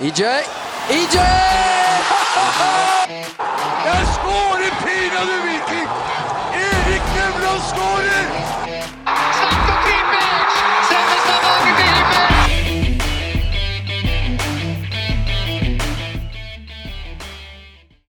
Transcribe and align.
EJ! 0.00 0.22
EJ! 0.90 1.16
Jeg 3.88 4.02
skårer 4.14 4.72
pinadø 4.84 5.36
Viking! 5.46 5.88
Erik 6.64 7.06
Nevland 7.16 7.62
skårer! 7.70 8.26
Satt 9.38 9.70
og 9.72 9.78
Klippers! 9.86 10.52
Selveste 10.90 11.34
Norge 11.46 11.72
Klippers! 11.80 12.36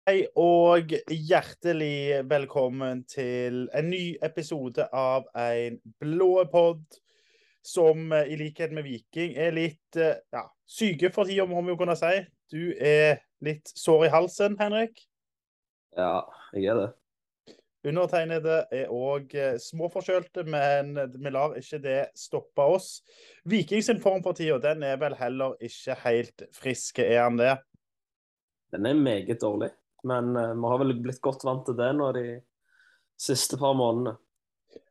Hei 0.08 0.20
og 0.36 0.92
hjertelig 1.32 2.00
velkommen 2.28 3.08
til 3.08 3.70
en 3.72 3.88
ny 3.96 4.06
episode 4.28 4.84
av 4.92 5.24
en 5.40 5.80
blå 6.04 6.44
pod 6.52 6.84
som 7.68 8.12
eh, 8.16 8.32
i 8.34 8.38
likhet 8.40 8.74
med 8.76 8.88
Viking 8.88 9.36
er 9.40 9.56
litt 9.56 10.00
eh, 10.00 10.20
ja, 10.34 10.46
syke 10.68 11.12
for 11.16 11.28
tida, 11.28 11.48
må 11.50 11.64
vi 11.66 11.74
jo 11.74 11.80
kunne 11.80 11.98
si. 12.00 12.14
Du 12.52 12.72
er 12.80 13.20
litt 13.44 13.68
sår 13.76 14.08
i 14.08 14.14
halsen, 14.14 14.56
Henrik. 14.60 15.04
Ja, 15.98 16.24
jeg 16.56 16.72
er 16.72 16.82
det. 16.82 16.88
Undertegnede 17.88 18.56
er 18.74 18.90
òg 18.92 19.32
småforkjølte, 19.64 20.44
men 20.50 20.98
vi 21.14 21.32
lar 21.32 21.54
ikke 21.56 21.80
det 21.80 22.00
stoppe 22.20 22.66
oss. 22.76 22.90
Viking 23.48 23.84
sin 23.86 24.02
form 24.04 24.24
for 24.26 24.36
tida, 24.36 24.58
den 24.64 24.84
er 24.84 24.98
vel 25.00 25.16
heller 25.20 25.56
ikke 25.64 25.96
helt 26.04 26.48
frisk, 26.56 27.00
er 27.06 27.22
han 27.24 27.40
det? 27.40 27.54
Den 28.74 28.86
er 28.86 28.94
meget 29.00 29.42
dårlig. 29.42 29.72
Men 30.04 30.36
eh, 30.36 30.54
vi 30.56 30.72
har 30.72 30.80
vel 30.82 30.96
blitt 31.02 31.22
godt 31.24 31.46
vant 31.48 31.66
til 31.68 31.78
det 31.78 31.90
nå 31.98 32.12
de 32.16 32.26
siste 33.18 33.60
par 33.60 33.76
månedene. 33.78 34.18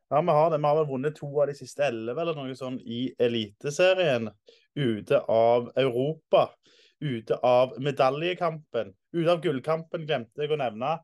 Ja, 0.09 0.21
vi 0.21 0.31
har 0.31 0.51
det. 0.51 0.57
Vi 0.57 0.63
har 0.63 0.75
vel 0.75 0.87
vunnet 0.87 1.15
to 1.15 1.27
av 1.41 1.49
de 1.49 1.55
siste 1.57 1.83
elleve 1.83 2.23
eller 2.23 2.37
noe 2.37 2.55
sånn 2.55 2.79
i 2.79 3.09
Eliteserien. 3.19 4.29
Ute 4.77 5.19
av 5.31 5.71
Europa. 5.75 6.47
Ute 7.03 7.35
av 7.43 7.75
medaljekampen. 7.83 8.93
Ute 9.11 9.33
av 9.33 9.41
gullkampen, 9.43 10.05
glemte 10.07 10.45
jeg 10.45 10.53
å 10.55 10.59
nevne. 10.61 10.95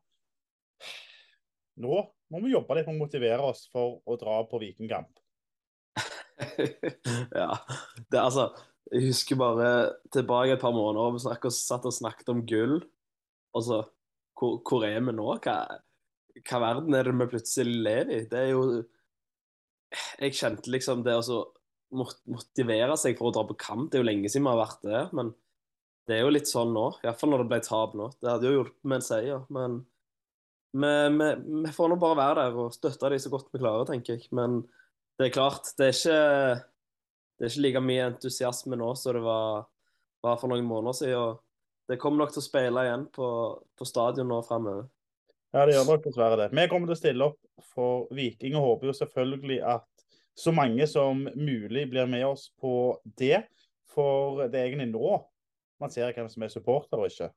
Nå 1.84 2.00
må 2.32 2.40
vi 2.40 2.54
jobbe 2.54 2.78
litt 2.78 2.88
med 2.88 2.96
å 2.96 3.02
motivere 3.04 3.50
oss 3.50 3.66
for 3.72 4.00
å 4.08 4.16
dra 4.18 4.40
på 4.48 4.58
Vikingkamp. 4.62 5.12
ja. 7.40 7.50
Det, 8.08 8.18
altså, 8.18 8.48
jeg 8.90 9.10
husker 9.10 9.38
bare 9.38 9.68
tilbake 10.14 10.56
et 10.56 10.64
par 10.64 10.74
måneder 10.74 11.10
og 11.10 11.18
vi 11.18 11.24
snakket, 11.26 11.56
satt 11.58 11.86
og 11.86 11.94
snakket 11.94 12.32
om 12.32 12.42
gull. 12.48 12.78
Og 13.54 13.66
så 13.68 13.82
hvor, 14.38 14.58
hvor 14.64 14.88
er 14.88 14.98
vi 15.04 15.14
nå? 15.14 15.28
Hva, 15.44 15.58
hva 16.40 16.62
verden 16.64 16.96
er 16.96 17.06
det 17.06 17.14
vi 17.20 17.30
plutselig 17.36 17.76
lever 17.84 18.16
i? 18.16 18.26
Det 18.30 18.40
er 18.40 18.52
jo 18.54 18.64
Jeg 20.20 20.36
kjente 20.38 20.72
liksom 20.72 21.02
det 21.06 21.16
å 21.16 21.40
motivere 21.94 22.96
seg 22.98 23.18
for 23.18 23.30
å 23.30 23.34
dra 23.34 23.44
på 23.48 23.56
kamp. 23.60 23.90
Det 23.90 23.98
er 23.98 24.04
jo 24.04 24.10
lenge 24.10 24.30
siden 24.30 24.46
vi 24.46 24.52
har 24.52 24.62
vært 24.64 24.86
der, 24.86 25.10
men 25.14 25.32
det 26.08 26.18
er 26.18 26.24
jo 26.24 26.32
litt 26.34 26.50
sånn 26.50 26.74
nå. 26.74 26.88
Iallfall 27.04 27.32
når 27.32 27.44
det 27.44 27.50
ble 27.52 27.60
tap 27.64 27.94
nå. 27.96 28.10
Det 28.20 28.30
hadde 28.30 28.48
jo 28.48 28.56
hjulpet 28.58 28.88
med 28.90 29.00
en 29.00 29.06
seier, 29.06 29.44
men 29.54 29.82
vi 30.74 31.72
får 31.72 31.90
nå 31.90 31.98
bare 32.02 32.18
være 32.18 32.42
der 32.42 32.56
og 32.58 32.74
støtte 32.74 33.10
dem 33.12 33.22
så 33.22 33.30
godt 33.30 33.52
vi 33.54 33.62
klarer, 33.62 33.86
tenker 33.88 34.16
jeg. 34.16 34.28
Men 34.34 34.62
det 35.18 35.28
er 35.28 35.36
klart, 35.36 35.70
det 35.78 35.86
er 35.86 35.94
ikke, 35.94 36.64
det 37.38 37.46
er 37.46 37.52
ikke 37.52 37.64
like 37.68 37.84
mye 37.84 38.08
entusiasme 38.10 38.78
nå 38.80 38.90
som 38.98 39.14
det 39.14 39.22
var, 39.24 39.68
var 40.24 40.40
for 40.40 40.50
noen 40.50 40.66
måneder 40.66 40.98
siden. 40.98 41.20
og 41.20 41.88
Det 41.88 42.00
kommer 42.02 42.24
nok 42.24 42.34
til 42.34 42.42
å 42.42 42.48
speile 42.48 42.84
igjen 42.88 43.06
på, 43.14 43.28
på 43.78 43.88
stadion 43.88 44.28
nå 44.32 44.40
framover. 44.48 44.90
Ja, 45.54 45.62
det 45.62 45.76
gjør 45.76 45.86
nok 45.86 46.06
dessverre 46.08 46.38
det. 46.40 46.48
Vi 46.50 46.66
kommer 46.70 46.90
til 46.90 46.96
å 46.96 46.98
stille 46.98 47.26
opp 47.30 47.66
for 47.74 48.08
Viking 48.14 48.56
og 48.58 48.64
håper 48.68 48.90
jo 48.90 48.96
selvfølgelig 48.98 49.60
at 49.70 49.86
så 50.34 50.50
mange 50.50 50.86
som 50.90 51.20
mulig 51.38 51.84
blir 51.92 52.08
med 52.10 52.26
oss 52.26 52.48
på 52.58 52.72
det. 53.20 53.44
For 53.94 54.48
det 54.50 54.58
er 54.58 54.72
egentlig 54.72 54.90
nå 54.90 55.20
man 55.82 55.92
ser 55.92 56.10
hvem 56.16 56.28
som 56.30 56.42
er 56.42 56.50
supporter 56.52 56.98
og 56.98 57.10
ikke. 57.10 57.30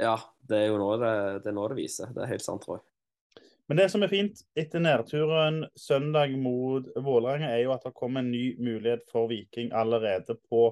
Ja, 0.00 0.16
det 0.48 0.58
er 0.58 0.66
jo 0.70 0.80
nå 0.80 0.90
det, 1.00 1.14
det, 1.44 1.50
er 1.50 1.56
nå 1.56 1.68
det 1.70 1.78
viser. 1.78 2.10
Det 2.14 2.24
er 2.24 2.34
helt 2.34 2.44
sant, 2.44 2.66
tror 2.66 2.80
jeg. 2.80 3.44
Men 3.66 3.80
det 3.80 3.88
som 3.90 4.04
er 4.04 4.10
fint 4.12 4.42
etter 4.58 4.82
nedturen 4.82 5.64
søndag 5.78 6.34
mot 6.38 6.86
Vålerenga, 7.02 7.48
er 7.50 7.64
jo 7.64 7.72
at 7.74 7.86
det 7.86 7.96
kommer 7.98 8.22
en 8.22 8.30
ny 8.30 8.54
mulighet 8.62 9.06
for 9.10 9.30
Viking 9.30 9.72
allerede 9.74 10.36
på 10.46 10.68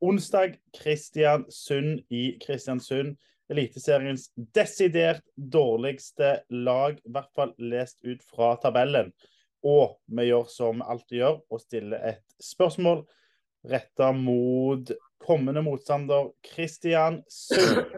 onsdag. 0.00 0.56
Kristiansund 0.76 2.00
i 2.08 2.22
Kristiansund. 2.40 3.18
Eliteseriens 3.50 4.28
desidert 4.54 5.24
dårligste 5.34 6.40
lag, 6.54 6.98
i 7.02 7.12
hvert 7.12 7.30
fall 7.34 7.54
lest 7.58 7.98
ut 8.06 8.22
fra 8.26 8.54
tabellen. 8.62 9.10
Og 9.66 9.98
vi 10.06 10.28
gjør 10.28 10.46
som 10.48 10.80
vi 10.80 10.88
alltid 10.92 11.16
gjør, 11.18 11.40
og 11.50 11.62
stiller 11.64 12.04
et 12.12 12.36
spørsmål 12.40 13.02
retta 13.70 14.12
mot 14.16 14.92
kommende 15.20 15.62
motstander 15.66 16.30
Kristiansund. 16.46 17.96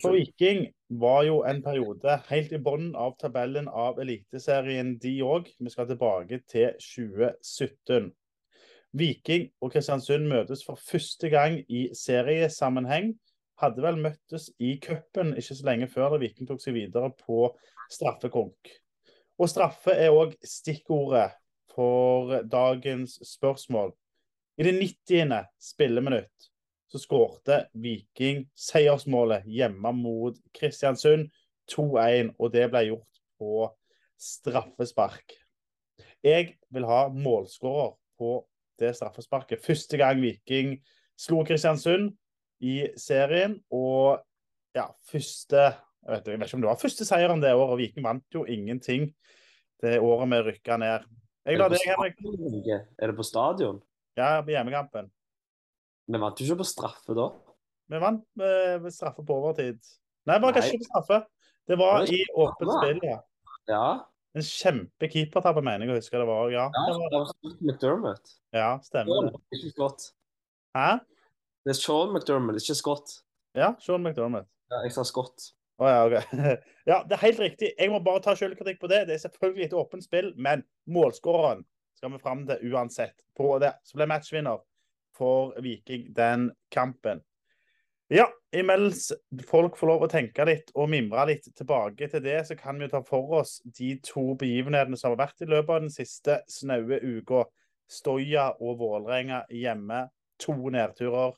For 0.00 0.14
Viking 0.16 0.70
var 0.88 1.26
jo 1.26 1.42
en 1.44 1.60
periode 1.62 2.14
helt 2.30 2.54
i 2.56 2.60
bunnen 2.62 2.94
av 2.96 3.18
tabellen 3.20 3.66
av 3.68 3.98
Eliteserien, 4.00 4.94
de 5.02 5.18
òg. 5.26 5.50
Vi 5.60 5.72
skal 5.72 5.90
tilbake 5.90 6.40
til 6.48 6.72
2017. 6.80 8.08
Viking 8.94 9.50
og 9.60 9.74
Kristiansund 9.74 10.30
møtes 10.30 10.64
for 10.64 10.80
første 10.80 11.28
gang 11.28 11.58
i 11.68 11.88
seriesammenheng. 11.98 13.12
Hadde 13.62 13.84
vel 13.84 14.00
møttes 14.02 14.48
i 14.58 14.74
cupen 14.82 15.34
ikke 15.38 15.54
så 15.54 15.66
lenge 15.68 15.88
før 15.90 16.14
da 16.14 16.22
Viking 16.24 16.48
tok 16.48 16.62
seg 16.62 16.74
videre 16.76 17.12
på 17.20 17.46
straffekonk. 17.92 18.72
Og 19.38 19.50
straffe 19.50 19.94
er 19.94 20.14
òg 20.14 20.34
stikkordet 20.46 21.34
for 21.74 22.40
dagens 22.50 23.18
spørsmål. 23.26 23.92
I 24.58 24.66
det 24.66 24.74
90. 24.78 25.34
spilleminutt 25.58 26.50
så 26.90 27.00
skårte 27.02 27.64
Viking 27.82 28.44
seiersmålet 28.54 29.46
hjemme 29.50 29.90
mot 29.98 30.36
Kristiansund 30.54 31.26
2-1, 31.70 32.34
og 32.38 32.52
det 32.54 32.68
ble 32.70 32.84
gjort 32.90 33.22
på 33.40 33.66
straffespark. 34.20 35.34
Jeg 36.22 36.54
vil 36.70 36.86
ha 36.86 37.08
målskårer 37.10 37.96
på 38.18 38.36
det 38.78 38.92
straffesparket. 38.94 39.62
Første 39.62 39.98
gang 39.98 40.22
Viking 40.22 40.76
slo 41.18 41.42
Kristiansund 41.46 42.12
i 42.64 42.76
serien, 43.00 43.58
og 43.74 44.22
ja, 44.74 44.88
første 45.10 45.66
jeg 46.04 46.12
vet, 46.12 46.26
jeg 46.28 46.36
vet 46.38 46.50
ikke 46.50 46.58
om 46.58 46.64
det 46.64 46.68
var 46.68 46.80
første 46.80 47.06
seieren 47.08 47.40
det 47.40 47.54
året. 47.56 47.78
Viking 47.80 48.04
vant 48.04 48.36
jo 48.36 48.44
ingenting 48.44 49.08
det 49.80 49.96
året 50.04 50.28
vi 50.28 50.40
rykka 50.50 50.76
ned. 50.80 51.06
Jeg 51.44 51.56
Er 51.56 51.62
det 51.62 51.78
deg, 51.78 51.86
Henrik. 51.88 52.68
Er 53.00 53.10
det 53.10 53.16
på 53.16 53.24
stadion? 53.24 53.80
Ja, 54.16 54.40
på 54.44 54.52
hjemmekampen. 54.52 55.08
Vi 56.08 56.20
vant 56.20 56.40
jo 56.40 56.46
ikke 56.46 56.60
på 56.60 56.68
straffe 56.68 57.16
da. 57.16 57.30
Vi 57.88 58.00
vant 58.00 58.24
med, 58.40 58.90
straffe 58.92 59.24
på 59.24 59.38
overtid. 59.40 59.80
Nei, 60.28 60.36
bare 60.40 60.56
kanskje 60.56 60.76
ikke 60.76 60.84
på 60.84 60.90
straffe. 60.90 61.20
Det 61.64 61.78
var 61.80 62.02
Var 62.02 62.12
i 62.12 62.20
åpent 62.44 62.74
spill, 62.76 63.00
ja. 63.08 63.18
Ja, 63.68 63.86
En 64.34 64.44
kjempekeepertabbe, 64.44 65.62
mener 65.64 65.86
jeg 65.86 65.94
å 65.94 65.98
huske 66.02 66.20
det 66.20 66.28
var. 66.28 66.48
Ja, 66.52 66.66
ja 66.68 66.84
det 66.90 66.94
var, 67.00 67.12
det 67.12 67.20
var 67.22 67.56
McDermott. 67.64 68.32
ja 68.52 68.70
stemmer 68.84 69.30
det. 69.30 69.40
Ikke 69.56 69.70
Scott. 69.72 70.08
Hæ? 70.76 70.98
Det 71.64 71.72
er 71.72 71.80
Sean 71.80 72.12
McDermott, 72.12 72.60
ikke 72.60 72.76
Scott. 72.76 73.12
Ja, 73.56 73.72
Sean 73.80 74.02
McDermott. 74.04 74.48
Ja, 74.70 74.82
jeg 74.84 74.92
sa 74.92 75.04
Scott. 75.08 75.50
Oh, 75.78 75.88
ja, 75.88 76.04
okay. 76.06 76.56
Ja, 76.90 77.02
det 77.08 77.16
er 77.16 77.22
helt 77.24 77.40
riktig. 77.40 77.70
Jeg 77.78 77.90
må 77.90 78.02
bare 78.04 78.20
ta 78.22 78.34
selvkritikk 78.36 78.82
på 78.82 78.90
det. 78.92 79.06
Det 79.08 79.16
er 79.16 79.22
selvfølgelig 79.22 79.64
et 79.64 79.76
åpent 79.80 80.04
spill, 80.04 80.34
men 80.36 80.62
målskåreren 80.86 81.64
skal 81.96 82.12
vi 82.12 82.20
fram 82.20 82.44
til 82.46 82.74
uansett. 82.74 83.16
På 83.36 83.56
det 83.62 83.72
så 83.88 83.96
ble 83.96 84.08
matchvinner 84.10 84.60
for 85.16 85.54
Viking 85.64 86.10
den 86.16 86.50
kampen. 86.74 87.22
Ja, 88.12 88.26
imens 88.52 89.08
folk 89.48 89.78
får 89.80 89.88
lov 89.88 90.04
å 90.04 90.10
tenke 90.12 90.44
litt 90.44 90.68
og 90.76 90.90
mimre 90.92 91.24
litt 91.30 91.46
tilbake 91.56 92.10
til 92.12 92.20
det, 92.22 92.42
så 92.44 92.56
kan 92.58 92.76
vi 92.78 92.90
ta 92.92 93.00
for 93.06 93.38
oss 93.40 93.56
de 93.64 93.94
to 94.04 94.34
begivenhetene 94.38 94.98
som 95.00 95.14
har 95.14 95.22
vært 95.24 95.46
i 95.46 95.48
løpet 95.48 95.72
av 95.72 95.86
den 95.86 95.94
siste 95.94 96.42
snaue 96.52 97.00
uka. 97.00 97.46
Stoya 97.90 98.50
og 98.60 98.78
Vålerenga 98.80 99.42
hjemme. 99.52 100.04
To 100.44 100.54
nedturer. 100.72 101.32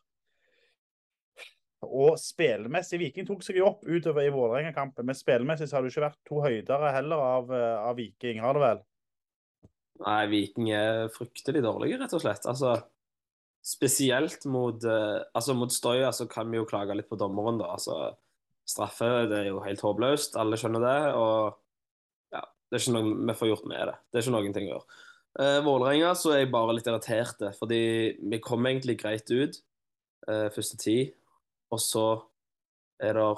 Og 1.85 2.17
spillemessig 2.21 2.99
Viking 3.01 3.27
tok 3.29 3.43
seg 3.45 3.59
jo 3.61 3.69
opp 3.69 3.85
utover 3.85 4.25
i 4.25 4.33
Vålerenga-kampen, 4.33 5.05
men 5.07 5.17
spillemessig 5.17 5.69
har 5.75 5.85
det 5.85 5.93
ikke 5.93 6.07
vært 6.07 6.21
to 6.29 6.41
høydere 6.41 6.93
heller 6.95 7.23
av, 7.23 7.51
eh, 7.53 7.89
av 7.91 7.97
Viking, 7.99 8.41
har 8.41 8.57
det 8.57 8.63
vel? 8.63 8.85
Nei, 10.07 10.21
Viking 10.33 10.71
er 10.73 11.09
fryktelig 11.13 11.63
dårlige, 11.65 11.99
rett 12.01 12.15
og 12.17 12.23
slett. 12.25 12.49
Altså, 12.49 12.79
spesielt 13.65 14.47
mot, 14.49 14.83
eh, 14.85 15.21
altså, 15.37 15.55
mot 15.55 15.73
Støya 15.73 16.13
så 16.17 16.29
kan 16.29 16.51
vi 16.51 16.57
jo 16.57 16.69
klage 16.69 16.97
litt 16.97 17.11
på 17.11 17.19
dommeren, 17.21 17.59
da. 17.61 17.75
Altså, 17.77 18.17
straffe 18.67 19.29
det 19.29 19.43
er 19.43 19.51
jo 19.51 19.61
helt 19.61 19.85
håpløst, 19.85 20.37
alle 20.41 20.57
skjønner 20.57 20.81
det. 20.81 21.01
Og 21.15 21.59
ja, 22.33 22.41
det 22.71 22.81
er 22.81 22.85
ikke 22.85 22.97
noe 22.97 23.27
vi 23.29 23.37
får 23.37 23.53
gjort 23.53 23.69
med 23.69 23.85
det. 23.93 23.99
Det 24.11 24.19
er 24.19 24.25
ikke 24.25 24.37
noen 24.39 24.57
ting 24.57 24.71
å 24.71 24.73
gjøre. 24.73 24.99
Eh, 25.37 25.61
Vålerenga 25.61 26.17
så 26.17 26.33
er 26.33 26.41
jeg 26.41 26.53
bare 26.57 26.73
litt 26.73 26.89
irritert, 26.89 27.47
fordi 27.61 27.83
vi 28.17 28.41
kom 28.41 28.65
egentlig 28.65 28.97
greit 29.05 29.29
ut 29.31 29.61
første 30.27 30.75
tid, 30.81 31.13
og 31.73 31.81
så 31.83 32.07
er 33.03 33.19
det 33.19 33.31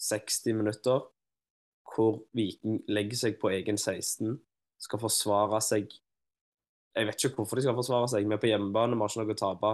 60 0.00 0.54
minutter 0.56 1.02
hvor 1.90 2.20
Viking 2.36 2.80
legger 2.88 3.18
seg 3.18 3.38
på 3.40 3.50
egen 3.52 3.78
16, 3.78 4.36
skal 4.80 5.02
forsvare 5.02 5.58
seg 5.64 5.90
Jeg 6.96 7.06
vet 7.06 7.24
ikke 7.24 7.40
hvorfor 7.40 7.58
de 7.58 7.62
skal 7.62 7.76
forsvare 7.76 8.08
seg. 8.10 8.26
Vi 8.26 8.34
er 8.34 8.40
på 8.42 8.48
hjemmebane, 8.50 8.96
vi 8.96 9.04
har 9.04 9.12
ikke 9.12 9.22
noe 9.22 9.34
å 9.36 9.38
tape. 9.38 9.70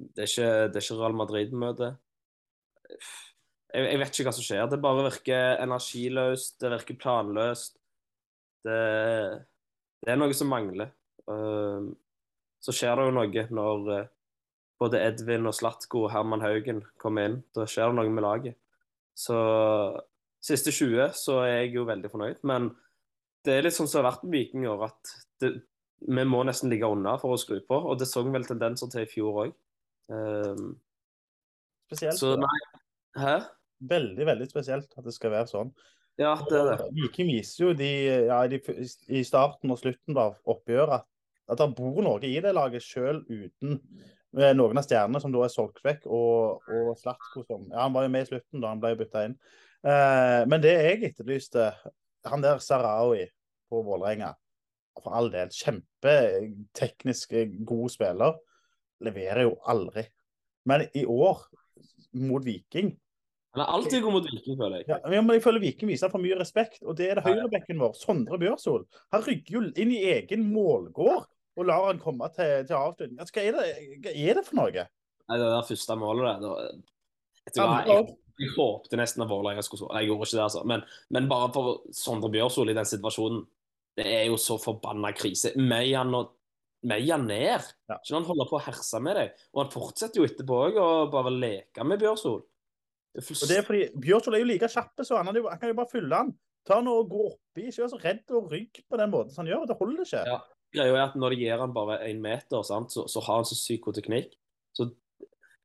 Det 0.00 0.24
er 0.24 0.30
ikke, 0.30 0.48
det 0.66 0.80
er 0.80 0.84
ikke 0.86 0.96
Real 0.98 1.14
Madrid-møte. 1.14 1.90
Jeg, 2.90 3.84
jeg 3.84 4.00
vet 4.00 4.10
ikke 4.10 4.26
hva 4.26 4.32
som 4.34 4.46
skjer. 4.48 4.64
Det 4.66 4.80
bare 4.82 5.04
virker 5.06 5.62
energiløst, 5.62 6.56
det 6.62 6.72
virker 6.74 6.98
planløst. 7.04 7.78
Det, 8.66 8.80
det 10.02 10.12
er 10.12 10.18
noe 10.18 10.34
som 10.36 10.50
mangler. 10.50 10.90
Uh, 11.30 11.92
så 12.60 12.74
skjer 12.74 12.98
det 12.98 13.06
jo 13.06 13.14
noe 13.14 13.46
når 13.54 13.92
uh, 13.94 14.10
både 14.80 15.00
Edvin 15.04 15.48
og 15.48 15.56
Slatko 15.56 16.06
og 16.06 16.12
Herman 16.14 16.42
Haugen 16.44 16.80
kommer 17.00 17.28
inn. 17.28 17.40
Da 17.56 17.66
skjer 17.68 17.90
det 17.90 17.98
noe 17.98 18.12
med 18.12 18.24
laget. 18.24 18.56
Så 19.18 19.36
siste 20.40 20.72
20 20.72 21.10
så 21.18 21.42
er 21.44 21.52
jeg 21.52 21.74
jo 21.76 21.88
veldig 21.88 22.10
fornøyd. 22.12 22.40
Men 22.48 22.70
det 23.44 23.56
er 23.56 23.66
litt 23.66 23.76
sånn 23.76 23.88
som 23.90 24.00
har 24.00 24.12
vært 24.12 24.24
med 24.24 24.38
Viking 24.38 24.64
i 24.64 24.70
år, 24.72 24.86
at 24.88 25.12
det, 25.42 25.52
vi 26.00 26.24
må 26.28 26.42
nesten 26.48 26.72
ligge 26.72 26.88
unna 26.88 27.16
for 27.20 27.36
å 27.36 27.40
skru 27.40 27.58
på. 27.60 27.76
Og 27.76 28.00
det 28.00 28.08
så 28.08 28.24
vi 28.24 28.32
vel 28.32 28.48
tendenser 28.48 28.90
til 28.92 29.04
i 29.04 29.10
fjor 29.10 29.44
òg. 29.44 29.54
Um, 30.10 30.74
Spesielt. 31.90 32.20
så? 32.20 32.34
Veldig, 33.80 34.26
veldig 34.28 34.46
spesielt 34.50 34.92
at 34.96 35.06
det 35.06 35.14
skal 35.16 35.32
være 35.32 35.48
sånn. 35.48 35.70
Ja, 36.20 36.34
det 36.50 36.58
er 36.58 36.66
det. 36.68 36.88
Viking 36.96 37.30
viser 37.32 37.62
jo 37.64 37.70
de, 37.76 37.88
ja, 38.28 38.40
de, 38.50 38.60
i 39.08 39.22
starten 39.24 39.72
og 39.72 39.80
slutten 39.80 40.18
av 40.20 40.36
oppgjøret 40.52 41.00
at, 41.00 41.06
at 41.50 41.62
det 41.62 41.68
bor 41.78 42.02
noe 42.04 42.20
i 42.28 42.34
det 42.44 42.52
laget, 42.52 42.84
selv 42.84 43.24
uten 43.30 43.80
noen 44.32 44.78
av 44.78 44.86
stjernene 44.86 45.20
som 45.22 45.32
da 45.34 45.42
er 45.44 45.52
solgt 45.52 45.82
vekk, 45.84 46.06
og, 46.06 46.68
og 46.70 46.92
Slatko 47.00 47.42
som 47.46 47.66
Ja, 47.70 47.84
han 47.86 47.96
var 47.96 48.06
jo 48.06 48.12
med 48.14 48.26
i 48.26 48.30
slutten 48.30 48.62
da 48.62 48.70
han 48.72 48.82
ble 48.82 48.94
bytta 48.98 49.24
inn. 49.26 49.36
Eh, 49.80 50.42
men 50.50 50.62
det 50.62 50.74
jeg 50.76 51.02
etterlyste, 51.08 51.70
han 52.28 52.44
der 52.44 52.60
Sarawi 52.62 53.24
på 53.70 53.80
Vålerenga 53.86 54.34
For 55.00 55.14
all 55.16 55.30
del, 55.32 55.48
kjempeteknisk 55.54 57.32
god 57.66 57.92
spiller. 57.92 58.34
Leverer 59.00 59.46
jo 59.46 59.54
aldri. 59.70 60.04
Men 60.68 60.84
i 60.92 61.06
år, 61.08 61.46
mot 62.20 62.44
Viking 62.44 62.90
Han 63.54 63.62
er 63.62 63.70
alltid 63.72 64.02
god 64.04 64.12
mot 64.18 64.26
Viking, 64.26 64.58
føler 64.58 64.82
jeg. 64.82 64.88
ja, 64.90 65.22
men 65.22 65.32
jeg 65.34 65.42
føler 65.42 65.62
Viking 65.62 65.90
viser 65.90 66.10
for 66.12 66.22
mye 66.22 66.36
respekt, 66.38 66.82
og 66.84 66.98
det 66.98 67.08
er 67.10 67.18
det 67.18 67.24
høyrebekken 67.24 67.80
vår, 67.80 67.94
Sondre 67.98 68.38
Bjørsol. 68.38 68.84
Han 69.14 69.24
rygger 69.26 69.56
jo 69.56 69.62
inn 69.74 69.94
i 69.96 70.02
egen 70.12 70.44
målgård 70.52 71.24
og 71.58 71.66
lar 71.66 71.86
han 71.88 72.00
komme 72.02 72.28
til, 72.36 72.64
til 72.68 72.76
avslutning. 72.78 73.18
Altså, 73.20 73.34
hva, 73.36 73.44
er 73.44 73.56
det, 73.58 74.00
hva 74.04 74.14
er 74.14 74.38
det 74.38 74.46
for 74.46 74.60
noe? 74.60 74.86
Nei, 75.30 75.38
det 75.38 75.52
der 75.52 75.68
første 75.68 75.96
målet 75.98 76.26
der 76.26 76.42
det, 76.44 76.50
hva, 77.56 77.66
Andre 77.66 77.94
jeg, 77.94 78.10
jeg 78.40 78.52
håpte 78.56 78.98
nesten 79.00 79.24
at 79.24 79.30
Vålerenga 79.30 79.62
skulle 79.64 79.82
skåre. 79.82 80.00
Jeg 80.00 80.10
gjorde 80.10 80.26
ikke 80.28 80.38
det, 80.38 80.44
altså. 80.46 80.62
Men, 80.68 80.84
men 81.12 81.26
bare 81.30 81.48
for 81.54 81.80
Sondre 81.96 82.30
Bjørsol 82.32 82.72
i 82.72 82.76
den 82.76 82.88
situasjonen 82.88 83.42
Det 83.98 84.06
er 84.06 84.28
jo 84.30 84.36
så 84.40 84.56
forbanna 84.60 85.10
krise. 85.16 85.52
Meia 85.58 86.04
og 86.06 86.36
Meia 86.88 87.18
ned. 87.20 87.66
Ja. 87.90 87.98
Han 88.14 88.24
holder 88.24 88.48
på 88.48 88.56
å 88.56 88.62
herse 88.64 89.00
med 89.04 89.18
deg. 89.18 89.34
Og 89.52 89.64
han 89.64 89.72
fortsetter 89.74 90.22
jo 90.22 90.28
etterpå 90.28 90.60
òg 90.68 90.78
å 90.80 90.86
bare 91.12 91.32
leke 91.34 91.84
med 91.84 92.00
Bjørsol. 92.00 92.38
Det 93.12 93.24
for... 93.26 93.36
Og 93.36 93.50
det 93.50 93.58
er 93.58 93.66
fordi 93.66 93.82
Bjørsol 94.06 94.38
er 94.38 94.44
jo 94.44 94.48
like 94.48 94.70
kjapp 94.72 95.02
så 95.04 95.18
han, 95.18 95.28
han, 95.28 95.40
jo- 95.42 95.50
han 95.50 95.60
kan 95.60 95.72
jo 95.74 95.76
bare 95.82 95.92
fylle 95.92 96.22
han. 96.22 96.32
Ta 96.64 96.78
han 96.78 96.88
og 96.92 97.10
gå 97.10 97.26
oppi, 97.34 97.66
ikke 97.66 97.82
vær 97.82 97.92
så 97.92 98.00
redd 98.00 98.32
og 98.36 98.48
rygg 98.54 98.80
på 98.88 99.00
den 99.00 99.12
måten 99.12 99.34
som 99.34 99.42
han 99.44 99.52
gjør. 99.52 99.66
Det 99.68 99.76
holder 99.80 100.06
ikke. 100.06 100.24
Ja. 100.28 100.38
Greia 100.74 100.94
er 100.94 101.04
at 101.08 101.16
når 101.18 101.34
de 101.34 101.44
gir 101.44 101.62
han 101.62 101.74
bare 101.74 102.00
én 102.06 102.20
meter, 102.22 102.62
sant, 102.66 102.92
så, 102.94 103.06
så 103.10 103.22
har 103.26 103.40
han 103.40 103.48
så 103.48 103.58
sykt 103.58 103.84
god 103.86 103.98
teknikk. 103.98 104.34
Så 104.76 104.90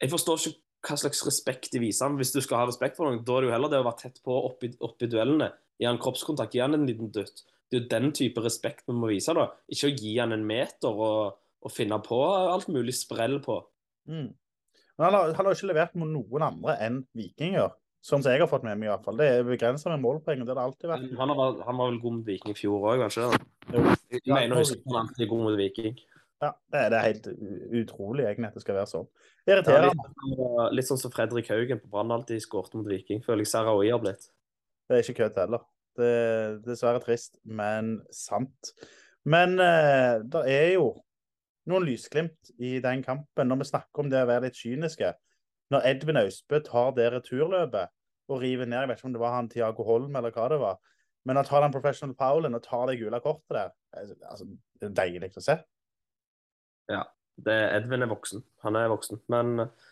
jeg 0.02 0.12
forstår 0.12 0.40
ikke 0.42 0.62
hva 0.86 0.98
slags 1.02 1.24
respekt 1.25 1.72
de 1.74 1.81
viser 1.81 2.07
han. 2.07 2.18
Hvis 2.19 2.34
du 2.36 2.42
skal 2.44 2.62
ha 2.62 2.69
respekt 2.69 2.98
for 2.98 3.10
noen, 3.10 3.24
da 3.25 3.38
er 3.38 3.46
det 3.46 3.50
jo 3.50 3.56
heller 3.56 3.74
det 3.74 3.81
å 3.81 3.88
være 3.88 4.02
tett 4.04 4.22
på 4.25 4.38
oppi, 4.50 4.72
oppi 4.86 5.10
duellene. 5.12 5.52
Gi 5.81 5.88
han 5.90 6.00
kroppskontakt, 6.02 6.56
gi 6.56 6.63
han 6.63 6.78
en 6.78 6.88
liten 6.88 7.12
dytt. 7.13 7.44
Det 7.69 7.78
er 7.78 7.84
jo 7.84 7.92
den 7.92 8.12
type 8.16 8.44
respekt 8.46 8.86
vi 8.90 8.96
må 8.98 9.10
vise, 9.10 9.34
da. 9.36 9.48
Ikke 9.72 9.90
å 9.90 9.96
gi 9.96 10.16
han 10.19 10.36
en 10.36 10.46
meter 10.48 11.02
og, 11.06 11.38
og 11.66 11.74
finne 11.74 11.98
på 12.06 12.19
alt 12.25 12.69
mulig 12.74 12.94
sprell 12.98 13.40
på. 13.46 13.60
Mm. 14.10 14.30
Men 14.96 15.07
han 15.07 15.18
har, 15.18 15.34
har 15.38 15.52
ikke 15.52 15.72
levert 15.72 15.98
mot 16.00 16.10
noen 16.10 16.46
andre 16.50 16.78
enn 16.86 17.02
vikinger. 17.18 17.74
Sånn 18.06 18.22
som 18.22 18.36
jeg 18.36 18.44
har 18.44 18.50
fått 18.50 18.66
med 18.68 18.78
meg, 18.78 18.86
i 18.86 18.92
hvert 18.92 19.06
fall. 19.07 19.16
Det 19.18 19.28
er 19.34 19.48
begrensa 19.48 19.90
med 19.90 20.04
målpoeng. 20.04 20.44
Det 20.46 20.54
har 20.54 20.60
det 20.60 20.66
alltid 20.68 20.92
vært. 20.92 21.06
Han 21.18 21.31
var, 21.40 21.56
han 21.66 21.80
var 21.80 21.88
vel 21.90 22.02
god 22.04 22.18
mot 22.19 22.28
Viking 22.28 22.54
i 22.54 22.60
fjor 22.60 22.84
òg, 22.92 23.00
kanskje? 23.02 23.30
Jo. 23.74 23.86
Jeg 24.13 24.30
mener 24.30 24.54
å 24.54 24.60
huske 24.62 24.78
han 24.86 25.00
alltid 25.00 25.24
er 25.25 25.31
god 25.31 25.42
mot 25.48 25.57
Viking. 25.57 25.96
Ja, 26.44 26.52
det, 26.69 26.78
er, 26.78 26.92
det 26.92 27.00
er 27.00 27.07
helt 27.07 27.30
utrolig 27.80 28.28
egentlig 28.28 28.52
at 28.52 28.60
det 28.60 28.62
skal 28.62 28.78
være 28.78 28.92
sånn. 28.92 29.07
Ja, 29.50 29.57
litt, 29.57 30.06
litt 30.78 30.90
sånn 30.90 31.02
som 31.02 31.13
Fredrik 31.16 31.50
Haugen 31.50 31.81
på 31.81 31.90
Brann 31.96 32.13
alltid 32.13 32.44
skåret 32.44 32.78
mot 32.78 32.86
Viking. 32.92 33.24
Føler 33.25 33.42
jeg 33.42 33.54
Sarawi 33.56 33.90
har 33.90 34.04
blitt. 34.04 34.30
Det 34.86 35.00
er 35.00 35.02
ikke 35.02 35.24
kødd 35.24 35.42
heller. 35.42 35.66
Det 35.98 36.12
er 36.12 36.56
dessverre 36.68 37.02
trist, 37.02 37.40
men 37.48 37.96
sant. 38.13 38.75
Men 39.25 39.57
eh, 39.63 40.22
det 40.30 40.46
er 40.52 40.72
jo 40.75 40.92
noen 41.72 41.90
lysglimt 41.90 42.54
i 42.62 42.78
den 42.84 43.02
kampen. 43.02 43.50
Når 43.50 43.63
vi 43.63 43.72
snakker 43.72 44.06
om 44.06 44.13
det 44.13 44.22
å 44.22 44.30
være 44.30 44.52
litt 44.52 44.62
kyniske. 44.62 45.16
Når 45.74 45.88
Edvin 45.90 46.22
Austbø 46.22 46.62
tar 46.62 46.92
det 47.00 47.10
returløpet 47.16 47.94
og 48.31 48.42
river 48.42 48.68
ned 48.69 48.81
Jeg 48.81 48.89
vet 48.89 49.00
ikke 49.00 49.10
om 49.10 49.16
det 49.16 49.22
var 49.22 49.36
han 49.36 49.50
Tiago 49.51 49.86
Holm 49.88 50.16
eller 50.18 50.33
hva 50.33 50.50
det 50.51 50.60
var. 50.62 50.80
Men 51.25 51.42
å 51.42 51.45
ta 51.45 51.62
den 51.63 51.74
professional 51.74 52.16
foulen 52.18 52.57
og 52.57 52.63
ta 52.66 52.83
det 52.89 53.00
gule 53.01 53.19
kortet 53.24 53.56
der. 53.57 53.74
Altså, 54.30 54.48
det 54.80 54.89
er 54.89 54.98
deilig 55.00 55.31
å 55.38 55.44
se. 55.44 55.57
Det, 57.36 57.56
Edvin 57.75 58.06
er 58.06 58.12
voksen. 58.12 58.44
Han 58.63 58.77
er 58.80 58.92
voksen. 58.92 59.19
Men 59.31 59.66
eh, 59.66 59.89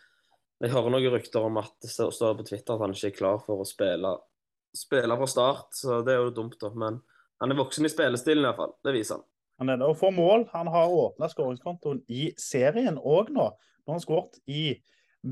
jeg 0.64 0.72
hører 0.72 0.94
noen 0.94 1.10
rykter 1.16 1.44
om 1.44 1.58
at 1.60 1.74
det 1.82 1.90
står 1.92 2.38
på 2.38 2.46
Twitter 2.48 2.76
at 2.76 2.84
han 2.86 2.94
ikke 2.94 3.10
er 3.10 3.18
klar 3.18 3.42
for 3.44 3.60
å 3.60 3.68
spille, 3.68 4.14
spille 4.76 5.18
fra 5.20 5.28
start. 5.30 5.68
Så 5.76 6.00
det 6.06 6.14
er 6.14 6.22
jo 6.22 6.32
dumt, 6.38 6.56
da. 6.62 6.70
Men 6.72 7.02
han 7.42 7.52
er 7.52 7.60
voksen 7.60 7.86
i 7.86 7.92
spillestilen 7.92 8.46
iallfall. 8.46 8.76
Det 8.84 8.94
viser 8.96 9.18
han. 9.18 9.28
Han 9.62 9.74
er. 9.74 9.84
Og 9.86 9.98
får 10.00 10.14
mål. 10.16 10.48
Han 10.54 10.70
har 10.72 10.94
åpna 11.02 11.28
skåringskontoen 11.30 12.02
i 12.08 12.30
serien 12.40 12.98
òg 12.98 13.34
nå. 13.34 13.50
Nå 13.84 13.92
har 13.92 13.98
han 13.98 14.06
skåret 14.06 14.40
i 14.48 14.70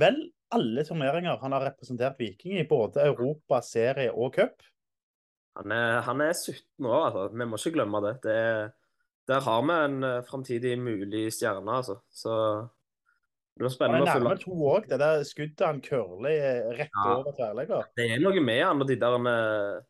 vel 0.02 0.18
alle 0.56 0.84
turneringer 0.84 1.38
han 1.42 1.52
har 1.56 1.64
representert 1.70 2.18
Viking 2.20 2.58
i. 2.60 2.66
Både 2.68 3.04
Europa, 3.06 3.60
serie 3.64 4.12
og 4.12 4.34
cup. 4.36 4.62
Han 5.58 5.72
er, 5.74 6.00
han 6.06 6.20
er 6.24 6.32
17 6.32 6.86
år, 6.88 7.02
altså. 7.10 7.24
Vi 7.36 7.44
må 7.48 7.58
ikke 7.60 7.74
glemme 7.78 8.00
det. 8.06 8.12
det 8.24 8.36
er, 8.36 8.70
der 9.28 9.40
har 9.44 9.62
vi 9.68 9.74
en 9.84 9.98
uh, 10.04 10.22
framtidig 10.26 10.76
mulig 10.80 11.26
stjerne, 11.36 11.68
altså. 11.80 11.98
Så 12.10 12.32
det 12.32 13.60
blir 13.60 13.68
Han 13.68 13.74
spennende 13.76 14.06
er 14.06 14.08
å 14.08 14.20
nærme 14.22 14.32
følge. 14.32 14.44
to 14.46 14.56
òg. 14.72 14.88
Det 14.88 14.98
der 15.02 15.24
skuddet 15.28 15.66
han 15.66 15.80
curler 15.84 16.32
eh, 16.32 16.70
rett 16.78 16.96
Ja. 16.96 17.16
over 17.18 17.36
tverrlegger. 17.36 17.88
Det 17.96 18.06
er 18.14 18.22
noe 18.24 18.40
med 18.40 18.62
han 18.64 18.80
og 18.80 18.88
de 18.88 18.96
der 18.96 19.18
med 19.20 19.82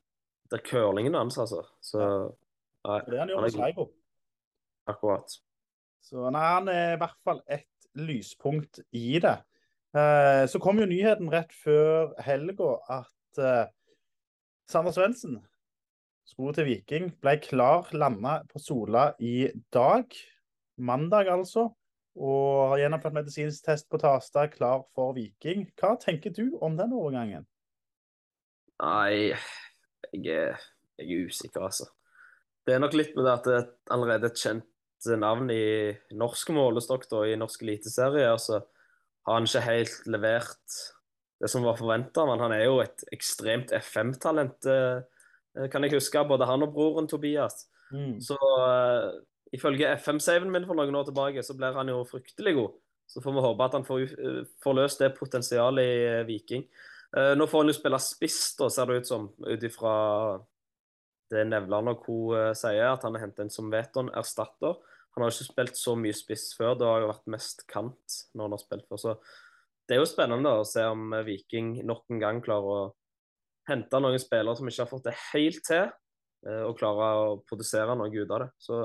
der 0.53 0.65
curlingene 0.67 1.19
hans, 1.23 1.39
altså. 1.39 1.63
Så 1.81 2.01
nei, 2.03 2.99
Det 3.07 3.15
er 3.15 3.23
han 3.23 3.31
gjør 3.31 3.39
er 3.39 3.47
med 3.47 3.55
Sligo. 3.55 3.87
akkurat. 4.91 5.39
Så 6.03 6.31
nei, 6.35 6.43
han 6.43 6.69
er 6.69 6.97
i 6.97 7.01
hvert 7.01 7.19
fall 7.25 7.41
et 7.47 7.69
lyspunkt 7.95 8.81
i 8.93 9.19
det. 9.23 9.37
Eh, 9.93 10.47
så 10.49 10.61
kom 10.63 10.81
jo 10.81 10.89
nyheten 10.89 11.29
rett 11.33 11.53
før 11.53 12.15
helga 12.25 12.77
at 13.01 13.41
eh, 13.41 13.67
Sander 14.73 14.95
Svendsen 14.97 15.37
skulle 16.29 16.57
til 16.57 16.69
Viking. 16.71 17.11
Ble 17.21 17.37
klar, 17.45 17.91
landa 17.93 18.39
på 18.49 18.63
Sola 18.63 19.11
i 19.21 19.51
dag. 19.75 20.09
Mandag, 20.81 21.29
altså. 21.29 21.69
Og 22.17 22.73
har 22.73 22.83
gjennomført 22.83 23.17
medisinsk 23.17 23.65
test 23.65 23.89
på 23.93 24.01
Tastad, 24.01 24.53
klar 24.57 24.87
for 24.97 25.13
Viking. 25.17 25.67
Hva 25.81 25.95
tenker 26.01 26.33
du 26.33 26.57
om 26.65 26.77
den 26.81 26.93
overgangen? 26.97 27.45
Nei, 28.83 29.33
jeg 30.13 30.33
er, 30.33 30.65
jeg 30.99 31.21
er 31.21 31.29
usikker, 31.29 31.69
altså. 31.69 31.89
Det 32.65 32.75
er 32.75 32.83
nok 32.83 32.97
litt 32.97 33.17
med 33.17 33.27
det 33.27 33.33
at 33.33 33.47
det 33.49 33.57
er 33.59 33.71
allerede 33.93 34.29
et 34.31 34.41
kjent 34.41 34.69
navn 35.19 35.51
i 35.51 35.91
norsk 36.15 36.53
målestokk, 36.55 37.09
i 37.27 37.37
norsk 37.37 37.65
eliteserie. 37.65 38.29
Altså, 38.31 38.63
har 39.27 39.39
han 39.39 39.49
ikke 39.49 39.65
helt 39.67 40.07
levert 40.11 40.79
det 41.43 41.51
som 41.51 41.65
var 41.67 41.79
forventa, 41.79 42.25
men 42.29 42.39
han 42.43 42.55
er 42.55 42.65
jo 42.69 42.79
et 42.83 43.03
ekstremt 43.15 43.73
FM-talent, 43.75 44.69
eh, 44.71 45.67
kan 45.73 45.83
jeg 45.83 45.97
huske. 45.97 46.23
Både 46.29 46.47
han 46.47 46.63
og 46.63 46.75
broren 46.75 47.09
Tobias. 47.11 47.67
Mm. 47.93 48.21
Så 48.25 48.37
uh, 48.39 49.11
ifølge 49.53 49.91
FM-saven 49.99 50.53
min 50.55 50.65
for 50.65 50.79
noen 50.79 50.95
år 50.97 51.09
tilbake, 51.11 51.43
så 51.45 51.57
blir 51.59 51.75
han 51.77 51.91
jo 51.91 52.05
fryktelig 52.09 52.55
god. 52.57 52.79
Så 53.11 53.21
får 53.21 53.35
vi 53.37 53.45
håpe 53.45 53.67
at 53.67 53.75
han 53.77 53.85
får, 53.85 54.15
uh, 54.23 54.39
får 54.63 54.79
løst 54.79 55.03
det 55.03 55.11
potensialet 55.19 55.91
i 55.91 55.99
uh, 56.23 56.27
Viking. 56.31 56.65
Eh, 57.17 57.35
nå 57.37 57.47
får 57.47 57.61
han 57.63 57.69
jo 57.69 57.77
spille 57.77 58.01
spiss, 58.01 58.41
da, 58.57 58.71
ser 58.73 58.89
det 58.89 59.03
ut 59.03 59.11
som, 59.11 59.27
ut 59.45 59.67
ifra 59.69 59.93
det 61.33 61.45
Nevland 61.49 61.93
og 61.93 62.07
co. 62.07 62.17
eh, 62.39 62.53
sier, 62.57 62.89
at 62.89 63.05
han 63.05 63.17
har 63.17 63.27
hentet 63.27 63.45
en 63.45 63.53
som 63.53 63.69
Veton 63.73 64.09
erstatter. 64.17 64.79
Han 65.13 65.25
har 65.25 65.33
ikke 65.35 65.51
spilt 65.51 65.79
så 65.79 65.95
mye 65.99 66.17
spiss 66.17 66.53
før, 66.57 66.77
det 66.79 66.89
har 66.89 67.03
jo 67.03 67.11
vært 67.11 67.33
mest 67.35 67.67
kant 67.69 68.19
når 68.33 68.47
han 68.47 68.55
har 68.57 68.63
spilt 68.63 68.87
før. 68.89 69.01
Så 69.03 69.17
det 69.89 69.97
er 69.97 70.01
jo 70.01 70.09
spennende 70.09 70.55
å 70.57 70.69
se 70.69 70.85
om 70.89 71.13
Viking 71.27 71.75
nok 71.85 72.07
en 72.13 72.23
gang 72.23 72.39
klarer 72.45 72.71
å 72.73 72.85
hente 73.69 74.01
noen 74.03 74.23
spillere 74.23 74.57
som 74.59 74.71
ikke 74.71 74.85
har 74.85 74.91
fått 74.91 75.09
det 75.11 75.19
helt 75.33 75.61
til, 75.67 75.91
eh, 76.47 76.63
og 76.67 76.79
klarer 76.79 77.21
å 77.21 77.37
produsere 77.49 77.97
noe 77.99 78.11
ut 78.13 78.33
av 78.33 78.47
det. 78.47 78.49
Så 78.63 78.81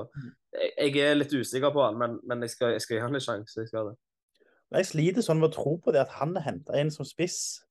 jeg, 0.52 0.74
jeg 0.76 1.06
er 1.06 1.16
litt 1.16 1.32
usikker 1.32 1.72
på 1.74 1.86
han, 1.86 1.98
men, 2.00 2.18
men 2.28 2.44
jeg, 2.44 2.54
skal, 2.54 2.74
jeg 2.76 2.84
skal 2.84 2.98
gi 2.98 3.06
han 3.06 3.18
en 3.18 3.24
sjanse. 3.24 3.64
Jeg. 3.72 3.96
Jeg 4.76 4.90
sliter 4.90 5.24
sånn 5.24 5.40
med 5.40 5.50
å 5.50 5.56
tro 5.56 5.78
på 5.82 5.94
det 5.96 6.04
at 6.04 6.14
han 6.20 6.36
er 6.36 6.44
henta 6.44 6.76
inn 6.78 6.92
som 6.94 7.08
spiss. 7.08 7.62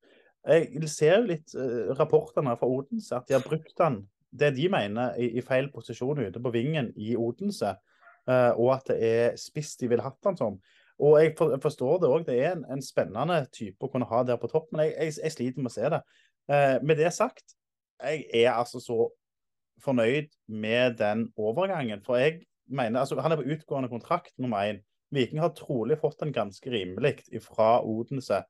Jeg 0.48 0.90
ser 0.90 1.20
jo 1.20 1.30
litt 1.30 1.54
uh, 1.60 1.94
rapportene 2.00 2.54
fra 2.58 2.70
Odense 2.72 3.18
at 3.18 3.28
de 3.28 3.36
har 3.36 3.44
brukt 3.44 3.84
han 3.84 4.06
det 4.38 4.54
de 4.56 4.68
mener 4.72 5.16
i, 5.20 5.30
i 5.40 5.44
feil 5.44 5.70
posisjon 5.74 6.20
ute 6.24 6.42
på 6.44 6.52
vingen 6.54 6.92
i 7.00 7.16
Odense, 7.20 7.74
og 8.27 8.74
at 8.74 8.89
det 8.91 8.98
er 9.07 9.38
spiss 9.39 9.77
de 9.79 9.88
ville 9.88 10.03
hatt 10.03 10.27
han 10.27 10.36
som. 10.39 10.57
Og 10.98 11.19
jeg 11.22 11.36
forstår 11.62 12.01
det 12.01 12.10
òg. 12.10 12.25
Det 12.27 12.38
er 12.41 12.55
en, 12.55 12.65
en, 12.74 12.81
spennende 12.84 13.43
type 13.53 13.86
å 13.86 13.91
kunne 13.93 14.07
ha 14.10 14.24
der 14.25 14.39
på 14.41 14.50
topp, 14.51 14.72
men 14.74 14.88
jeg, 14.88 14.96
jeg, 14.98 15.15
jeg 15.24 15.36
sliter 15.36 15.63
med 15.63 15.72
å 15.72 15.75
se 15.75 15.91
det. 15.93 16.01
Eh, 16.50 16.75
med 16.81 17.00
det 17.00 17.13
sagt, 17.13 17.53
jeg 18.01 18.25
er 18.34 18.51
altså 18.55 18.81
så 18.81 19.00
fornøyd 19.84 20.31
med 20.50 20.98
den 21.01 21.27
overgangen. 21.38 22.01
For 22.05 22.19
jeg 22.22 22.41
mener 22.65 23.03
altså 23.03 23.19
Han 23.22 23.36
er 23.36 23.41
på 23.41 23.51
utgående 23.55 23.91
kontrakt, 23.91 24.34
nummer 24.38 24.65
én. 24.65 24.81
Viking 25.13 25.39
har 25.39 25.53
trolig 25.55 26.00
fått 26.01 26.19
den 26.19 26.34
ganske 26.36 26.72
rimelig 26.72 27.22
fra 27.46 27.77
Odense. 27.86 28.41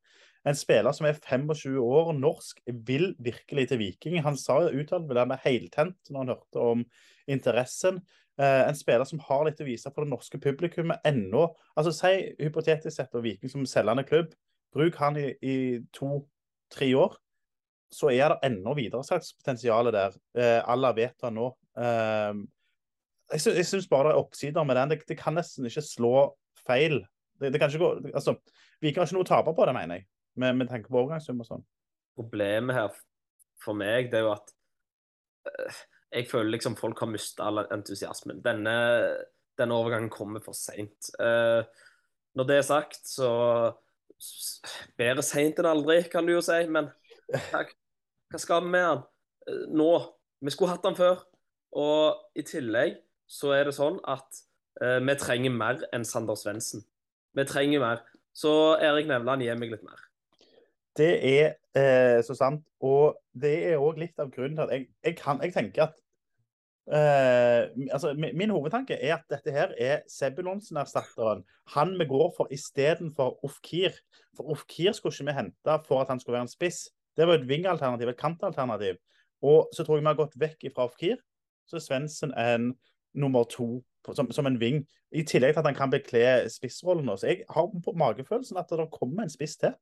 En 0.48 0.56
spiller 0.56 0.96
som 0.96 1.06
er 1.10 1.20
25 1.20 1.76
år, 1.84 2.14
norsk, 2.16 2.62
vil 2.88 3.12
virkelig 3.20 3.68
til 3.70 3.82
Viking. 3.82 4.22
Han 4.24 4.40
sa 4.40 4.62
uttalt 4.70 5.10
vel 5.10 5.20
han 5.20 5.36
er 5.36 5.44
heltent 5.44 6.10
når 6.10 6.24
han 6.24 6.32
hørte 6.34 6.64
om 6.72 6.86
interessen. 7.28 8.00
Eh, 8.38 8.64
en 8.70 8.78
spiller 8.78 9.08
som 9.10 9.22
har 9.26 9.46
litt 9.48 9.62
å 9.64 9.68
vise 9.68 9.92
for 9.94 10.06
det 10.06 10.14
norske 10.14 10.40
publikummet 10.42 11.06
ennå. 11.08 11.48
Altså, 11.78 11.94
Si 11.96 12.12
hypotetisk 12.44 12.96
sett 12.96 13.16
og 13.18 13.26
Viking 13.26 13.52
som 13.52 13.66
selgende 13.66 14.06
klubb. 14.08 14.36
Bruk 14.76 15.00
han 15.02 15.18
i, 15.18 15.32
i 15.42 15.56
to-tre 15.96 16.92
år, 17.00 17.16
så 17.94 18.12
er 18.12 18.34
det 18.34 18.50
ennå 18.50 18.76
videresalgspotensial 18.78 19.92
der. 19.96 20.18
Eh, 20.38 20.60
alle 20.68 20.94
vet 20.98 21.16
det 21.24 21.34
nå. 21.34 21.50
Eh, 21.80 22.44
jeg, 23.34 23.56
jeg 23.62 23.70
syns 23.70 23.90
bare 23.92 24.12
det 24.12 24.18
er 24.18 24.22
oppsider 24.22 24.68
med 24.68 24.78
den. 24.80 24.94
Det, 24.94 25.02
det 25.10 25.18
kan 25.20 25.36
nesten 25.36 25.66
ikke 25.68 25.86
slå 25.88 26.14
feil. 26.68 27.02
Det, 27.40 27.54
det 27.54 27.62
kan 27.62 27.72
ikke 27.72 27.86
gå, 27.86 28.14
altså, 28.14 28.38
Viking 28.82 29.02
har 29.02 29.10
ikke 29.10 29.18
noe 29.18 29.26
å 29.26 29.32
tape 29.32 29.56
på 29.58 29.66
det, 29.66 29.74
mener 29.78 30.02
jeg 30.02 30.08
med, 30.38 30.54
med 30.54 30.70
tanke 30.70 30.92
på 30.92 31.02
overgangssum 31.02 31.42
og 31.42 31.50
sånn? 31.50 31.66
Problemet 32.18 32.78
her 32.78 32.98
for 33.62 33.78
meg 33.78 34.12
det 34.12 34.22
er 34.22 34.28
jo 34.28 34.34
at 34.36 34.52
uh, 35.50 35.80
jeg 36.14 36.28
føler 36.30 36.54
liksom 36.56 36.78
folk 36.80 37.00
har 37.04 37.12
mista 37.12 37.48
all 37.48 37.64
entusiasmen. 37.66 38.42
Denne, 38.46 38.76
denne, 39.60 39.76
overgangen 39.76 40.12
kommer 40.14 40.44
for 40.44 40.58
seint. 40.58 41.10
Uh, 41.20 41.66
når 42.38 42.50
det 42.50 42.58
er 42.62 42.68
sagt, 42.72 43.04
så 43.08 43.30
Bedre 44.98 45.22
seint 45.22 45.60
enn 45.62 45.68
aldri, 45.70 46.00
kan 46.10 46.26
du 46.26 46.32
jo 46.32 46.42
si. 46.42 46.64
Men 46.74 46.88
hva, 47.52 47.60
hva 48.32 48.40
skal 48.42 48.64
vi 48.66 48.72
med 48.74 48.86
han 48.88 49.04
uh, 49.04 49.66
nå? 49.70 49.92
Vi 50.42 50.54
skulle 50.54 50.74
hatt 50.74 50.88
han 50.88 50.98
før. 50.98 51.22
Og 51.78 52.40
i 52.40 52.46
tillegg 52.48 52.98
så 53.30 53.52
er 53.54 53.68
det 53.68 53.76
sånn 53.78 54.00
at 54.08 54.44
vi 54.78 55.14
trenger 55.18 55.54
mer 55.58 55.80
enn 55.94 56.04
Sander 56.06 56.38
Svendsen. 56.38 56.84
Vi 57.34 57.44
trenger 57.50 57.82
mer. 57.82 58.04
Så 58.38 58.52
Erik 58.78 59.10
Nevland 59.10 59.42
gir 59.42 59.58
meg 59.58 59.74
litt 59.74 59.86
mer. 59.86 60.04
Det 60.98 61.14
er 61.40 61.54
eh, 61.78 62.24
så 62.26 62.36
sant. 62.38 62.66
Og 62.82 63.18
det 63.38 63.56
er 63.70 63.82
òg 63.82 64.00
litt 64.02 64.20
av 64.20 64.32
grunnen 64.34 64.58
til 64.58 64.66
at 64.66 64.74
jeg, 64.74 64.88
jeg, 65.06 65.18
kan, 65.20 65.42
jeg 65.44 65.54
tenker 65.54 65.88
at 65.88 66.00
eh, 66.90 67.70
altså, 67.94 68.14
min, 68.18 68.34
min, 68.38 68.54
hovedtanke 68.56 68.98
er 68.98 69.18
at 69.20 69.28
dette 69.30 69.54
her 69.54 69.74
er 69.78 70.02
Sebulonsen-erstatteren. 70.12 71.44
Han 71.76 71.96
vi 72.00 72.10
går 72.10 72.34
for 72.38 72.52
istedenfor 72.54 73.38
Ofkir. 73.46 73.98
For 74.38 74.50
Ofkir 74.54 74.96
skulle 74.98 75.14
ikke 75.14 75.32
vi 75.32 75.40
hente 75.42 75.80
for 75.88 76.02
at 76.02 76.14
han 76.14 76.20
skulle 76.20 76.40
være 76.40 76.50
en 76.50 76.56
spiss. 76.56 76.88
Det 77.18 77.28
var 77.28 77.40
et 77.40 77.48
vingalternativ, 77.50 78.10
et 78.10 78.20
kantalternativ. 78.20 78.98
Og 79.42 79.70
så 79.74 79.84
tror 79.84 79.98
jeg 79.98 80.06
vi 80.06 80.14
har 80.14 80.22
gått 80.22 80.40
vekk 80.40 80.70
fra 80.76 80.90
Ofkir. 80.90 81.18
Så 81.68 81.78
er 81.78 81.84
Svendsen 81.84 82.34
en 82.38 82.72
nummer 83.18 83.44
to 83.44 83.84
som, 84.16 84.32
som, 84.32 84.46
en 84.48 84.60
ving. 84.60 84.86
I 85.12 85.24
tillegg 85.24 85.54
til 85.54 85.60
at 85.60 85.68
han 85.68 85.76
kan 85.76 85.92
bekle 85.92 86.50
spissrollen. 86.52 87.10
Så 87.18 87.28
jeg 87.28 87.44
har 87.50 87.68
på 87.84 87.94
magefølelsen 87.98 88.60
at 88.60 88.72
det 88.72 88.90
kommer 88.92 89.24
en 89.24 89.34
spiss 89.34 89.58
til. 89.58 89.76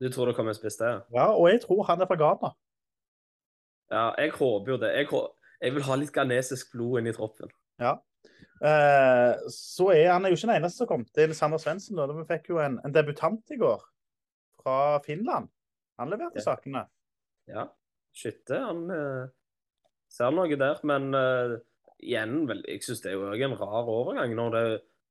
Du 0.00 0.08
tror 0.12 0.28
det 0.28 0.36
kommer 0.36 0.52
en 0.52 0.58
spiss 0.58 0.76
der? 0.80 1.04
Ja, 1.14 1.30
og 1.32 1.48
jeg 1.48 1.62
tror 1.62 1.84
han 1.88 2.02
er 2.02 2.08
fra 2.08 2.18
Ghana. 2.20 2.52
Ja, 3.92 4.10
jeg 4.18 4.34
håper 4.36 4.74
jo 4.74 4.78
det. 4.82 4.90
Jeg, 4.98 5.08
jeg 5.62 5.76
vil 5.76 5.86
ha 5.86 5.96
litt 5.96 6.12
ghanesisk 6.12 6.74
blod 6.74 7.00
inn 7.00 7.08
i 7.08 7.14
troppen. 7.16 7.52
Ja. 7.80 7.94
Eh, 8.56 9.46
så 9.52 9.90
er 9.92 10.10
han 10.14 10.24
er 10.24 10.32
jo 10.32 10.38
ikke 10.38 10.48
den 10.48 10.58
eneste 10.58 10.82
som 10.82 10.90
kom 10.90 11.06
til 11.16 11.32
Sander 11.36 11.62
Svendsen. 11.62 12.00
Vi 12.18 12.26
fikk 12.28 12.50
jo 12.52 12.60
en, 12.62 12.80
en, 12.84 12.92
debutant 12.92 13.54
i 13.54 13.60
går 13.60 13.84
fra 14.62 14.98
Finland. 15.06 15.48
Han 16.00 16.12
leverte 16.12 16.42
ja. 16.42 16.46
sakene. 16.50 16.84
Ja. 17.48 17.68
Skytte, 18.16 18.58
han 18.64 18.84
eh, 18.92 19.32
ser 20.12 20.34
noe 20.34 20.60
der. 20.60 20.82
Men 20.88 21.08
eh, 21.16 21.56
igjen, 22.02 22.42
vel, 22.50 22.64
jeg 22.68 22.84
syns 22.84 23.04
det 23.04 23.14
er 23.14 23.20
jo 23.20 23.48
en 23.48 23.60
rar 23.60 23.88
overgang 23.88 24.34
når 24.36 24.56
det 24.56 24.66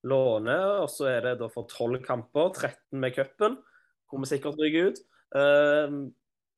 låner, 0.06 0.84
og 0.84 0.92
så 0.94 1.08
er 1.16 1.24
det 1.26 1.40
da 1.40 1.50
for 1.50 1.66
tolv 1.72 2.04
kamper, 2.06 2.52
13 2.54 3.00
med 3.02 3.16
cupen 3.16 3.56
hvor 4.10 4.22
vi 4.24 4.30
sikkert 4.30 4.60
ryker 4.62 4.92
ut. 4.92 5.02
Uh, 5.36 6.08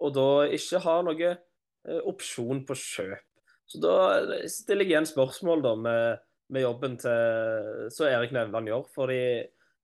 og 0.04 0.14
da 0.14 0.30
ikke 0.54 0.84
ha 0.84 0.96
noe 1.06 1.32
uh, 1.34 2.02
opsjon 2.10 2.64
på 2.68 2.78
kjøp. 2.78 3.24
Så 3.68 3.82
da 3.84 3.94
stiller 4.48 4.86
jeg 4.86 4.94
igjen 4.94 5.10
spørsmål 5.10 5.64
da 5.66 5.74
med, 5.76 6.20
med 6.56 6.64
jobben 6.64 6.94
til 7.02 7.90
så 7.92 8.08
Erik 8.08 8.32
Nevland 8.36 8.70
gjør. 8.72 8.86
Fordi 8.96 9.22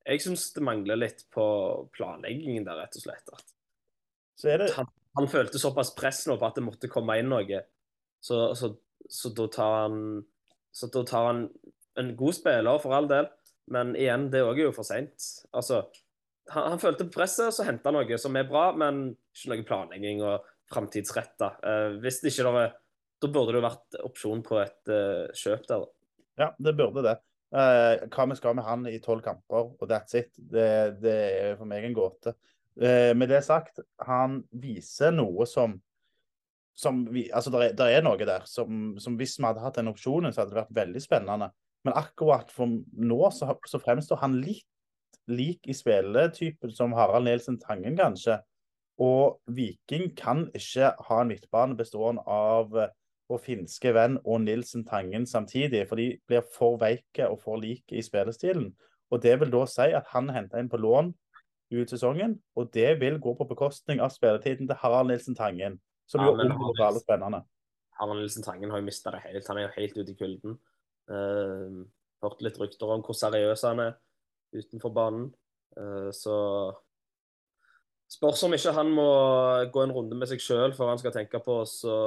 jeg 0.03 0.23
syns 0.23 0.49
det 0.55 0.63
mangler 0.63 0.99
litt 0.99 1.25
på 1.33 1.45
planleggingen 1.95 2.67
der, 2.67 2.79
rett 2.79 2.99
og 2.99 3.03
slett. 3.03 3.33
Det... 4.43 4.69
Han, 4.77 4.87
han, 5.19 5.27
følte 5.31 5.59
såpass 5.59 5.93
press 5.95 6.23
nå 6.27 6.37
på 6.39 6.47
at 6.47 6.59
det 6.59 6.63
måtte 6.63 6.91
komme 6.91 7.17
inn 7.19 7.31
noe. 7.31 7.59
Så, 8.23 8.39
så, 8.55 8.71
så 9.03 9.33
da 9.35 9.49
tar 9.51 9.75
han 9.81 9.97
så 10.73 10.89
da 10.89 11.03
tar 11.05 11.27
han 11.29 11.43
en 12.01 12.15
god 12.17 12.33
spiller, 12.33 12.79
for 12.81 12.95
all 12.97 13.07
del. 13.09 13.29
Men 13.71 13.93
igjen, 13.95 14.27
det 14.33 14.41
òg 14.43 14.57
er 14.57 14.67
jo 14.67 14.75
for 14.75 14.87
seint. 14.87 15.27
Altså, 15.53 15.83
han, 16.51 16.71
han, 16.73 16.79
følte 16.81 17.07
på 17.07 17.19
presset, 17.19 17.53
så 17.55 17.65
henta 17.67 17.93
noe 17.93 18.17
som 18.21 18.35
er 18.39 18.47
bra, 18.49 18.69
men 18.77 19.05
ikke 19.35 19.51
noe 19.51 19.67
planlegging 19.67 20.23
og 20.25 20.47
framtidsretta. 20.71 21.53
Uh, 21.63 21.99
hvis 22.03 22.21
det 22.23 22.33
ikke 22.33 22.55
er 22.63 22.73
Da 23.23 23.29
burde 23.31 23.53
det 23.53 23.61
jo 23.61 23.67
vært 23.67 23.99
opsjon 24.03 24.41
på 24.43 24.57
et 24.59 24.91
uh, 24.91 25.29
kjøp 25.37 25.67
der. 25.69 25.85
Ja, 26.41 26.49
det 26.59 26.75
burde 26.75 27.05
det. 27.05 27.17
Uh, 27.53 28.09
hva 28.11 28.25
vi 28.27 28.35
skal 28.39 28.57
med 28.57 28.65
han 28.67 28.87
i 28.89 28.99
tolv 28.99 29.23
kamper, 29.23 29.71
og 29.77 29.87
that's 29.87 30.17
it, 30.17 30.33
det, 30.35 30.99
det, 30.99 31.15
er 31.39 31.57
for 31.59 31.69
meg 31.69 31.85
en 31.85 31.95
gåte. 31.95 32.35
Uh, 32.75 33.13
med 33.15 33.29
det 33.31 33.43
sagt, 33.45 33.79
han 34.03 34.41
viser 34.51 35.15
noe 35.15 35.47
som 35.49 35.79
som 36.73 37.03
vi, 37.13 37.27
altså 37.29 37.51
det 37.53 37.67
er, 37.77 37.99
er, 37.99 38.01
noe 38.01 38.17
der 38.17 38.47
som, 38.49 38.95
som, 38.97 39.13
hvis 39.19 39.37
vi 39.37 39.45
hadde 39.45 39.61
hatt 39.61 39.77
den 39.77 39.91
opsjonen, 39.91 40.33
så 40.33 40.41
hadde 40.41 40.55
det 40.55 40.61
vært 40.63 40.77
veldig 40.79 41.01
spennende. 41.03 41.51
Men 41.85 41.97
akkurat 41.99 42.49
for 42.53 42.79
nå 42.81 43.19
så, 43.35 43.53
så 43.69 43.79
fremstår 43.83 44.21
han 44.23 44.39
litt 44.41 44.65
lik 45.31 45.67
i 45.69 45.75
spilletypen 45.75 46.73
som 46.75 46.93
Harald 46.97 47.27
Nielsen 47.27 47.59
Tangen, 47.61 47.95
kanskje. 47.97 48.39
Og 49.01 49.39
Viking 49.47 50.11
kan 50.17 50.47
ikke 50.53 50.91
ha 51.07 51.21
en 51.21 51.31
midtbane 51.31 51.77
bestående 51.77 52.21
av 52.29 52.75
eh, 52.77 52.91
vår 53.31 53.41
finske 53.41 53.93
venn 53.95 54.19
og 54.21 54.43
Nilsen 54.43 54.85
Tangen 54.85 55.25
samtidig, 55.29 55.87
for 55.89 55.99
de 55.99 56.11
blir 56.27 56.43
for 56.53 56.77
veike 56.81 57.27
og 57.29 57.39
for 57.41 57.61
like 57.61 57.95
i 57.95 58.03
spillestilen. 58.05 58.69
Og 59.13 59.21
Det 59.21 59.39
vil 59.39 59.51
da 59.53 59.65
si 59.69 59.89
at 59.93 60.09
han 60.13 60.29
henter 60.33 60.61
inn 60.61 60.69
på 60.69 60.81
lån 60.81 61.13
ut 61.73 61.89
sesongen, 61.89 62.37
og 62.55 62.69
det 62.73 62.99
vil 63.01 63.19
gå 63.21 63.33
på 63.33 63.47
bekostning 63.49 64.01
av 64.01 64.13
spilletiden 64.13 64.67
til 64.69 64.77
Harald 64.77 65.09
Nilsen 65.09 65.35
Tangen, 65.35 65.79
som 66.05 66.21
ja, 66.21 66.29
gjør 66.29 66.45
umiddelbart 66.45 67.01
spennende. 67.01 67.41
Harald 67.97 68.21
Nilsen 68.21 68.45
Tangen 68.45 68.69
har 68.69 68.81
jo 68.81 68.85
mista 68.85 69.13
det 69.13 69.23
helt. 69.25 69.47
Han 69.47 69.57
er 69.57 69.67
jo 69.67 69.75
helt 69.77 69.97
ute 69.97 70.11
i 70.11 70.17
kulden. 70.17 70.57
Uh, 71.09 71.83
hørt 72.23 72.41
litt 72.45 72.59
rykter 72.61 72.93
om 72.93 73.01
hvor 73.05 73.17
seriøs 73.17 73.65
han 73.67 73.81
er 73.83 73.95
utenfor 74.55 74.93
banen. 74.95 75.27
Eh, 75.77 76.09
så 76.15 76.35
spørs 78.13 78.43
om 78.45 78.53
ikke 78.53 78.75
han 78.75 78.91
må 78.93 79.09
gå 79.73 79.83
en 79.83 79.93
runde 79.95 80.17
med 80.17 80.29
seg 80.29 80.41
sjøl 80.43 80.75
før 80.77 80.93
han 80.93 81.01
skal 81.01 81.15
tenke 81.15 81.41
på 81.43 81.61
å 81.63 81.97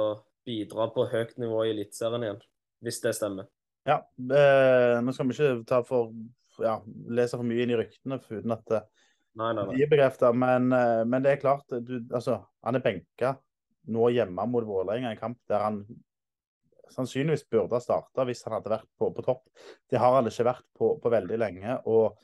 bidra 0.47 0.87
på 0.95 1.07
høyt 1.11 1.35
nivå 1.41 1.65
i 1.65 1.73
Eliteserien 1.73 2.23
igjen, 2.23 2.41
hvis 2.85 3.01
det 3.03 3.15
stemmer. 3.17 3.49
Ja, 3.87 4.01
eh, 4.19 4.97
nå 5.03 5.13
skal 5.15 5.29
vi 5.29 5.35
ikke 5.35 5.67
ta 5.67 5.81
for, 5.87 6.11
ja, 6.63 6.77
lese 7.11 7.39
for 7.39 7.47
mye 7.47 7.63
inn 7.63 7.73
i 7.75 7.79
ryktene 7.79 8.19
uten 8.19 8.55
at 8.55 8.65
det 8.71 8.81
nei, 9.37 9.51
nei, 9.53 9.63
nei. 9.63 9.75
de 9.75 9.85
er 9.85 9.91
bekrefta, 9.91 10.31
men, 10.35 10.71
eh, 10.75 11.03
men, 11.07 11.23
det 11.23 11.35
er 11.35 11.43
klart 11.43 11.71
du, 11.71 11.99
altså, 12.11 12.41
Han 12.65 12.79
er 12.79 12.83
benka 12.83 13.37
nå 13.87 14.09
hjemme 14.11 14.43
mot 14.51 14.65
Vålerenga, 14.67 15.13
en 15.13 15.19
kamp 15.19 15.39
der 15.47 15.63
han 15.63 15.81
sannsynligvis 16.91 17.45
burde 17.51 17.75
ha 17.75 17.83
starta 17.83 18.25
hvis 18.27 18.43
han 18.47 18.57
hadde 18.57 18.71
vært 18.71 18.87
på, 18.99 19.09
på, 19.15 19.23
topp. 19.23 19.45
Det 19.87 19.99
har 20.01 20.17
han 20.17 20.27
ikke 20.27 20.47
vært 20.47 20.65
på, 20.75 20.93
på 21.03 21.11
veldig 21.11 21.39
lenge. 21.39 21.77
og 21.87 22.17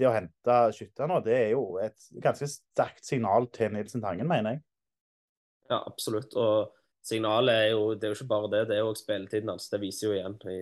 det 0.00 0.08
å 0.08 0.14
hente 0.14 0.56
skytter 0.76 1.08
nå, 1.10 1.20
det 1.24 1.36
er 1.36 1.48
jo 1.52 1.64
et 1.82 2.08
ganske 2.24 2.48
sterkt 2.48 3.04
signal 3.04 3.50
til 3.52 3.74
Nilsen 3.74 4.02
Tangen, 4.04 4.28
mener 4.28 4.56
jeg. 4.56 4.62
Ja, 5.70 5.82
absolutt. 5.84 6.34
Og 6.40 6.72
signalet 7.06 7.54
er 7.54 7.68
jo 7.74 7.94
Det 7.94 8.06
er 8.06 8.14
jo 8.14 8.18
ikke 8.18 8.32
bare 8.32 8.50
det, 8.52 8.62
det 8.68 8.76
er 8.76 8.82
jo 8.82 8.90
også 8.92 9.04
spilletiden 9.04 9.52
hans. 9.52 9.68
Det 9.70 9.82
viser 9.82 10.08
jo 10.08 10.16
igjen 10.16 10.38
i 10.50 10.58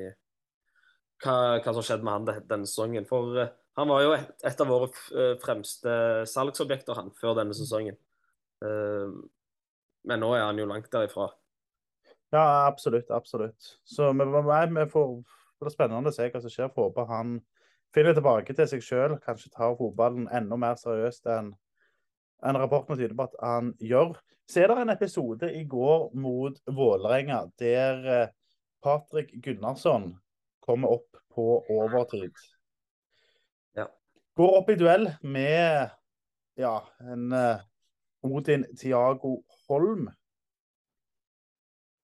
hva, 1.23 1.37
hva 1.63 1.73
som 1.73 1.83
skjedde 1.83 2.07
med 2.07 2.15
han 2.15 2.45
denne 2.51 2.69
sesongen. 2.69 3.09
For 3.09 3.39
uh, 3.39 3.51
han 3.79 3.91
var 3.91 4.05
jo 4.05 4.15
et, 4.19 4.31
et 4.47 4.63
av 4.63 4.71
våre 4.71 4.91
uh, 4.91 5.35
fremste 5.43 5.97
salgsobjekter 6.31 6.99
han 6.99 7.11
før 7.19 7.39
denne 7.41 7.57
sesongen. 7.57 7.99
Uh, 8.63 9.15
men 10.09 10.23
nå 10.23 10.33
er 10.35 10.47
han 10.47 10.59
jo 10.59 10.69
langt 10.69 10.91
derifra. 10.93 11.31
Ja, 12.35 12.67
absolutt. 12.67 13.11
Absolutt. 13.15 13.77
Så 13.89 14.11
vi, 14.13 14.27
vi, 14.29 14.89
får, 14.93 15.15
det 15.59 15.71
er 15.71 15.75
spennende 15.75 16.13
å 16.13 16.15
se 16.15 16.29
hva 16.29 16.43
som 16.43 16.53
skjer. 16.53 16.75
Får 16.75 16.91
håpe 16.91 17.07
han 17.09 17.39
finner 17.95 18.17
tilbake 18.17 18.55
til 18.55 18.69
seg 18.71 18.85
sjøl, 18.85 19.17
kanskje 19.25 19.53
tar 19.55 19.77
fotballen 19.79 20.29
enda 20.35 20.59
mer 20.61 20.79
seriøst 20.81 21.29
enn 21.33 21.53
en 22.47 22.59
rapporten 22.61 22.99
tyder 22.99 23.17
på 23.19 23.27
at 23.27 23.39
han 23.43 23.73
gjør. 23.83 24.15
Så 24.49 24.63
er 24.63 24.71
det 24.71 24.83
en 24.83 24.93
episode 24.95 25.51
i 25.53 25.65
går 25.69 26.11
mot 26.17 26.61
Vålerenga 26.65 27.43
der 27.61 28.05
eh, 28.09 28.31
Patrick 28.85 29.35
Gunnarsson 29.43 30.13
kommer 30.65 30.95
opp 30.99 31.19
på 31.35 31.65
overtid. 31.69 32.33
Ja. 33.77 33.89
Går 34.39 34.61
opp 34.61 34.71
i 34.71 34.79
duell 34.79 35.11
med 35.23 35.91
ja, 36.59 36.77
en 37.01 37.33
eh, 37.33 37.67
Odin 38.25 38.65
Tiago 38.79 39.41
Holm. 39.69 40.09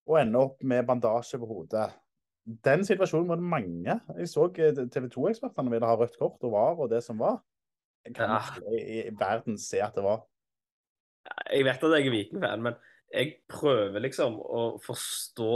Og 0.04 0.20
ender 0.20 0.50
opp 0.50 0.60
med 0.62 0.84
bandasje 0.86 1.40
på 1.40 1.48
hodet. 1.48 1.88
Den 2.44 2.84
situasjonen 2.84 3.28
var 3.30 3.40
det 3.40 3.48
mange. 3.48 3.94
Jeg 4.18 4.28
så 4.28 4.44
eh, 4.60 4.76
TV 4.92 5.08
2-ekspertene 5.14 5.72
ville 5.72 5.88
ha 5.88 5.96
rødt 5.96 6.18
kort 6.20 6.42
og 6.44 6.52
var 6.52 6.80
og 6.84 6.90
det 6.92 7.00
som 7.06 7.18
var. 7.22 7.38
Jeg 8.04 8.14
kan 8.18 8.30
Ja. 8.34 8.40
ikke 8.42 8.74
i, 8.80 8.98
i 9.08 9.14
verden 9.16 9.56
se 9.58 9.80
at 9.80 9.94
det 9.96 10.04
var. 10.04 10.26
Jeg 11.50 11.64
vet 11.64 11.84
at 11.86 11.94
jeg 11.96 12.06
er 12.06 12.12
Viking-fan, 12.12 12.62
men 12.66 12.74
jeg 13.14 13.38
prøver 13.48 14.02
liksom 14.04 14.36
å 14.42 14.64
forstå 14.84 15.54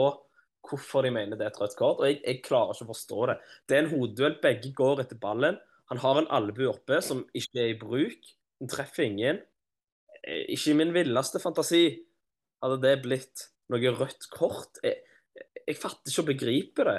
hvorfor 0.69 1.05
de 1.05 1.11
mener 1.13 1.37
det 1.37 1.47
er 1.47 1.53
et 1.53 1.61
rødt 1.61 1.77
kort, 1.77 2.01
og 2.01 2.09
jeg, 2.09 2.19
jeg 2.25 2.43
klarer 2.45 2.73
ikke 2.75 2.87
å 2.89 2.93
forstå 2.93 3.27
det. 3.31 3.37
Det 3.69 3.77
er 3.77 3.83
en 3.85 3.93
hodeduell, 3.93 4.39
begge 4.43 4.73
går 4.77 5.03
etter 5.05 5.21
ballen. 5.21 5.59
Han 5.93 6.01
har 6.03 6.19
en 6.21 6.31
albue 6.39 6.69
oppe 6.73 6.99
som 7.05 7.23
ikke 7.37 7.63
er 7.63 7.71
i 7.73 7.79
bruk. 7.81 8.33
Han 8.61 8.69
treffer 8.73 9.07
ingen. 9.07 9.39
Eh, 10.25 10.45
Ikke 10.57 10.73
i 10.73 10.77
min 10.81 10.93
villeste 10.97 11.41
fantasi 11.41 11.83
hadde 12.65 12.81
det 12.83 12.97
blitt 13.05 13.47
noe 13.73 13.93
rødt 13.97 14.29
kort. 14.35 14.81
Jeg, 14.85 14.99
jeg 15.69 15.77
fatter 15.77 16.13
ikke 16.13 16.25
og 16.25 16.31
begriper 16.33 16.89
det. 16.89 16.99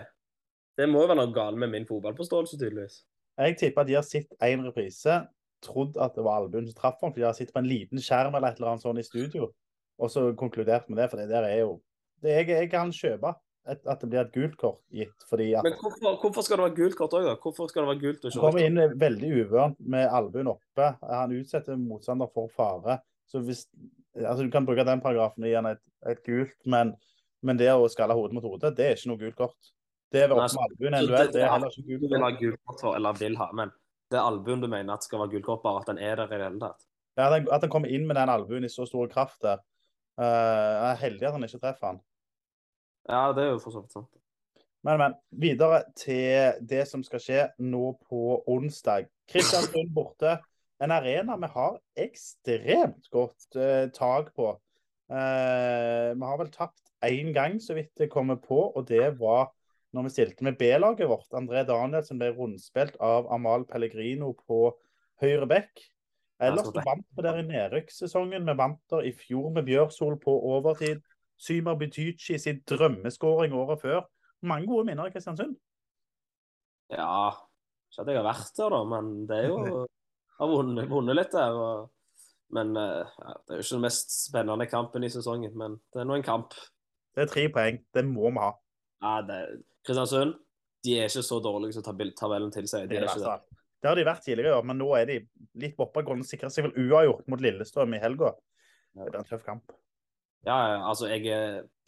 Det 0.80 0.88
må 0.88 1.02
jo 1.04 1.10
være 1.10 1.20
noe 1.20 1.34
galt 1.36 1.60
med 1.60 1.72
min 1.74 1.88
fotballforståelse, 1.90 2.60
tydeligvis. 2.60 3.02
Jeg 3.40 3.58
tipper 3.60 3.84
at 3.84 3.90
de 3.90 3.98
har 3.98 4.06
sett 4.06 4.32
én 4.46 4.64
reprise, 4.64 5.16
trodd 5.64 5.98
at 6.00 6.16
det 6.16 6.24
var 6.24 6.44
albuen 6.44 6.68
som 6.68 6.78
traff 6.78 7.02
ham, 7.04 7.12
for 7.12 7.20
de 7.20 7.28
har 7.28 7.36
sittet 7.36 7.56
på 7.56 7.64
en 7.64 7.68
liten 7.68 8.02
skjerm 8.04 8.36
eller 8.36 8.52
et 8.52 8.60
eller 8.60 8.74
annet 8.74 8.86
sånt 8.86 9.02
i 9.02 9.08
studio, 9.08 9.50
og 10.00 10.12
så 10.12 10.30
konkludert 10.40 10.88
med 10.90 11.02
det. 11.02 11.10
For 11.12 11.20
det 11.20 11.30
der 11.32 11.48
er 11.48 11.62
jo 11.64 11.78
det 12.24 12.36
jeg, 12.36 12.50
jeg 12.52 12.72
kan 12.72 12.92
kjøpe 12.96 13.34
et, 13.70 13.82
at 13.84 14.02
det 14.02 14.10
blir 14.12 14.22
et 14.22 14.32
gult 14.36 14.56
kort 14.60 14.80
gitt, 14.96 15.28
fordi 15.30 15.52
at 15.58 15.68
Men 15.68 15.76
hvorfor, 15.80 16.18
hvorfor 16.24 16.46
skal 16.46 16.60
det 16.60 16.66
være 16.68 16.78
gult 16.80 16.98
kort 17.00 17.16
òg, 17.18 17.28
da? 17.28 17.36
Hvorfor 17.44 17.70
skal 17.72 17.84
det 17.86 17.92
være 17.92 18.04
gult 18.06 18.24
og 18.26 18.32
ikke 18.32 18.44
kommer 18.46 18.66
inn 18.66 19.00
veldig 19.04 19.30
uvørent 19.36 19.80
med 19.96 20.08
albuen 20.20 20.52
oppe. 20.54 20.90
Han 21.04 21.36
utsetter 21.40 21.80
motstander 21.80 22.32
for 22.34 22.52
fare. 22.56 23.00
Så 23.30 23.44
hvis, 23.46 23.66
altså 24.16 24.44
Du 24.44 24.52
kan 24.52 24.66
bruke 24.66 24.88
den 24.88 25.04
paragrafen 25.04 25.44
og 25.44 25.52
gi 25.52 25.58
han 25.60 25.70
et, 25.70 25.84
et 26.10 26.24
gult, 26.26 26.56
men, 26.66 26.96
men 27.42 27.58
det 27.58 27.70
å 27.72 27.88
skalle 27.92 28.16
hodet 28.18 28.34
mot 28.36 28.44
hodet, 28.44 28.76
det 28.78 28.86
er 28.86 28.96
ikke 28.98 29.12
noe 29.12 29.22
gult 29.22 29.38
kort. 29.38 29.72
Det 30.12 30.24
er 30.24 30.34
oppe 30.34 30.48
med 30.48 30.64
albuen 30.66 30.94
en 30.98 31.08
duell, 31.08 31.32
det- 31.32 31.44
er 31.44 31.52
heller 31.54 31.70
ikke 31.70 32.00
gult 32.00 32.12
kort. 32.22 32.40
gult 32.40 32.60
kort 32.66 32.82
for, 32.82 32.96
eller 32.96 33.14
vil 33.14 33.38
ha, 33.38 33.50
men 33.54 33.72
det 34.10 34.18
er 34.18 34.26
albuen 34.26 34.62
du 34.62 34.68
mener 34.68 34.94
at 34.94 35.04
skal 35.04 35.20
være 35.20 35.32
gult 35.36 35.46
kort, 35.46 35.64
bare 35.64 35.82
at 35.82 35.86
den 35.92 36.00
er 36.00 36.16
der 36.16 36.26
i 36.34 36.38
det 36.38 36.48
hele 36.48 36.60
tatt. 36.60 36.86
Ja, 37.18 37.28
at 37.28 37.34
han- 37.34 37.52
at 37.52 37.62
han 37.62 37.70
kommer 37.70 37.88
inn 37.90 38.08
med 38.08 38.16
den 38.16 38.30
albuen 38.30 38.64
i 38.64 38.68
så 38.68 38.88
stor 38.88 39.08
kraft 39.08 39.42
der. 39.42 39.60
Uh, 40.20 40.24
jeg 40.26 40.92
er 40.92 40.96
heldig 40.96 41.28
at 41.28 41.32
han 41.34 41.44
ikke 41.44 41.60
treffer 41.62 41.88
han. 41.88 42.02
Ja, 43.08 43.32
det 43.34 43.44
er 43.44 43.52
jo 43.52 43.60
for 43.60 43.72
så 43.72 43.82
vidt 43.82 43.92
sant. 43.94 44.10
Men, 44.84 44.98
men. 44.98 45.14
Videre 45.32 45.84
til 45.96 46.54
det 46.66 46.88
som 46.88 47.04
skal 47.04 47.20
skje 47.20 47.50
nå 47.60 47.98
på 48.10 48.44
onsdag. 48.48 49.08
Kristiansund 49.28 49.94
borte. 49.96 50.40
En 50.82 50.92
arena 50.92 51.36
vi 51.38 51.48
har 51.48 51.80
ekstremt 51.98 53.10
godt 53.12 53.56
uh, 53.56 53.88
tak 53.92 54.34
på. 54.36 54.60
Uh, 55.10 56.14
vi 56.16 56.26
har 56.26 56.38
vel 56.38 56.52
tapt 56.52 56.89
én 57.06 57.34
gang, 57.36 57.60
så 57.62 57.76
vidt 57.78 57.94
det 57.98 58.12
kommer 58.12 58.40
på, 58.42 58.60
og 58.76 58.88
det 58.90 59.20
var 59.20 59.50
når 59.96 60.06
vi 60.06 60.12
stilte 60.14 60.46
med 60.46 60.58
B-laget 60.60 61.10
vårt. 61.10 61.30
André 61.34 61.64
Danielsen 61.66 62.20
ble 62.22 62.30
rundspilt 62.38 63.00
av 63.02 63.30
Amal 63.34 63.66
Pellegrino 63.70 64.36
på 64.48 64.68
høyre 65.22 65.48
back. 65.50 65.82
Ellers 66.40 66.70
så 66.70 66.84
vant 66.86 67.08
vi 67.18 67.26
der 67.26 67.40
i 67.42 67.48
nedrykkssesongen. 67.48 68.46
Vi 68.48 68.56
vant 68.60 68.80
der 68.92 69.08
i 69.10 69.12
fjor 69.16 69.50
med 69.56 69.66
Bjørsol 69.68 70.20
på 70.22 70.36
overtid. 70.54 71.02
Symer 71.40 71.76
Butychi 71.80 72.38
sin 72.40 72.62
drømmeskåring 72.70 73.56
året 73.56 73.82
før. 73.82 74.04
Mange 74.42 74.70
gode 74.70 74.86
minner 74.88 75.10
i 75.10 75.14
Kristiansund. 75.14 75.58
Ja, 76.90 77.32
ikke 77.90 78.04
at 78.04 78.12
jeg 78.12 78.20
har 78.20 78.28
vært 78.28 78.58
der, 78.58 78.74
da, 78.74 78.84
men 78.88 79.16
det 79.30 79.44
er 79.44 79.50
jo 79.50 79.86
Har 80.40 80.48
vunnet, 80.48 80.86
vunnet 80.88 81.18
litt 81.18 81.34
der. 81.36 81.52
Og, 81.52 81.90
men 82.56 82.72
eh, 82.80 83.10
ja, 83.20 83.34
Det 83.44 83.52
er 83.52 83.60
jo 83.60 83.66
ikke 83.66 83.76
den 83.76 83.84
mest 83.84 84.14
spennende 84.16 84.68
kampen 84.72 85.04
i 85.04 85.10
sesongen, 85.12 85.58
men 85.60 85.76
det 85.92 86.00
er 86.00 86.08
nå 86.08 86.16
en 86.16 86.24
kamp. 86.24 86.56
Det 87.16 87.26
er 87.26 87.32
tre 87.32 87.46
poeng. 87.54 87.80
Det 87.96 88.06
må 88.08 88.30
vi 88.30 88.44
ha. 88.44 88.52
Ja, 89.04 89.14
det, 89.26 89.40
Kristiansund 89.88 90.38
de 90.86 90.96
er 90.96 91.10
ikke 91.10 91.24
så 91.26 91.40
dårlige 91.44 91.76
som 91.76 91.84
tab- 91.84 92.16
tabellen 92.16 92.52
tilsier. 92.56 92.86
De 92.88 92.96
Det, 92.96 93.02
er 93.02 93.10
ikke 93.10 93.20
det, 93.20 93.56
det. 93.82 93.90
har 93.90 94.00
de 94.00 94.06
vært 94.08 94.24
tidligere, 94.24 94.64
men 94.64 94.80
nå 94.80 94.88
er 94.96 95.10
de 95.10 95.18
litt 95.60 95.76
på 95.76 95.88
oppadgående. 95.88 96.28
Sikrer 96.28 96.52
seg 96.54 96.70
vel 96.70 96.88
uavgjort 96.88 97.28
mot 97.32 97.44
Lillestrøm 97.44 97.96
i 97.98 98.02
helga. 98.04 98.34
Det 98.96 99.10
er 99.10 99.20
en 99.20 99.28
tøff 99.28 99.44
kamp. 99.46 99.74
Ja, 100.48 100.56
altså, 100.88 101.10
jeg 101.12 101.26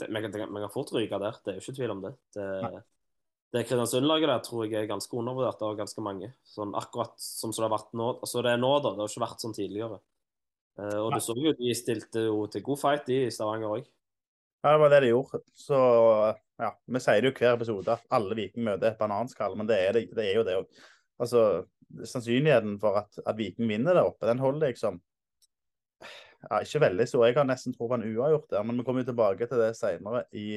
Vi 0.01 0.21
kan, 0.21 0.71
fort 0.73 0.91
ryke 0.91 1.19
der, 1.19 1.37
det 1.45 1.53
er 1.53 1.59
jo 1.59 1.63
ikke 1.63 1.77
tvil 1.77 1.93
om 1.93 2.01
det. 2.03 2.11
Det, 2.35 2.47
det 3.53 3.65
Kristiansund-laget 3.69 4.27
der 4.27 4.43
tror 4.43 4.65
jeg 4.65 4.83
er 4.83 4.91
ganske 4.91 5.17
undervurdert 5.17 5.61
av 5.63 5.77
ganske 5.79 6.03
mange. 6.03 6.33
Sånn 6.43 6.75
akkurat 6.75 7.15
som 7.21 7.51
det 7.55 7.63
har 7.63 7.71
vært 7.71 7.93
nå. 7.95 8.09
Altså 8.19 8.43
det 8.43 8.51
er 8.55 8.61
nå, 8.61 8.73
da. 8.83 8.91
Det 8.95 9.05
har 9.05 9.13
ikke 9.13 9.25
vært 9.27 9.45
sånn 9.45 9.55
tidligere. 9.55 10.01
Eh, 10.79 10.97
og 10.99 11.13
du 11.15 11.19
så 11.23 11.35
jo 11.37 11.55
de 11.55 11.73
stilte 11.75 12.27
jo 12.27 12.45
til 12.51 12.63
god 12.65 12.79
fight, 12.79 13.07
de 13.07 13.25
i 13.27 13.31
Stavanger 13.31 13.77
òg. 13.79 13.89
Ja, 14.61 14.71
det 14.71 14.79
var 14.83 14.91
det 14.93 15.01
de 15.01 15.11
gjorde. 15.11 15.41
Så 15.57 15.77
ja, 16.61 16.71
vi 16.85 17.01
sier 17.01 17.21
det 17.21 17.31
jo 17.31 17.37
hver 17.39 17.55
episode 17.57 17.93
at 17.95 18.03
alle 18.13 18.37
Viking 18.37 18.65
møter 18.67 18.91
et 18.91 18.99
bananskall, 18.99 19.55
men 19.57 19.69
det 19.69 19.79
er, 19.81 19.95
det, 19.97 20.03
det 20.13 20.27
er 20.27 20.35
jo 20.37 20.43
det 20.45 20.57
òg. 20.59 20.83
Altså, 21.21 21.45
sannsynligheten 22.05 22.77
for 22.81 23.01
at, 23.01 23.17
at 23.25 23.37
Viking 23.37 23.69
vinner 23.69 23.97
der 23.97 24.05
oppe, 24.05 24.27
den 24.29 24.41
holder 24.41 24.69
liksom 24.69 25.01
ja, 26.01 26.61
ikke 26.61 26.83
veldig 26.85 27.07
stor. 27.09 27.25
Jeg 27.27 27.37
har 27.37 27.49
nesten 27.49 27.73
tro 27.73 27.89
på 27.89 27.97
en 27.97 28.05
uavgjort 28.05 28.53
der, 28.53 28.63
men 28.65 28.77
vi 28.77 28.85
kommer 28.85 29.03
jo 29.03 29.11
tilbake 29.11 29.49
til 29.49 29.61
det 29.61 29.73
senere 29.77 30.23
i, 30.37 30.47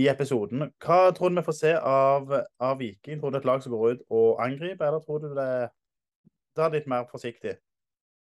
i 0.00 0.08
episoden. 0.12 0.68
Hva 0.84 1.00
tror 1.16 1.32
du 1.32 1.40
vi 1.40 1.46
får 1.48 1.58
se 1.60 1.74
av, 1.76 2.32
av 2.60 2.78
Viking? 2.80 3.20
Tror 3.20 3.32
du 3.32 3.40
et 3.40 3.48
lag 3.48 3.64
som 3.64 3.74
går 3.74 3.96
ut 3.96 4.08
og 4.12 4.40
angriper, 4.44 4.86
eller 4.88 5.04
tror 5.04 5.24
du 5.24 5.30
det, 5.36 5.50
det 6.56 6.64
er 6.64 6.76
litt 6.76 6.90
mer 6.92 7.08
forsiktig? 7.10 7.56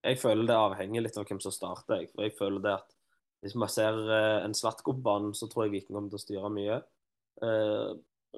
Jeg 0.00 0.18
føler 0.18 0.46
det 0.48 0.56
avhenger 0.56 1.04
litt 1.04 1.18
av 1.20 1.26
hvem 1.28 1.42
som 1.42 1.54
starter. 1.54 2.02
Jeg, 2.02 2.14
jeg 2.18 2.38
føler 2.38 2.62
det 2.64 2.78
at 2.78 2.99
Hvis 3.40 3.56
man 3.56 3.72
ser 3.72 3.96
eh, 4.12 4.44
en 4.44 4.54
Slatko 4.56 4.94
på 4.96 5.04
banen, 5.04 5.34
så 5.36 5.48
tror 5.48 5.66
jeg 5.66 5.74
Viking 5.74 5.96
kommer 5.96 6.12
til 6.12 6.20
å 6.20 6.24
styre 6.24 6.52
mye. 6.52 6.78
Eh, 7.40 7.90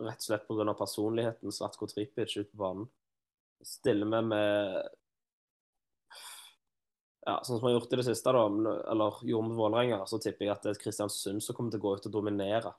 rett 0.03 0.23
og 0.23 0.27
slett 0.27 0.47
pga. 0.49 0.75
personligheten 0.79 1.55
Slatko 1.55 1.89
Tripic 1.91 2.37
ute 2.37 2.51
på 2.51 2.61
banen. 2.63 2.87
Stiller 3.67 4.09
vi 4.11 4.21
med 4.27 4.77
ja, 7.23 7.37
Sånn 7.47 7.59
som 7.59 7.63
vi 7.63 7.71
har 7.71 7.77
gjort 7.77 7.93
i 7.95 7.99
det 8.01 8.07
siste, 8.09 8.33
da, 8.35 8.47
eller 8.91 9.21
gjorde 9.27 9.49
med 9.51 9.59
Vålerenga, 9.59 10.01
så 10.11 10.19
tipper 10.19 10.49
jeg 10.49 10.55
at 10.57 10.65
det 10.67 10.73
er 10.73 10.81
Kristiansund 10.83 11.45
som 11.45 11.55
kommer 11.55 11.71
til 11.71 11.79
å 11.79 11.85
gå 11.85 11.93
ut 11.99 12.09
og 12.11 12.15
dominere. 12.17 12.73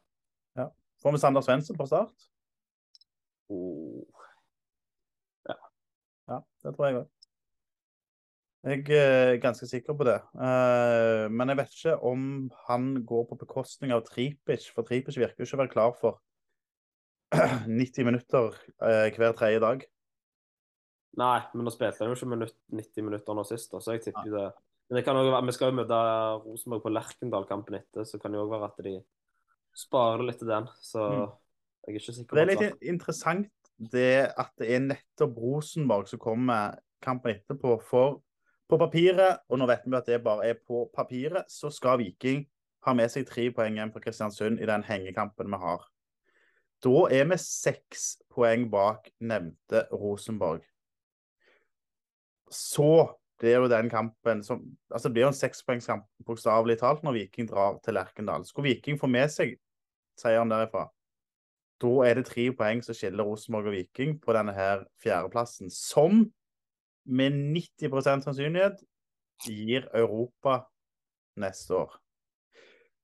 Får 1.03 1.15
vi 1.15 1.19
Sander 1.19 1.43
Svendsen 1.43 1.79
på 1.79 1.87
start? 1.87 2.27
Oh. 3.51 4.03
Ja, 6.27 6.39
det 6.63 6.71
tror 6.75 6.87
jeg 6.87 6.99
òg. 7.01 7.22
Jeg 8.63 8.85
er 8.95 9.41
ganske 9.43 9.67
sikker 9.67 9.95
på 9.99 10.05
det. 10.07 10.19
Eh, 10.39 11.25
men 11.27 11.51
jeg 11.51 11.59
vet 11.59 11.73
ikke 11.75 11.95
om 12.07 12.27
han 12.69 12.85
går 13.03 13.25
på 13.27 13.37
bekostning 13.41 13.91
av 13.91 14.05
Tripic, 14.07 14.69
for 14.71 14.87
Tripic 14.87 15.17
virker 15.19 15.43
jo 15.43 15.47
ikke 15.49 15.57
å 15.57 15.61
være 15.65 15.73
klar 15.73 15.97
for 15.99 16.21
90 17.67 18.07
minutter 18.07 18.55
eh, 18.79 19.09
hver 19.17 19.35
tredje 19.35 19.59
dag. 19.63 19.83
Nei, 21.19 21.39
men 21.53 21.67
nå 21.67 21.73
spilte 21.73 22.01
han 22.01 22.09
jo 22.13 22.15
ikke 22.17 22.29
minutt, 22.31 22.55
90 22.73 23.05
minutter 23.05 23.37
nå 23.37 23.43
sist, 23.45 23.73
så 23.75 23.93
jeg 23.93 24.05
tipper 24.07 24.31
det 24.31 24.45
Men 24.89 24.97
det 24.97 25.03
kan 25.05 25.17
også 25.17 25.33
være, 25.35 25.45
vi 25.47 25.53
skal 25.55 25.69
jo 25.69 25.77
møte 25.77 25.99
Rosenborg 26.43 26.81
på 26.83 26.91
Lerkendal-kampen 26.93 27.77
etter, 27.77 28.07
så 28.07 28.17
kan 28.21 28.33
det 28.33 28.39
jo 28.39 28.47
også 28.47 28.55
være 28.55 28.71
at 28.71 28.81
de 28.87 28.95
sparer 29.83 30.25
litt 30.27 30.39
til 30.41 30.49
den. 30.49 30.67
Så 30.81 31.03
Mm. 31.03 31.27
jeg 31.83 31.95
er 31.95 31.99
ikke 31.99 32.15
sikker 32.15 32.35
Det 32.35 32.41
er 32.43 32.51
litt 32.51 32.83
interessant 32.95 33.71
det 33.91 34.31
at 34.37 34.51
det 34.57 34.69
er 34.71 34.83
nettopp 34.87 35.37
Rosenborg 35.37 36.07
som 36.07 36.19
kommer 36.19 36.77
kampen 37.01 37.35
etterpå. 37.35 37.81
For 37.83 38.21
på 38.73 38.81
papiret, 38.81 39.43
og 39.49 39.59
nå 39.61 39.67
vet 39.69 39.85
vi 39.85 39.97
at 39.97 40.09
det 40.09 40.19
bare 40.25 40.49
er 40.49 40.59
på 40.59 40.87
papiret, 40.95 41.45
så 41.51 41.69
skal 41.73 41.99
Viking 42.01 42.43
ha 42.83 42.93
med 42.97 43.11
seg 43.11 43.27
tre 43.29 43.47
poeng 43.55 43.77
igjen 43.77 43.93
på 43.93 44.01
Kristiansund 44.03 44.61
i 44.61 44.69
den 44.69 44.83
hengekampen 44.87 45.51
vi 45.53 45.59
har. 45.61 45.83
Da 46.83 47.07
er 47.15 47.27
vi 47.29 47.39
seks 47.39 48.07
poeng 48.33 48.65
bak 48.71 49.07
nevnte 49.23 49.85
Rosenborg. 49.93 50.65
Så 52.51 53.13
blir 53.39 53.63
jo 53.63 53.69
den 53.71 53.89
kampen 53.91 54.43
som 54.45 54.61
Altså 54.91 55.09
det 55.09 55.13
blir 55.15 55.25
jo 55.25 55.31
en 55.31 55.37
sekspoengskamp 55.37 56.05
bokstavelig 56.25 56.77
talt 56.79 57.01
når 57.03 57.17
Viking 57.17 57.47
drar 57.49 57.79
til 57.83 57.97
Lerkendal. 57.97 58.45
Skulle 58.45 58.71
Viking 58.71 58.99
få 58.99 59.09
med 59.11 59.31
seg 59.31 59.55
seieren 60.19 60.51
derifra, 60.51 60.85
da 61.81 61.91
er 62.05 62.19
det 62.19 62.27
tre 62.29 62.45
poeng 62.55 62.83
som 62.85 62.95
skiller 62.95 63.25
Rosenborg 63.25 63.71
og 63.71 63.75
Viking 63.75 64.19
på 64.21 64.35
denne 64.35 64.53
her 64.55 64.85
fjerdeplassen, 65.01 65.71
som 65.73 66.27
med 67.03 67.35
90% 67.55 68.25
sannsynlighet 68.25 68.83
gir 69.43 69.87
Europa 69.95 70.63
neste 71.39 71.75
år. 71.75 71.95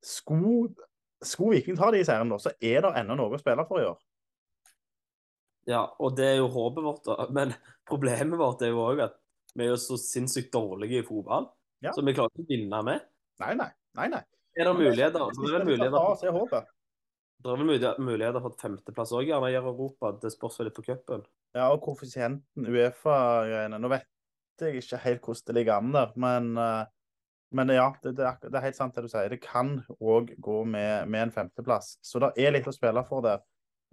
Skulle, 0.06 0.76
sko 1.26 1.50
Viking 1.52 1.78
ta 1.80 1.90
de 1.92 2.04
seirene, 2.08 2.32
da, 2.32 2.40
så 2.40 2.54
er 2.62 2.86
det 2.86 2.94
ennå 3.02 3.18
noe 3.20 3.36
å 3.36 3.42
spille 3.42 3.66
for 3.68 3.82
i 3.82 3.90
år. 3.90 4.00
Ja, 5.70 5.84
og 6.00 6.16
det 6.18 6.26
er 6.32 6.38
jo 6.40 6.50
håpet 6.54 6.86
vårt, 6.86 7.04
da. 7.06 7.28
Men 7.36 7.54
problemet 7.90 8.40
vårt 8.40 8.64
er 8.66 8.72
jo 8.74 8.82
òg 8.88 9.04
at 9.06 9.20
vi 9.54 9.66
er 9.66 9.74
jo 9.74 9.80
så 9.82 9.98
sinnssykt 10.00 10.54
dårlige 10.54 11.02
i 11.02 11.06
fotball. 11.06 11.50
Ja. 11.84 11.94
Så 11.96 12.04
vi 12.06 12.16
klarer 12.16 12.32
ikke 12.34 12.48
å 12.48 12.50
vinne 12.50 12.82
med. 12.86 13.06
Nei, 13.44 13.54
nei. 13.60 13.70
nei, 14.00 14.08
nei. 14.16 14.24
Er 14.58 14.68
det 14.68 14.76
muligheter? 14.80 15.26
Så 15.36 15.46
det 15.46 15.54
er 15.54 15.64
det 15.64 15.70
muligheter. 15.70 16.70
Det 17.40 17.48
er 17.48 17.56
vel 17.56 17.68
mulighet- 17.68 18.00
muligheter 18.04 18.42
for 18.44 18.52
et 18.52 18.62
femteplass 18.62 19.12
òg, 19.16 19.30
i 19.30 19.56
Europa. 19.56 20.12
Det 20.20 20.32
spørs 20.32 20.60
litt 20.60 20.76
på 20.76 20.84
cupen. 20.84 21.24
Ja, 21.56 21.72
og 21.72 21.82
koeffisienten, 21.82 22.68
Uefa-greiene. 22.68 23.80
Nå 23.80 23.90
vet 23.90 24.06
jeg 24.60 24.76
ikke 24.76 25.00
helt 25.06 25.22
hvordan 25.22 25.46
det 25.48 25.56
ligger 25.56 25.78
an 25.78 25.92
der, 25.92 26.12
men, 26.16 26.58
eh, 26.58 26.86
men 27.52 27.68
ja, 27.70 27.94
det, 28.04 28.18
det, 28.18 28.26
er, 28.26 28.38
det 28.44 28.56
er 28.56 28.66
helt 28.68 28.76
sant 28.76 28.94
det 28.94 29.04
du 29.04 29.08
sier. 29.08 29.30
Det 29.30 29.42
kan 29.42 29.86
òg 30.02 30.36
gå 30.38 30.66
med, 30.66 31.08
med 31.08 31.22
en 31.22 31.32
femteplass. 31.32 31.98
Så 32.04 32.20
det 32.20 32.34
er 32.38 32.52
litt 32.52 32.68
å 32.68 32.76
spille 32.76 33.06
for 33.08 33.22
der. 33.22 33.40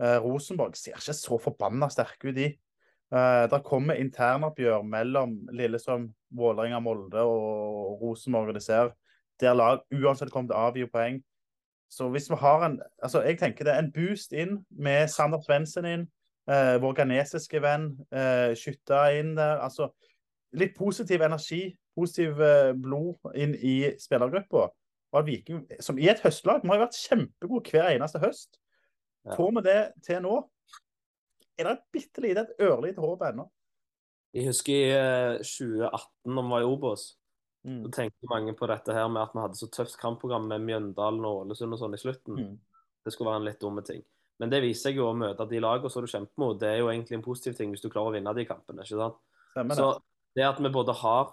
Eh, 0.02 0.18
Rosenborg 0.20 0.74
ser 0.76 0.98
ikke 0.98 1.14
så 1.14 1.38
forbanna 1.40 1.88
sterke 1.88 2.28
ut, 2.28 2.34
de. 2.34 2.50
Eh, 3.14 3.46
det 3.46 3.62
kommer 3.64 4.02
internoppgjør 4.02 4.82
mellom 4.82 5.38
Lillestrøm, 5.54 6.10
Vålerenga, 6.34 6.82
Molde 6.82 7.22
og 7.22 8.02
Rosenborg. 8.02 8.48
og 8.48 8.54
det 8.54 8.62
ser 8.66 8.92
der 9.38 9.54
lag 9.54 9.80
uansett 9.92 10.32
kommer 10.32 10.50
til 10.50 10.56
å 10.56 10.66
avgi 10.70 10.90
poeng. 10.90 11.22
Så 11.88 12.08
hvis 12.10 12.30
vi 12.30 12.36
har 12.40 12.64
en 12.66 12.80
altså 13.02 13.22
Jeg 13.22 13.38
tenker 13.38 13.64
det 13.64 13.72
er 13.74 13.78
en 13.84 13.92
boost 13.92 14.32
inn 14.32 14.58
med 14.70 15.08
Sander 15.08 15.40
Svendsen 15.44 15.86
inn. 15.86 16.06
Eh, 16.50 16.76
vår 16.82 16.94
ghanesiske 16.98 17.62
venn. 17.62 17.92
Eh, 18.12 18.54
Skytta 18.58 19.08
inn 19.18 19.36
der. 19.38 19.62
Altså 19.62 19.90
litt 20.56 20.76
positiv 20.76 21.22
energi, 21.26 21.76
positiv 21.96 22.40
eh, 22.42 22.72
blod 22.74 23.34
inn 23.34 23.54
i 23.54 23.76
spillergruppa. 24.00 24.68
Og 25.12 25.20
at 25.20 25.26
Viking, 25.26 25.64
som 25.80 25.98
i 25.98 26.08
et 26.10 26.22
høstlag, 26.24 26.62
vi 26.62 26.70
har 26.70 26.80
jo 26.80 26.86
vært 26.86 27.00
kjempegode 27.00 27.70
hver 27.72 27.92
eneste 27.94 28.20
høst. 28.22 28.58
Får 29.34 29.52
vi 29.56 29.62
det 29.66 29.80
til 30.06 30.22
nå? 30.22 30.38
Er 31.56 31.64
det 31.64 31.72
et 31.72 31.86
bitte 31.94 32.22
lite, 32.22 32.44
et 32.44 32.66
ørlite 32.66 33.02
håp 33.02 33.22
ennå? 33.26 33.46
Jeg 34.36 34.50
husker 34.50 34.74
i 34.74 34.90
eh, 34.92 35.38
2018, 35.40 36.36
da 36.36 36.42
vi 36.42 36.52
var 36.52 36.64
i 36.64 36.68
Obos, 36.68 37.06
Mm. 37.66 37.80
så 37.82 37.90
tenkte 37.96 38.28
mange 38.30 38.52
på 38.54 38.66
dette 38.70 38.94
her 38.94 39.08
med 39.10 39.24
at 39.24 39.32
vi 39.34 39.40
hadde 39.42 39.58
så 39.58 39.66
tøft 39.74 39.96
kampprogram 39.98 40.44
med 40.46 40.62
Mjøndalen 40.62 41.24
og 41.26 41.40
Ålesund 41.44 41.74
og 41.74 41.80
sånn 41.80 41.96
i 41.96 41.98
slutten. 41.98 42.36
Mm. 42.38 42.52
Det 43.02 43.12
skulle 43.12 43.32
være 43.32 43.40
en 43.42 43.48
litt 43.48 43.58
dumme 43.60 43.82
ting. 43.82 44.04
Men 44.38 44.52
det 44.52 44.60
viser 44.62 44.90
seg 44.90 45.00
jo 45.00 45.08
å 45.08 45.16
møte 45.16 45.46
de 45.50 45.58
lagene 45.64 45.90
som 45.90 46.04
du 46.04 46.10
kjemper 46.12 46.42
mot, 46.42 46.58
det 46.60 46.68
er 46.68 46.78
jo 46.82 46.90
egentlig 46.92 47.16
en 47.18 47.24
positiv 47.24 47.56
ting 47.58 47.70
hvis 47.72 47.82
du 47.82 47.88
klarer 47.90 48.12
å 48.12 48.14
vinne 48.14 48.34
de 48.36 48.44
kampene. 48.46 48.84
ikke 48.84 49.00
sant? 49.00 49.18
Det. 49.56 49.64
Så 49.78 49.88
det 50.36 50.44
at 50.44 50.58
vi 50.60 50.68
både 50.70 50.92
har 51.00 51.30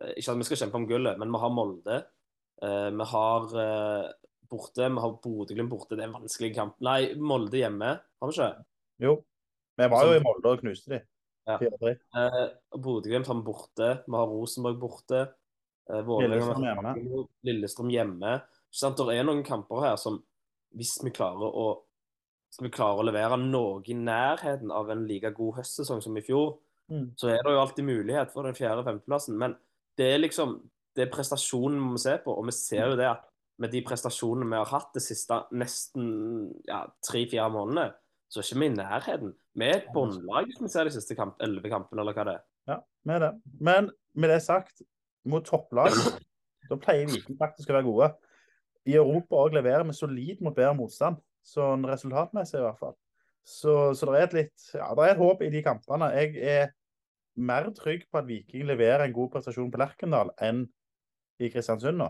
eh, 0.00 0.12
Ikke 0.20 0.32
at 0.32 0.38
vi 0.38 0.46
skal 0.46 0.60
kjempe 0.62 0.78
om 0.78 0.86
gullet, 0.86 1.18
men 1.18 1.32
vi 1.34 1.40
har 1.42 1.50
Molde. 1.50 1.96
eh, 2.62 2.90
Vi 2.94 3.08
har 3.12 3.56
eh, 3.64 4.12
borte, 4.48 4.88
vi 4.88 5.02
har 5.04 5.16
Bodø-Glimt 5.24 5.72
borte. 5.72 5.96
Det 5.96 6.04
er 6.04 6.12
en 6.12 6.16
vanskelig 6.20 6.54
kamp. 6.54 6.76
Nei, 6.80 7.14
Molde 7.18 7.58
hjemme, 7.58 7.96
har 7.98 8.30
vi 8.30 8.36
ikke? 8.38 8.50
Jo. 9.02 9.16
Vi 9.76 9.88
var 9.90 10.06
jo 10.06 10.14
i 10.14 10.22
Molde 10.22 10.52
og 10.54 10.60
knuste 10.62 10.94
de. 10.94 11.00
Ja. 11.44 11.58
4-3. 11.58 11.96
Bodø-Glimt 12.78 13.26
har 13.26 13.40
vi 13.40 13.48
borte. 13.50 13.88
Vi 14.06 14.14
har 14.14 14.30
Rosenborg 14.30 14.78
borte. 14.80 15.24
Eh, 15.90 16.02
Lillestrøm 16.04 16.64
hjemme. 16.64 17.26
Lillestrøm 17.44 17.90
hjemme. 17.92 18.36
Det 18.74 19.16
er 19.18 19.26
noen 19.26 19.44
kamper 19.46 19.84
her 19.84 19.96
som 20.00 20.22
hvis 20.74 20.96
vi 21.04 21.12
klarer 21.14 21.50
å 21.54 21.66
vi 22.62 22.70
klarer 22.70 23.02
å 23.02 23.06
levere 23.08 23.36
noe 23.40 23.80
i 23.90 23.94
nærheten 23.98 24.70
av 24.70 24.90
en 24.92 25.08
like 25.08 25.32
god 25.34 25.56
høstsesong 25.58 26.02
som 26.02 26.16
i 26.16 26.22
fjor, 26.22 26.58
Mm. 26.90 27.14
så 27.16 27.30
er 27.32 27.38
det 27.42 27.48
jo 27.54 27.60
alltid 27.62 27.84
mulighet 27.84 28.30
for 28.30 28.44
den 28.44 28.52
fjerde-femteplassen. 28.52 29.38
Men 29.38 29.56
det 29.96 30.04
er 30.14 30.18
liksom 30.18 30.58
det 30.94 31.06
er 31.06 31.10
prestasjonen 31.10 31.78
vi 31.80 31.92
må 31.94 31.98
se 31.98 32.18
på, 32.18 32.30
og 32.36 32.44
vi 32.44 32.52
ser 32.52 32.90
jo 32.90 32.96
det 32.96 33.06
at 33.08 33.24
med 33.58 33.70
de 33.72 33.80
prestasjonene 33.82 34.50
vi 34.50 34.58
har 34.60 34.66
hatt 34.66 34.92
de 34.94 35.00
siste 35.00 35.38
nesten 35.50 36.52
ja, 36.68 36.84
tre-fire 37.02 37.48
månedene, 37.50 37.94
så 38.28 38.40
er 38.40 38.46
ikke 38.46 38.60
vi 38.60 38.66
i 38.66 38.74
nærheten. 38.76 39.34
Vi 39.54 39.64
er 39.66 39.80
et 39.80 39.88
båndlag 39.94 40.46
hvis 40.50 40.60
vi 40.60 40.68
ser 40.68 40.84
de 40.84 40.94
siste 40.94 41.16
kamp, 41.16 41.40
elleve 41.42 41.70
kampene, 41.72 42.02
eller 42.02 42.12
hva 42.16 42.26
det 42.28 42.34
er. 42.36 42.44
Ja, 42.68 42.78
med 43.04 43.20
det. 43.24 43.32
Men 43.60 43.90
med 44.14 44.30
det 44.30 44.42
sagt, 44.44 44.82
mot 45.28 45.44
topplag, 45.46 45.94
da 46.68 46.78
pleier 46.80 47.08
Viking 47.10 47.38
faktisk 47.40 47.70
å 47.70 47.78
være 47.78 47.88
gode. 47.88 48.10
I 48.84 48.98
Europa 49.00 49.40
òg 49.40 49.56
leverer 49.56 49.86
vi 49.88 49.96
solid 49.96 50.42
mot 50.44 50.56
bedre 50.56 50.74
motstand, 50.76 51.20
sånn 51.44 51.86
resultatmessig 51.88 52.60
i 52.60 52.64
hvert 52.64 52.80
fall. 52.80 52.96
Så, 53.44 53.92
så 53.96 54.08
det 54.08 54.18
er 54.18 54.26
et 54.26 54.36
litt 54.38 54.66
Ja, 54.72 54.88
det 54.96 55.04
er 55.04 55.12
et 55.12 55.20
håp 55.20 55.42
i 55.44 55.50
de 55.52 55.60
kampene. 55.64 56.08
Jeg 56.16 56.36
er 56.40 56.70
mer 57.36 57.68
trygg 57.76 58.06
på 58.08 58.20
at 58.20 58.28
Viking 58.28 58.64
leverer 58.68 59.04
en 59.04 59.16
god 59.16 59.32
prestasjon 59.34 59.72
på 59.72 59.80
Lerkendal 59.80 60.30
enn 60.44 60.64
i 61.42 61.50
Kristiansund 61.52 61.98
nå. 62.00 62.08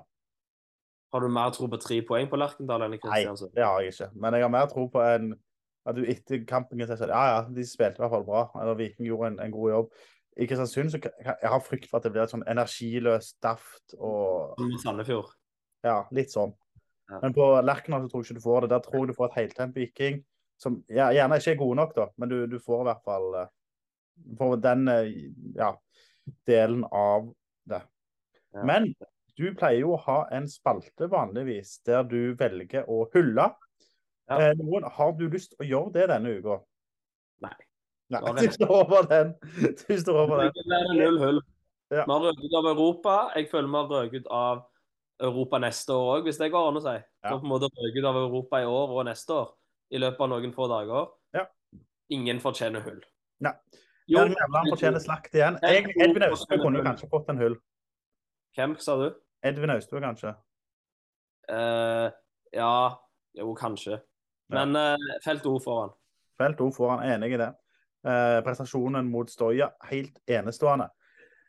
Har 1.14 1.22
du 1.22 1.31
mer 1.31 1.50
tro 1.55 1.66
på 1.70 1.79
tre 1.83 2.00
poeng 2.07 2.29
på 2.31 2.38
Lerkendal 2.38 2.87
enn 2.87 2.94
i 2.96 3.00
Kristiansund? 3.03 3.50
Nei, 3.50 3.59
det 3.59 3.66
har 3.66 3.83
jeg 3.83 3.94
ikke. 3.94 4.11
Men 4.22 4.37
jeg 4.37 4.46
har 4.46 4.55
mer 4.55 4.70
tro 4.70 4.87
på 4.92 5.03
en 5.03 5.35
at 5.85 5.98
du 5.98 6.07
etter 6.09 6.46
kampen 6.48 6.81
kan 6.81 6.88
si 6.88 6.96
at 6.96 7.11
ja, 7.12 7.24
ja, 7.29 7.40
de 7.53 7.64
spilte 7.68 8.00
i 8.00 8.05
hvert 8.05 8.12
fall 8.14 8.27
bra. 8.27 8.44
Eller 8.61 8.79
Viking 8.79 9.09
gjorde 9.09 9.35
en, 9.35 9.40
en 9.44 9.53
god 9.53 9.70
jobb. 9.70 9.98
I 10.35 10.49
Kristiansund 10.51 10.90
så 10.90 10.99
jeg 10.99 11.51
har 11.51 11.62
frykt 11.62 11.87
for 11.90 12.01
at 12.01 12.07
det 12.07 12.12
blir 12.14 12.25
et 12.25 12.33
sånn 12.33 12.47
energiløst 12.51 13.37
daft 13.44 13.94
og 13.99 14.59
Sandefjord. 14.83 15.31
ja, 15.87 16.01
litt 16.16 16.35
sånn. 16.35 16.55
Ja. 17.11 17.20
Men 17.23 17.35
på 17.37 17.47
Lerkendal 17.62 18.07
så 18.07 18.11
tror 18.11 18.23
jeg 18.25 18.33
ikke 18.33 18.40
du 18.40 18.47
får 18.47 18.64
det. 18.64 18.70
Der 18.73 18.83
tror 18.87 19.03
jeg 19.03 19.12
du 19.12 19.18
får 19.18 19.31
et 19.31 19.38
heltent 19.42 19.77
Viking 19.79 20.23
som 20.61 20.79
ja, 20.88 21.11
gjerne 21.14 21.38
ikke 21.38 21.55
er 21.55 21.61
gode 21.61 21.79
nok, 21.81 21.94
da, 21.97 22.07
men 22.20 22.31
du, 22.31 22.37
du 22.51 22.59
får 22.62 22.85
i 22.85 22.88
hvert 22.88 23.03
fall 23.07 23.27
eh, 23.40 23.51
får 24.38 24.55
den 24.64 24.88
eh, 24.88 25.11
ja, 25.59 25.73
delen 26.49 26.87
av 26.90 27.29
det. 27.68 27.83
Ja. 28.55 28.64
Men 28.70 28.92
du 29.35 29.49
pleier 29.59 29.83
jo 29.83 29.94
å 29.97 30.03
ha 30.07 30.18
en 30.35 30.47
spalte 30.51 31.09
vanligvis 31.11 31.81
der 31.87 32.07
du 32.07 32.35
velger 32.38 32.88
å 32.90 33.05
hylle. 33.14 33.51
Ja. 34.31 34.38
Eh, 34.38 34.53
noen, 34.61 34.87
har 34.88 35.14
du 35.18 35.27
lyst 35.29 35.53
til 35.55 35.64
å 35.64 35.68
gjøre 35.68 35.94
det 35.99 36.09
denne 36.14 36.37
uka? 36.38 36.61
Nei. 37.44 37.57
Nei, 38.12 38.21
du 38.37 38.53
står 38.53 38.71
over 38.71 39.09
den. 39.09 39.35
Du 39.88 39.95
står 40.01 40.19
over 40.27 40.43
den. 40.45 40.53
Det 40.57 40.79
er 40.79 40.95
null 40.99 41.19
hull. 41.23 41.43
Ja. 41.90 42.05
Vi 42.05 42.12
har 42.12 42.23
røket 42.27 42.45
ut 42.45 42.57
av 42.59 42.69
Europa. 42.71 43.17
Jeg 43.37 43.49
føler 43.51 43.69
vi 43.69 43.81
har 43.81 43.90
røket 43.93 44.25
ut 44.25 44.31
av 44.31 44.64
Europa 45.25 45.61
neste 45.62 45.95
år 45.95 46.11
òg, 46.17 46.29
hvis 46.29 46.40
det 46.40 46.51
går 46.53 46.69
an 46.69 46.81
å 46.81 46.85
si. 46.85 46.95
Ja. 46.99 47.31
har 47.31 47.40
på 47.40 47.47
en 47.47 47.53
måte 47.55 47.71
røket 47.71 48.01
ut 48.03 48.11
av 48.11 48.19
Europa 48.21 48.61
i 48.61 48.69
år 48.69 48.95
og 48.95 49.07
neste 49.09 49.37
år 49.37 49.53
i 49.95 50.01
løpet 50.03 50.25
av 50.27 50.31
noen 50.33 50.55
få 50.55 50.69
dager. 50.71 51.11
Ja. 51.37 51.45
Ingen 52.14 52.40
fortjener 52.43 52.85
hull. 52.85 53.01
Nei. 53.45 53.55
Jo, 54.05 54.19
Jørgen 54.19 54.37
Nevland 54.37 54.73
fortjener 54.75 55.01
slakt 55.01 55.37
igjen. 55.37 55.57
Egentlig, 55.64 55.97
Edvin 56.05 56.27
Austbø 56.27 56.59
kunne 56.61 56.81
jo 56.81 56.85
kanskje 56.85 57.09
fått 57.12 57.31
en 57.33 57.40
hull. 57.40 57.55
Hvem, 58.57 58.75
sa 58.85 58.99
du? 59.01 59.07
Edvin 59.45 59.73
Austbø, 59.73 60.01
kanskje. 60.05 60.35
Uh, 61.49 62.09
ja 62.55 62.75
Jo, 63.37 63.51
kanskje. 63.59 63.99
Men 64.53 64.77
uh, 64.77 65.14
felt 65.25 65.47
O 65.49 65.57
foran. 65.61 65.93
Felt 66.40 66.61
O 66.61 66.71
foran. 66.73 67.03
enig 67.09 67.35
i 67.35 67.40
det. 67.40 67.51
Eh, 68.05 68.43
prestasjonen 68.45 69.07
mot 69.09 69.31
Stoya 69.33 69.71
helt 69.88 70.19
enestående. 70.29 70.90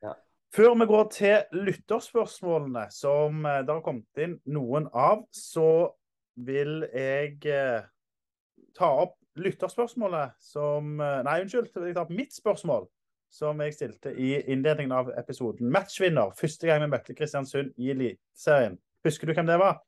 Ja. 0.01 0.13
Før 0.55 0.77
vi 0.79 0.85
går 0.87 1.09
til 1.11 1.65
lytterspørsmålene, 1.67 2.85
som 2.95 3.43
eh, 3.45 3.59
det 3.67 3.73
har 3.73 3.83
kommet 3.83 4.23
inn 4.23 4.37
noen 4.55 4.87
av, 4.95 5.25
så 5.35 5.91
vil 6.47 6.85
jeg 6.95 7.43
eh, 7.51 7.83
ta 8.75 8.91
opp 9.03 9.17
lytterspørsmålet 9.35 10.39
som 10.39 10.95
Nei, 10.95 11.41
unnskyld. 11.43 11.73
Jeg 11.75 11.97
tar 11.97 12.05
opp 12.05 12.15
mitt 12.15 12.31
spørsmål, 12.31 12.87
som 13.27 13.59
jeg 13.59 13.75
stilte 13.75 14.15
i 14.15 14.31
innledningen 14.39 14.95
av 14.95 15.11
episoden. 15.19 15.67
Matchvinner 15.75 16.31
første 16.39 16.69
gang 16.69 16.85
vi 16.85 16.91
møtte 16.93 17.17
Kristiansund 17.17 17.73
i 17.75 17.91
Eliteserien. 17.91 18.79
Husker 19.03 19.27
du 19.27 19.35
hvem 19.35 19.51
det 19.51 19.59
var? 19.59 19.81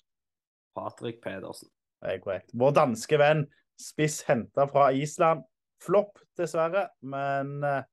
Patrick 0.76 1.24
Pedersen. 1.24 1.72
Det 2.04 2.18
er 2.18 2.20
korrekt. 2.26 2.52
Vår 2.52 2.76
danske 2.76 3.24
venn, 3.24 3.48
spiss 3.80 4.26
henta 4.28 4.68
fra 4.68 4.92
Island. 4.92 5.48
Flopp, 5.84 6.20
dessverre, 6.38 6.88
men 7.06 7.58
eh, 7.66 7.86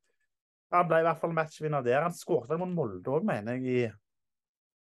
han 0.74 0.88
ble 0.88 1.02
i 1.02 1.06
hvert 1.06 1.20
fall 1.20 1.36
matchvinner 1.36 1.84
der. 1.84 2.02
Han 2.06 2.16
skåret 2.16 2.58
mot 2.58 2.72
Molde 2.72 3.12
òg, 3.12 3.26
mener 3.28 3.60
jeg, 3.60 3.84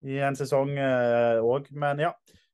i, 0.06 0.12
i 0.14 0.20
en 0.24 0.38
sesong 0.38 0.76
òg. 0.78 1.72
men 1.74 2.04
ja, 2.04 2.12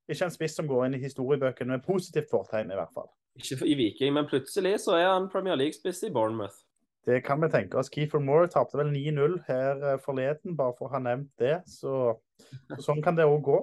ikke 0.08 0.28
en 0.30 0.34
spiss 0.34 0.56
som 0.56 0.70
går 0.70 0.86
inn 0.86 0.96
i 0.96 1.02
historiebøkene 1.02 1.76
med 1.76 1.84
positivt 1.86 2.30
fortegn, 2.32 2.72
i 2.72 2.78
hvert 2.78 2.94
fall. 2.96 3.10
Ikke 3.36 3.68
i 3.68 3.76
Viking, 3.76 4.14
men 4.16 4.30
plutselig 4.30 4.78
så 4.86 4.96
er 4.96 5.10
han 5.10 5.28
Premier 5.32 5.58
League-spiss 5.60 6.06
i 6.08 6.14
Bournemouth. 6.14 6.62
Det 7.06 7.20
kan 7.26 7.42
vi 7.42 7.50
tenke 7.54 7.78
oss. 7.78 7.92
Keefer 7.94 8.22
Moore 8.24 8.48
tapte 8.50 8.80
vel 8.80 8.90
9-0 8.94 9.36
her 9.46 9.84
eh, 9.92 10.00
forleden, 10.02 10.56
bare 10.58 10.74
for 10.78 10.88
å 10.88 10.96
ha 10.96 11.02
nevnt 11.04 11.30
det. 11.42 11.60
Så, 11.70 12.16
så 12.72 12.80
sånn 12.88 13.04
kan 13.06 13.18
det 13.18 13.28
òg 13.30 13.44
gå. 13.46 13.60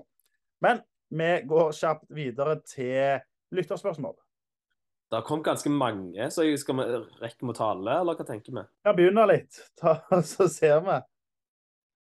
Men 0.63 0.83
vi 1.11 1.31
går 1.51 1.73
kjapt 1.75 2.07
videre 2.15 2.61
til 2.69 3.23
lytterspørsmål. 3.57 4.15
Det 5.13 5.19
har 5.19 5.25
kommet 5.29 5.45
ganske 5.45 5.69
mange, 5.69 6.27
så 6.33 6.45
skal 6.57 6.79
vi 6.79 6.85
rekke 7.21 7.45
med 7.45 7.53
å 7.53 7.57
ta 7.59 7.67
alle, 7.75 7.99
eller 8.01 8.17
hva 8.17 8.25
tenker 8.25 8.55
vi? 8.57 8.63
Ja, 8.81 8.95
begynner 8.97 9.29
litt, 9.29 9.59
Ta, 9.81 9.99
så 10.25 10.47
ser 10.49 10.79
vi. 10.87 10.95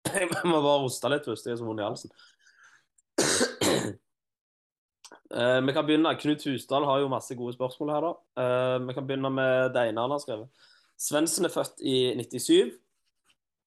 Jeg 0.09 0.31
må 0.49 0.63
bare 0.65 0.81
hoste 0.81 1.11
litt 1.13 1.29
først, 1.29 1.45
jeg 1.45 1.53
er 1.53 1.61
så 1.61 1.67
vondt 1.67 1.83
i 1.83 1.85
halsen. 1.85 2.15
Eh, 5.33 5.61
vi 5.65 5.73
kan 5.73 5.87
begynne. 5.89 6.11
Knut 6.21 6.43
Husdal 6.45 6.85
har 6.85 6.99
jo 7.01 7.13
masse 7.13 7.33
gode 7.37 7.55
spørsmål 7.57 7.93
her, 7.95 8.05
da. 8.05 8.43
Eh, 8.43 8.79
vi 8.85 8.97
kan 8.97 9.07
begynne 9.09 9.31
med 9.33 9.73
det 9.73 9.87
ene 9.89 10.05
han 10.05 10.13
har 10.13 10.21
skrevet. 10.21 10.69
Svendsen 11.01 11.49
er 11.49 11.53
født 11.55 11.81
i 11.81 12.13
97. 12.17 12.75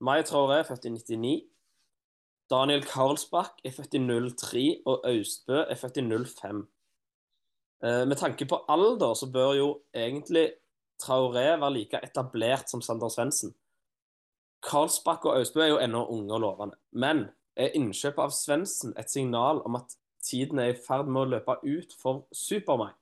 Mai 0.05 0.21
Traoré 0.25 0.59
er 0.61 0.67
født 0.67 0.85
i 0.85 0.93
99. 0.93 1.35
Daniel 2.53 2.85
Karlsbakk 2.85 3.65
er 3.65 3.73
født 3.73 3.97
i 3.97 4.01
03, 4.05 4.65
og 4.85 5.05
Austbø 5.09 5.63
er 5.63 5.79
født 5.79 5.97
i 6.01 6.05
05. 6.05 6.65
Eh, 7.85 8.05
med 8.05 8.17
tanke 8.17 8.47
på 8.49 8.63
alder 8.67 9.13
så 9.13 9.27
bør 9.31 9.53
jo 9.53 9.67
egentlig 9.93 10.47
Traoré 11.01 11.51
være 11.59 11.73
like 11.73 11.99
etablert 12.03 12.71
som 12.71 12.81
Sander 12.81 13.11
Svendsen. 13.11 13.51
Karlsbakk 14.65 15.25
og 15.25 15.37
Austbø 15.37 15.61
er 15.61 15.73
jo 15.73 15.81
ennå 15.83 16.05
unge 16.09 16.33
og 16.33 16.41
lovende. 16.41 16.77
Men 16.91 17.27
er 17.55 17.75
innkjøpet 17.77 18.23
av 18.23 18.33
Svendsen 18.33 18.95
et 18.97 19.11
signal 19.11 19.61
om 19.67 19.77
at 19.77 19.93
tiden 20.25 20.59
er 20.59 20.71
i 20.71 20.79
ferd 20.87 21.11
med 21.11 21.21
å 21.21 21.31
løpe 21.35 21.59
ut 21.61 21.93
for 22.01 22.23
Super-meg? 22.33 22.95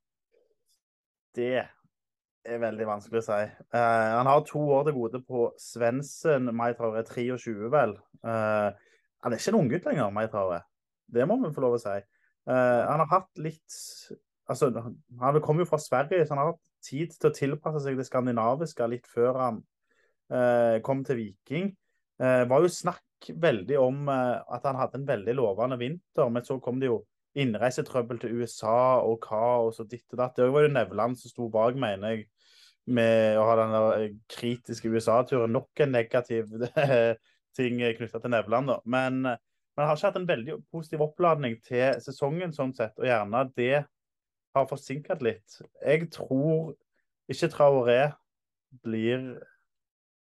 Det 1.37 1.63
er 1.63 2.59
veldig 2.59 2.89
vanskelig 2.89 3.21
å 3.21 3.27
si. 3.29 3.39
Uh, 3.71 4.09
han 4.17 4.27
har 4.27 4.43
to 4.49 4.65
år 4.75 4.89
til 4.89 4.97
gode 4.97 5.23
på 5.23 5.45
Svendsen. 5.61 6.51
Mai 6.51 6.73
Traoré 6.75 7.05
er 7.05 7.13
23, 7.13 7.71
vel. 7.71 7.95
Uh, 8.25 8.75
han 9.23 9.31
er 9.31 9.39
ikke 9.39 9.53
en 9.53 9.61
unggutt 9.61 9.87
lenger, 9.87 10.11
Mai 10.11 10.27
Traoré. 10.27 10.59
Det 11.13 11.29
må 11.29 11.39
vi 11.39 11.53
få 11.55 11.63
lov 11.63 11.77
å 11.77 11.81
si. 11.85 11.95
Uh, 12.49 12.81
han 12.89 13.05
har 13.05 13.11
hatt 13.13 13.31
litt 13.39 13.79
Altså, 14.51 14.69
han 15.21 15.39
kom 15.43 15.61
jo 15.61 15.67
fra 15.67 15.79
Sverige, 15.79 16.25
så 16.25 16.35
han 16.35 16.41
har 16.41 16.51
hatt 16.51 16.73
tid 16.83 17.13
til 17.15 17.29
å 17.29 17.35
tilpasse 17.35 17.83
seg 17.85 17.95
det 17.99 18.07
skandinaviske 18.09 18.87
litt 18.91 19.07
før 19.07 19.39
han 19.39 19.61
eh, 20.33 20.81
kom 20.83 21.03
til 21.07 21.21
Viking. 21.21 21.71
Eh, 22.19 22.43
var 22.49 22.63
jo 22.63 22.71
snakk 22.71 23.31
veldig 23.39 23.79
om 23.79 24.09
eh, 24.11 24.35
at 24.55 24.67
han 24.67 24.79
hadde 24.79 24.99
en 24.99 25.07
veldig 25.07 25.37
lovende 25.39 25.79
vinter, 25.79 26.27
men 26.29 26.43
så 26.45 26.59
kom 26.63 26.81
det 26.81 26.91
jo 26.91 27.01
innreisetrøbbel 27.39 28.19
til 28.21 28.41
USA 28.41 28.99
og 29.01 29.17
kaos 29.23 29.79
og 29.81 29.89
ditt 29.89 30.05
og 30.11 30.19
datt. 30.19 30.35
Det 30.37 30.51
var 30.53 30.67
jo 30.67 30.75
Nevland 30.75 31.17
som 31.17 31.31
sto 31.31 31.47
bak, 31.53 31.79
mener 31.79 32.13
jeg, 32.13 32.27
med 32.93 33.39
å 33.39 33.47
ha 33.47 33.55
den 33.61 33.73
der 33.73 34.05
kritiske 34.35 34.91
USA-turen. 34.91 35.55
Nok 35.55 35.85
en 35.85 35.95
negativ 35.95 36.51
ting 37.57 37.79
knytta 37.79 38.19
til 38.19 38.33
Nevland, 38.33 38.69
da. 38.69 38.77
Men, 38.83 39.23
men 39.23 39.87
har 39.87 39.95
ikke 39.95 40.11
hatt 40.11 40.19
en 40.19 40.29
veldig 40.29 40.59
positiv 40.73 41.07
oppladning 41.07 41.57
til 41.63 41.95
sesongen, 42.03 42.53
sånn 42.53 42.75
sett, 42.75 42.93
og 42.99 43.07
gjerne 43.07 43.47
det 43.55 43.85
har 44.53 44.69
forsinket 44.69 45.23
litt. 45.25 45.57
Jeg 45.81 46.09
tror 46.13 46.75
ikke 47.31 47.49
Traoré 47.53 48.01
blir 48.83 49.33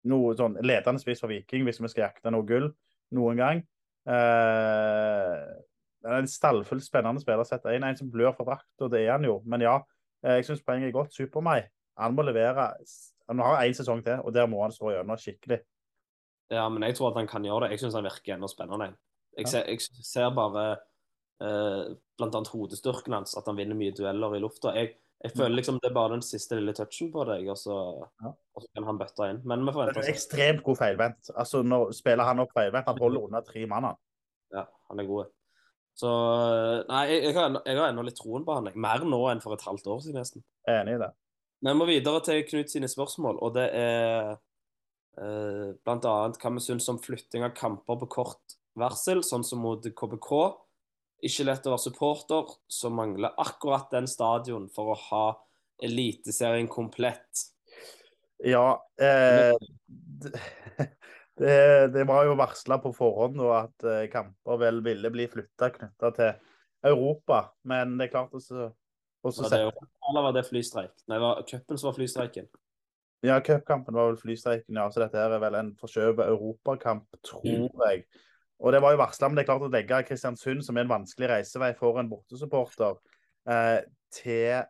noe 0.09 0.33
sånn 0.39 0.59
ledende 0.65 1.03
spiss 1.03 1.23
for 1.23 1.31
Viking 1.31 1.67
hvis 1.67 1.81
vi 1.83 1.91
skal 1.93 2.09
jakte 2.09 2.33
noe 2.33 2.47
gull 2.47 2.71
noen 3.15 3.39
gang. 3.39 3.63
Eh, 4.09 5.43
en 6.13 6.29
stallfullt 6.29 6.85
spennende 6.85 7.23
spiller 7.23 7.45
å 7.45 7.49
sette 7.49 7.75
inn. 7.77 7.85
En 7.87 7.99
som 7.99 8.11
blør 8.11 8.35
for 8.37 8.49
drakt, 8.49 8.73
og 8.83 8.91
det 8.95 9.05
er 9.05 9.15
han 9.15 9.27
jo. 9.27 9.39
Men 9.47 9.65
ja, 9.65 9.77
eh, 10.25 10.41
jeg 10.41 10.49
syns 10.49 10.65
poenget 10.67 10.91
er 10.91 10.97
godt. 10.97 11.15
Super 11.15 11.45
meg. 11.45 11.69
Han 12.01 12.17
må 12.17 12.25
levere. 12.27 12.73
Han 13.31 13.43
har 13.45 13.63
én 13.63 13.77
sesong 13.77 14.03
til, 14.05 14.19
og 14.25 14.35
der 14.35 14.49
må 14.51 14.65
han 14.65 14.75
stå 14.75 14.97
gjennom 14.97 15.21
skikkelig. 15.21 15.61
Ja, 16.53 16.67
men 16.69 16.85
jeg 16.85 16.97
tror 16.99 17.13
at 17.13 17.21
han 17.21 17.31
kan 17.31 17.45
gjøre 17.47 17.67
det. 17.67 17.77
Jeg 17.77 17.85
syns 17.85 17.95
han 17.97 18.09
virker 18.09 18.35
enda 18.35 18.51
spennende. 18.51 18.93
Jeg 19.39 19.49
ser, 19.49 19.69
jeg 19.71 19.81
ser 20.05 20.35
bare 20.37 20.77
eh, 21.43 21.93
annet 22.23 22.51
hodestyrken 22.55 23.17
hans, 23.17 23.37
at 23.39 23.49
han 23.51 23.59
vinner 23.59 23.79
mye 23.79 23.95
dueller 23.97 24.37
i 24.37 24.41
lufta. 24.43 24.73
Jeg, 24.79 24.95
jeg 25.23 25.35
føler 25.37 25.59
liksom 25.59 25.79
det 25.83 25.91
er 25.91 25.97
bare 25.97 26.15
den 26.17 26.25
siste 26.27 26.59
lille 26.59 26.75
touchen 26.77 27.11
på 27.15 27.27
deg, 27.29 27.47
og 27.51 27.59
så, 27.59 27.77
Ja. 28.23 28.33
og 28.33 28.63
så 28.65 28.69
kan 28.75 28.89
han 28.89 28.99
bøtte 28.99 29.29
inn. 29.31 29.43
Men 29.45 29.67
vi 29.67 29.75
får 29.75 29.91
Det 29.91 29.95
vente 29.97 30.09
er 30.09 30.15
ekstremt 30.15 30.65
god 30.67 30.81
feilvendt. 30.81 31.31
Altså, 31.37 31.63
nå 31.67 31.85
spiller 31.95 32.29
han 32.29 32.43
opp 32.45 32.55
feilvendt. 32.55 32.91
Han 32.91 32.99
holder 33.03 33.29
under 33.29 33.47
tre 33.47 33.67
mann. 33.67 33.93
Ja, 34.53 34.67
han 34.91 35.01
er 35.01 35.09
god. 35.09 35.31
Så 35.99 36.09
Nei, 36.89 37.03
jeg, 37.11 37.25
jeg, 37.27 37.35
har, 37.37 37.59
jeg 37.67 37.79
har 37.79 37.91
ennå 37.91 38.05
litt 38.07 38.17
troen 38.17 38.47
på 38.47 38.55
han. 38.57 38.71
Mer 38.75 39.05
nå 39.05 39.21
enn 39.31 39.43
for 39.45 39.57
et 39.57 39.67
halvt 39.67 39.91
år 39.93 40.01
siden, 40.05 40.23
nesten. 40.23 40.45
Enig 40.69 40.97
i 40.97 41.03
det. 41.03 41.11
Vi 41.63 41.75
må 41.79 41.87
videre 41.87 42.23
til 42.27 42.43
Knut 42.49 42.73
sine 42.73 42.89
spørsmål, 42.91 43.37
og 43.45 43.53
det 43.55 43.69
er 43.79 44.33
eh, 45.21 45.69
annet 45.87 46.41
hva 46.43 46.53
vi 46.57 46.65
syns 46.65 46.89
om 46.91 46.99
flytting 46.99 47.45
av 47.47 47.55
kamper 47.55 48.01
på 48.01 48.09
kort 48.11 48.57
varsel, 48.79 49.21
sånn 49.23 49.45
som 49.47 49.63
mot 49.63 49.85
KBK. 49.85 50.33
Ikke 51.23 51.47
lett 51.47 51.67
å 51.69 51.75
være 51.75 51.85
supporter, 51.85 52.53
som 52.67 52.97
mangler 52.99 53.35
akkurat 53.41 53.93
den 53.95 54.09
stadion 54.11 54.69
for 54.73 54.93
å 54.95 55.01
ha 55.09 55.25
Eliteserien 55.83 56.69
komplett. 56.71 57.47
Ja, 58.43 58.83
eh, 59.01 59.55
det, 61.39 61.57
det, 61.95 62.05
var 62.07 62.27
jo 62.27 62.37
varsla 62.39 62.79
på 62.83 62.93
forhånd 62.95 63.39
da, 63.39 63.65
at 63.65 63.87
eh, 63.87 64.05
kamper 64.13 64.61
vel 64.63 64.83
ville 64.87 65.11
bli 65.15 65.27
flytta 65.31 65.71
knytta 65.75 66.13
til 66.19 66.33
Europa. 66.93 67.45
Men 67.71 67.97
det 67.99 68.09
er 68.09 68.15
klart 68.17 68.35
også, 68.39 68.71
også 69.23 69.47
Var 69.47 69.55
det, 69.57 69.63
jo- 69.63 69.89
eller 70.11 70.27
var 70.27 70.37
det 70.39 70.45
flystreik? 70.51 70.95
Nei, 71.07 71.17
det 71.17 71.25
var 71.25 71.43
cupen 71.47 71.79
som 71.79 71.91
var 71.91 71.99
flystreiken. 71.99 72.51
Ja, 73.23 73.39
cupkampen 73.41 73.95
var 73.95 74.11
vel 74.11 74.19
flystreiken, 74.19 74.75
ja. 74.75 74.89
Så 74.91 75.05
dette 75.05 75.19
er 75.23 75.39
vel 75.39 75.55
en 75.55 75.71
forskjøvet 75.79 76.27
europakamp, 76.27 77.07
tror 77.23 77.71
jeg. 77.87 78.03
Og 78.63 78.75
det 78.75 78.83
var 78.83 78.95
jo 78.95 79.01
varsla, 79.01 79.29
men 79.29 79.39
det 79.39 79.43
er 79.43 79.49
klart 79.51 79.65
å 79.67 79.73
legge 79.73 80.05
Kristiansund, 80.07 80.63
som 80.63 80.77
er 80.79 80.87
en 80.87 80.93
vanskelig 80.93 81.31
reisevei 81.33 81.73
for 81.79 81.99
en 81.99 82.11
bortesupporter, 82.11 83.01
eh, 83.51 83.81
til 84.15 84.63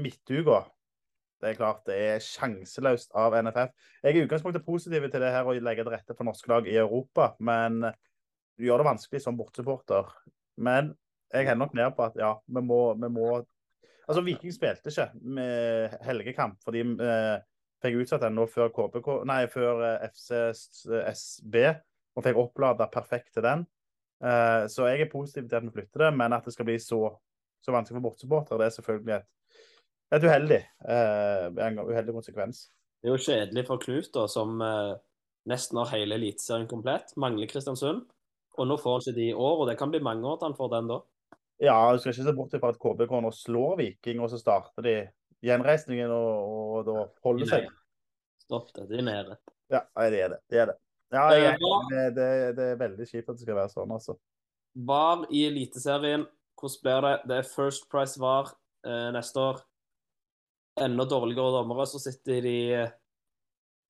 midtuka. 0.00 0.64
Det 1.42 1.50
er 1.50 1.58
klart 1.58 1.84
det 1.84 1.98
er 2.00 2.24
sjanseløst 2.24 3.12
av 3.20 3.36
NFF. 3.36 3.74
Jeg 4.02 4.10
er 4.10 4.16
i 4.16 4.24
utgangspunktet 4.24 4.64
positiv 4.64 5.04
til 5.10 5.20
det 5.20 5.32
her 5.34 5.44
å 5.44 5.52
legge 5.52 5.84
til 5.84 5.92
rette 5.92 6.16
for 6.16 6.24
norske 6.24 6.48
lag 6.48 6.68
i 6.70 6.78
Europa, 6.80 7.34
men 7.44 7.82
du 8.56 8.64
gjør 8.64 8.80
det 8.80 8.88
vanskelig 8.88 9.20
som 9.20 9.36
bortesupporter. 9.36 10.08
Men 10.56 10.94
jeg 11.34 11.48
hender 11.50 11.66
nok 11.66 11.74
ned 11.76 11.92
på 11.96 12.06
at 12.06 12.16
ja, 12.16 12.36
vi 12.46 12.62
må, 12.64 12.94
vi 12.94 13.10
må 13.12 13.42
Altså, 14.04 14.20
Viking 14.20 14.52
spilte 14.52 14.90
ikke 14.92 15.06
med 15.16 15.94
helgekamp 16.04 16.58
fordi 16.60 16.82
vi 16.84 17.06
eh, 17.08 17.38
fikk 17.80 18.02
utsatt 18.02 18.26
den 18.26 18.34
nå 18.36 18.44
før 18.52 18.68
KBK, 18.76 19.06
nei, 19.24 19.38
før 19.48 19.80
eh, 19.86 20.02
Og 22.14 22.24
fikk 22.24 22.38
opplada 22.38 22.86
perfekt 22.92 23.32
til 23.34 23.44
den. 23.46 23.64
Eh, 24.24 24.64
så 24.70 24.86
jeg 24.88 25.04
er 25.04 25.12
positiv 25.12 25.48
til 25.48 25.58
at 25.58 25.66
vi 25.66 25.72
flytter 25.74 26.06
det, 26.06 26.10
men 26.16 26.36
at 26.36 26.46
det 26.46 26.54
skal 26.54 26.68
bli 26.68 26.76
så, 26.80 27.00
så 27.64 27.74
vanskelig 27.74 27.98
for 27.98 28.06
bortesupportere, 28.08 28.60
det 28.62 28.68
er 28.68 28.76
selvfølgelig 28.76 29.16
et, 29.16 29.26
et 30.16 30.26
uheldig, 30.28 30.60
eh, 30.94 31.46
en 31.66 31.80
uheldig 31.82 32.14
konsekvens. 32.14 32.68
Det 33.02 33.10
er 33.10 33.16
jo 33.18 33.24
kjedelig 33.26 33.66
for 33.68 33.82
Knut, 33.82 34.10
da, 34.14 34.28
som 34.30 34.62
eh, 34.64 34.92
nesten 35.50 35.80
har 35.82 35.90
hele 35.92 36.16
Eliteserien 36.16 36.70
komplett. 36.70 37.12
Mangler 37.20 37.50
Kristiansund. 37.50 38.06
Og 38.54 38.70
nå 38.70 38.78
får 38.78 38.94
han 38.94 39.02
ikke 39.02 39.18
de 39.18 39.26
i 39.32 39.34
år, 39.34 39.56
og 39.60 39.68
det 39.68 39.74
kan 39.80 39.90
bli 39.90 40.00
mange 40.04 40.28
år 40.30 40.38
til 40.38 40.48
han 40.48 40.56
får 40.56 40.70
den 40.76 40.92
da. 40.92 41.00
Ja, 41.62 41.74
du 41.92 41.98
skal 41.98 42.14
ikke 42.14 42.26
se 42.28 42.34
bort 42.38 42.54
fra 42.54 42.70
at 42.70 42.78
KBK 42.82 43.12
nå 43.24 43.32
slår 43.34 43.76
Viking, 43.82 44.22
og 44.22 44.30
så 44.30 44.38
starter 44.38 44.86
de 44.86 44.94
gjenreisningen 45.44 46.12
og, 46.14 46.54
og 46.78 46.86
da 46.88 47.04
holder 47.26 47.50
seg. 47.50 47.68
Stopp 48.44 48.70
det, 48.76 48.86
de 48.90 49.00
er 49.02 49.06
nede. 49.06 49.36
Ja, 49.72 49.82
det 49.98 50.22
er 50.22 50.34
det. 50.36 50.40
Det 50.50 50.62
er 50.62 50.70
det. 50.72 50.78
Ja, 51.14 51.28
jeg, 51.30 51.58
Eh, 51.62 51.90
det, 51.94 52.06
det, 52.16 52.30
det 52.58 52.64
er 52.72 52.80
veldig 52.80 53.06
kjipt 53.06 53.28
at 53.28 53.38
det 53.38 53.46
skal 53.46 53.58
være 53.58 53.72
sånn, 53.72 53.92
altså. 53.94 54.16
VAR 54.74 55.28
i 55.30 55.44
Eliteserien, 55.46 56.26
hvordan 56.58 56.82
blir 56.82 57.06
det? 57.06 57.14
Det 57.30 57.36
er 57.38 57.48
First 57.52 57.86
Price 57.92 58.20
VAR 58.20 58.50
eh, 58.86 59.10
neste 59.14 59.40
år. 59.40 59.62
Enda 60.82 61.06
dårligere 61.06 61.54
dommere, 61.54 61.86
så 61.86 62.00
sitter 62.02 62.42
de 62.42 62.56
eh, 62.80 62.96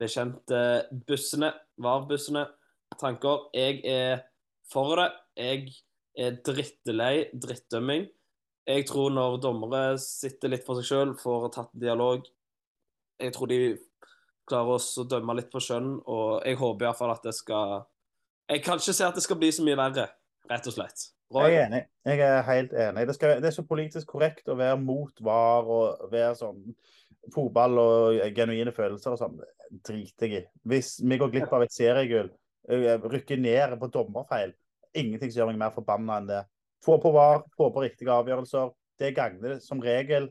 bekjente 0.01 0.61
bussene, 1.09 1.55
VAR-bussene. 1.81 2.45
Tanker. 3.01 3.49
Jeg 3.57 3.81
er 3.89 4.21
for 4.71 5.01
det. 5.01 5.09
Jeg 5.41 5.73
er 6.21 6.37
drittelei 6.47 7.31
drittdømming. 7.33 8.07
Jeg 8.69 8.87
tror 8.89 9.11
når 9.13 9.41
dommere 9.43 9.97
sitter 10.01 10.53
litt 10.53 10.65
for 10.65 10.79
seg 10.79 10.89
sjøl, 10.89 11.17
får 11.21 11.51
tatt 11.53 11.73
dialog 11.77 12.23
Jeg 13.21 13.35
tror 13.35 13.51
de 13.51 13.59
klarer 14.49 14.77
oss 14.77 14.91
å 15.01 15.07
dømme 15.09 15.37
litt 15.39 15.51
på 15.53 15.63
skjønn, 15.63 15.97
og 16.05 16.45
jeg 16.45 16.61
håper 16.61 16.89
iallfall 16.89 17.15
at 17.15 17.27
det 17.27 17.35
skal 17.37 17.83
Jeg 18.51 18.63
kan 18.65 18.81
ikke 18.81 18.97
se 18.97 19.07
at 19.07 19.17
det 19.17 19.25
skal 19.25 19.41
bli 19.41 19.51
så 19.57 19.65
mye 19.65 19.79
verre, 19.79 20.09
rett 20.51 20.67
og 20.69 20.77
slett. 20.77 21.09
Roy? 21.33 21.49
Jeg 21.49 21.57
er 21.57 21.67
enig. 21.67 21.83
Jeg 22.05 22.21
er 22.21 22.43
helt 22.47 22.75
enig. 22.77 23.07
Det, 23.09 23.15
skal, 23.17 23.39
det 23.43 23.49
er 23.49 23.57
så 23.57 23.65
politisk 23.67 24.11
korrekt 24.13 24.51
å 24.53 24.59
være 24.59 24.77
mot 24.81 25.25
VAR 25.25 25.71
og 25.73 26.05
være 26.13 26.35
sånn 26.39 26.61
fotball 27.33 27.81
og 27.81 28.19
genuine 28.37 28.75
følelser 28.77 29.15
og 29.15 29.23
sånn. 29.23 29.39
Driter 29.89 30.29
jeg 30.29 30.45
i. 30.45 30.49
Hvis 30.71 30.99
vi 31.03 31.19
går 31.19 31.33
glipp 31.33 31.55
av 31.57 31.65
et 31.65 31.73
seriegull, 31.75 32.29
rykker 32.69 33.41
ned 33.41 33.79
på 33.81 33.91
dommerfeil, 33.93 34.53
ingenting 34.95 35.33
som 35.33 35.41
gjør 35.41 35.53
meg 35.53 35.63
mer 35.65 35.75
forbanna 35.75 36.21
enn 36.21 36.29
det. 36.29 36.43
Få 36.85 36.99
på 37.01 37.11
VAR, 37.17 37.43
få 37.57 37.71
på 37.73 37.83
riktige 37.87 38.13
avgjørelser. 38.13 38.71
Det 39.01 39.15
gagner 39.17 39.57
som 39.65 39.81
regel 39.83 40.29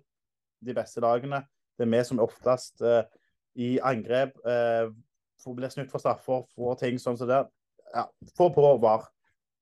de 0.64 0.76
beste 0.78 1.02
lagene. 1.04 1.42
Det 1.76 1.88
er 1.88 1.92
vi 1.92 2.04
som 2.06 2.22
oftest 2.24 2.84
eh, 2.86 3.02
i 3.56 3.76
angrep 3.86 4.38
eh, 4.50 4.90
blir 5.52 5.72
snudd 5.74 5.92
for 5.92 6.00
straffer, 6.00 6.46
får 6.56 6.78
ting 6.80 7.00
sånn 7.02 7.18
som 7.20 7.28
det. 7.28 7.42
Ja, 7.94 8.08
få 8.38 8.50
på 8.54 8.64
VAR. 8.82 9.10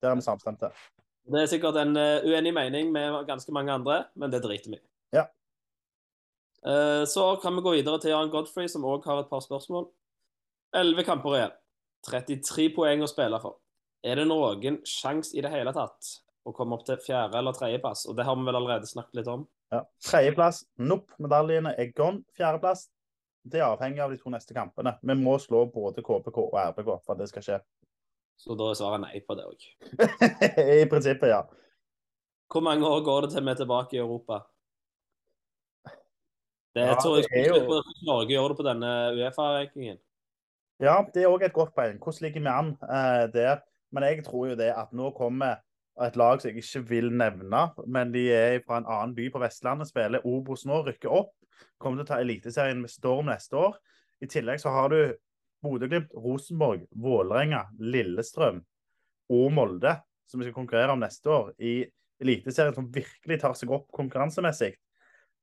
Der 0.01 0.11
er 0.11 0.17
vi 0.19 0.25
samstemte. 0.25 0.71
Det 1.31 1.43
er 1.43 1.49
sikkert 1.49 1.77
en 1.77 1.93
uh, 1.97 2.23
uenig 2.25 2.53
mening 2.53 2.91
med 2.93 3.19
ganske 3.27 3.53
mange 3.53 3.73
andre, 3.73 4.03
men 4.17 4.31
det 4.33 4.41
driter 4.43 4.73
vi 4.73 4.79
i. 4.79 4.83
Ja. 5.17 5.27
Uh, 6.65 7.03
så 7.09 7.35
kan 7.41 7.55
vi 7.57 7.65
gå 7.65 7.75
videre 7.77 8.01
til 8.01 8.13
Jan 8.13 8.31
Godfrey, 8.33 8.69
som 8.71 8.85
òg 8.89 9.05
har 9.09 9.21
et 9.21 9.29
par 9.29 9.43
spørsmål. 9.45 9.87
Elleve 10.77 11.05
kamper 11.05 11.37
igjen. 11.37 11.57
33 12.07 12.71
poeng 12.73 13.05
å 13.05 13.09
spille 13.09 13.37
for. 13.43 13.59
Er 14.01 14.17
det 14.17 14.25
noen 14.29 14.79
sjanse 14.87 15.35
i 15.37 15.43
det 15.45 15.51
hele 15.53 15.73
tatt 15.75 16.15
å 16.47 16.53
komme 16.57 16.73
opp 16.73 16.87
til 16.87 16.97
fjerde- 16.97 17.37
eller 17.37 17.53
tredjeplass? 17.53 18.07
Og 18.09 18.17
det 18.17 18.25
har 18.25 18.37
vi 18.37 18.47
vel 18.47 18.57
allerede 18.57 18.89
snakket 18.89 19.21
litt 19.21 19.29
om. 19.29 19.45
Ja. 19.71 19.83
Tredjeplass, 20.01 20.63
nopp, 20.81 21.13
medaljene 21.21 21.75
er 21.77 21.93
gone. 21.95 22.25
Fjerdeplass, 22.37 22.87
det 23.43 23.59
er 23.59 23.67
avhengig 23.67 24.01
av 24.03 24.11
de 24.13 24.19
to 24.21 24.29
neste 24.33 24.53
kampene. 24.53 24.95
Vi 25.01 25.15
må 25.17 25.37
slå 25.41 25.65
både 25.73 26.03
KPK 26.05 26.37
og 26.43 26.57
RBK 26.59 26.91
for 27.05 27.13
at 27.15 27.21
det 27.23 27.29
skal 27.31 27.45
skje. 27.45 27.57
Så 28.41 28.55
da 28.57 28.69
er 28.71 28.77
svaret 28.77 29.03
nei 29.03 29.19
på 29.25 29.35
det 29.37 29.45
òg. 29.49 29.65
I 30.81 30.85
prinsippet, 30.89 31.29
ja. 31.29 31.41
Hvor 32.51 32.63
mange 32.65 32.87
år 32.87 33.03
går 33.05 33.25
det 33.25 33.31
til 33.35 33.45
vi 33.45 33.53
er 33.53 33.59
tilbake 33.61 33.97
i 33.97 34.01
Europa? 34.01 34.41
Det 36.75 36.85
Ja, 36.87 36.95
tror 36.95 37.17
jeg 37.19 37.27
det 37.29 37.41
er 37.41 37.49
jo- 37.51 37.67
på 37.67 37.81
Norge 38.07 38.31
gjør 38.31 38.47
det 38.53 38.57
på 38.57 38.67
denne 38.67 38.91
Uefa-rankingen. 39.17 39.99
Ja, 40.81 41.03
det 41.13 41.23
er 41.23 41.29
òg 41.29 41.43
et 41.45 41.53
godt 41.53 41.75
poeng. 41.75 41.99
Hvordan 41.99 42.21
ligger 42.25 42.41
vi 42.41 42.47
an 42.47 42.71
uh, 42.81 43.27
der? 43.33 43.59
Men 43.91 44.03
jeg 44.03 44.23
tror 44.25 44.47
jo 44.49 44.55
det 44.55 44.71
at 44.73 44.93
nå 44.93 45.11
kommer 45.17 45.59
et 46.01 46.15
lag 46.15 46.41
som 46.41 46.49
jeg 46.49 46.63
ikke 46.63 46.87
vil 46.89 47.11
nevne, 47.11 47.65
men 47.85 48.11
de 48.13 48.31
er 48.31 48.61
fra 48.65 48.77
en 48.79 48.87
annen 48.87 49.15
by 49.15 49.27
på 49.29 49.39
Vestlandet, 49.43 49.89
spiller 49.91 50.23
Obos 50.25 50.65
nå, 50.65 50.79
rykker 50.87 51.11
opp. 51.11 51.33
Kommer 51.81 52.01
til 52.01 52.07
å 52.07 52.11
ta 52.11 52.19
Eliteserien 52.23 52.81
med 52.81 52.91
storm 52.91 53.31
neste 53.31 53.57
år. 53.59 53.77
I 54.21 54.29
tillegg 54.29 54.61
så 54.61 54.73
har 54.73 54.91
du 54.93 54.99
Bodø-Glimt, 55.61 56.13
Rosenborg, 56.17 56.85
Vålerenga, 56.97 57.67
Lillestrøm 57.79 58.61
og 59.31 59.51
Molde, 59.53 59.95
som 60.29 60.41
vi 60.41 60.47
skal 60.47 60.57
konkurrere 60.57 60.95
om 60.95 61.01
neste 61.01 61.29
år, 61.31 61.51
i 61.61 61.83
Eliteserien 62.21 62.75
som 62.77 62.89
virkelig 62.93 63.39
tar 63.41 63.55
seg 63.57 63.71
opp 63.73 63.87
konkurransemessig. 63.95 64.73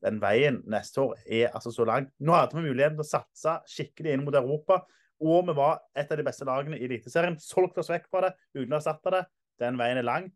Den 0.04 0.20
veien 0.22 0.61
neste 0.70 1.02
år 1.02 1.16
er 1.26 1.48
altså 1.50 1.72
så 1.74 1.87
lang. 1.88 2.07
Nå 2.22 2.35
hadde 2.37 2.59
vi 2.59 2.68
muligheten 2.68 2.98
til 3.00 3.07
å 3.07 3.09
satse 3.09 3.57
skikkelig 3.70 4.14
inn 4.14 4.26
mot 4.26 4.37
Europa, 4.38 4.85
og 5.18 5.48
vi 5.48 5.57
var 5.59 5.81
et 5.98 6.11
av 6.14 6.20
de 6.20 6.26
beste 6.26 6.46
lagene 6.46 6.78
i 6.78 6.87
Eliteserien. 6.87 7.38
Solgte 7.42 7.83
oss 7.83 7.90
vekk 7.90 8.07
fra 8.11 8.28
det 8.28 8.35
uten 8.54 8.76
å 8.76 8.78
erstatte 8.78 9.14
det. 9.14 9.24
Den 9.59 9.78
veien 9.81 9.98
er 9.98 10.07
lang. 10.07 10.28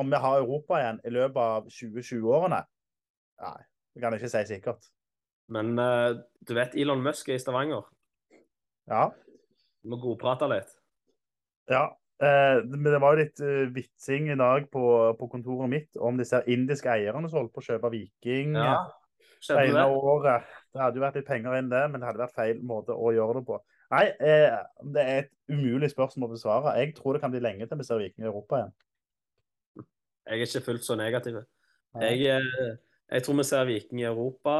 Om 0.00 0.08
vi 0.08 0.20
har 0.22 0.38
Europa 0.38 0.78
igjen 0.80 1.02
i 1.04 1.12
løpet 1.12 1.42
av 1.42 1.68
2020-årene? 1.68 2.62
Nei, 3.44 3.60
det 3.92 4.02
kan 4.02 4.14
jeg 4.14 4.22
ikke 4.22 4.32
si 4.32 4.44
sikkert. 4.54 4.88
Men 5.50 5.72
eh, 5.82 6.18
du 6.46 6.52
vet 6.56 6.76
Elon 6.78 7.02
Musk 7.02 7.28
er 7.30 7.38
i 7.38 7.42
Stavanger. 7.42 7.88
Ja, 8.90 9.08
Vi 9.82 9.90
må 9.90 9.98
godprate 10.02 10.48
litt. 10.50 10.70
ja. 11.70 11.88
Eh, 12.20 12.58
men 12.68 12.84
det 12.84 12.98
var 13.00 13.14
jo 13.16 13.22
litt 13.22 13.38
uh, 13.40 13.70
vitsing 13.72 14.26
i 14.28 14.34
dag 14.36 14.66
på, 14.68 14.80
på 15.16 15.28
kontoret 15.32 15.70
mitt 15.72 15.96
om 15.96 16.18
disse 16.20 16.42
indiske 16.52 16.90
eierne 16.92 17.30
som 17.30 17.38
holdt 17.38 17.54
på 17.54 17.62
å 17.62 17.64
kjøpe 17.64 17.88
Viking 17.94 18.58
Ja, 18.58 18.74
det 19.24 19.46
skjedde 19.46 19.70
det? 19.78 19.84
året. 19.88 20.50
Det 20.68 20.82
hadde 20.82 21.00
jo 21.00 21.04
vært 21.06 21.16
litt 21.16 21.30
penger 21.30 21.56
inn 21.56 21.70
det, 21.72 21.80
men 21.88 21.96
det 21.96 22.10
hadde 22.10 22.20
vært 22.20 22.36
feil 22.36 22.60
måte 22.60 22.92
å 22.92 23.14
gjøre 23.16 23.38
det 23.38 23.42
på. 23.48 23.56
Nei, 23.94 24.02
eh, 24.20 24.58
det 24.92 25.06
er 25.06 25.22
et 25.22 25.32
umulig 25.48 25.88
spørsmål 25.94 26.28
å 26.28 26.34
besvare. 26.34 26.74
Jeg 26.82 26.92
tror 26.98 27.16
det 27.16 27.22
kan 27.24 27.32
bli 27.32 27.40
lenge 27.40 27.64
til 27.70 27.80
vi 27.80 27.88
ser 27.88 28.02
Viking 28.04 28.26
i 28.26 28.28
Europa 28.28 28.60
igjen. 28.60 28.76
Jeg 30.28 30.36
er 30.36 30.44
ikke 30.44 30.64
fullt 30.68 30.84
så 30.90 30.98
negativ. 31.00 31.40
Jeg, 32.04 32.20
eh, 32.36 32.76
jeg 33.16 33.24
tror 33.24 33.40
vi 33.40 33.48
ser 33.48 33.64
Viking 33.72 34.04
i 34.04 34.10
Europa 34.12 34.58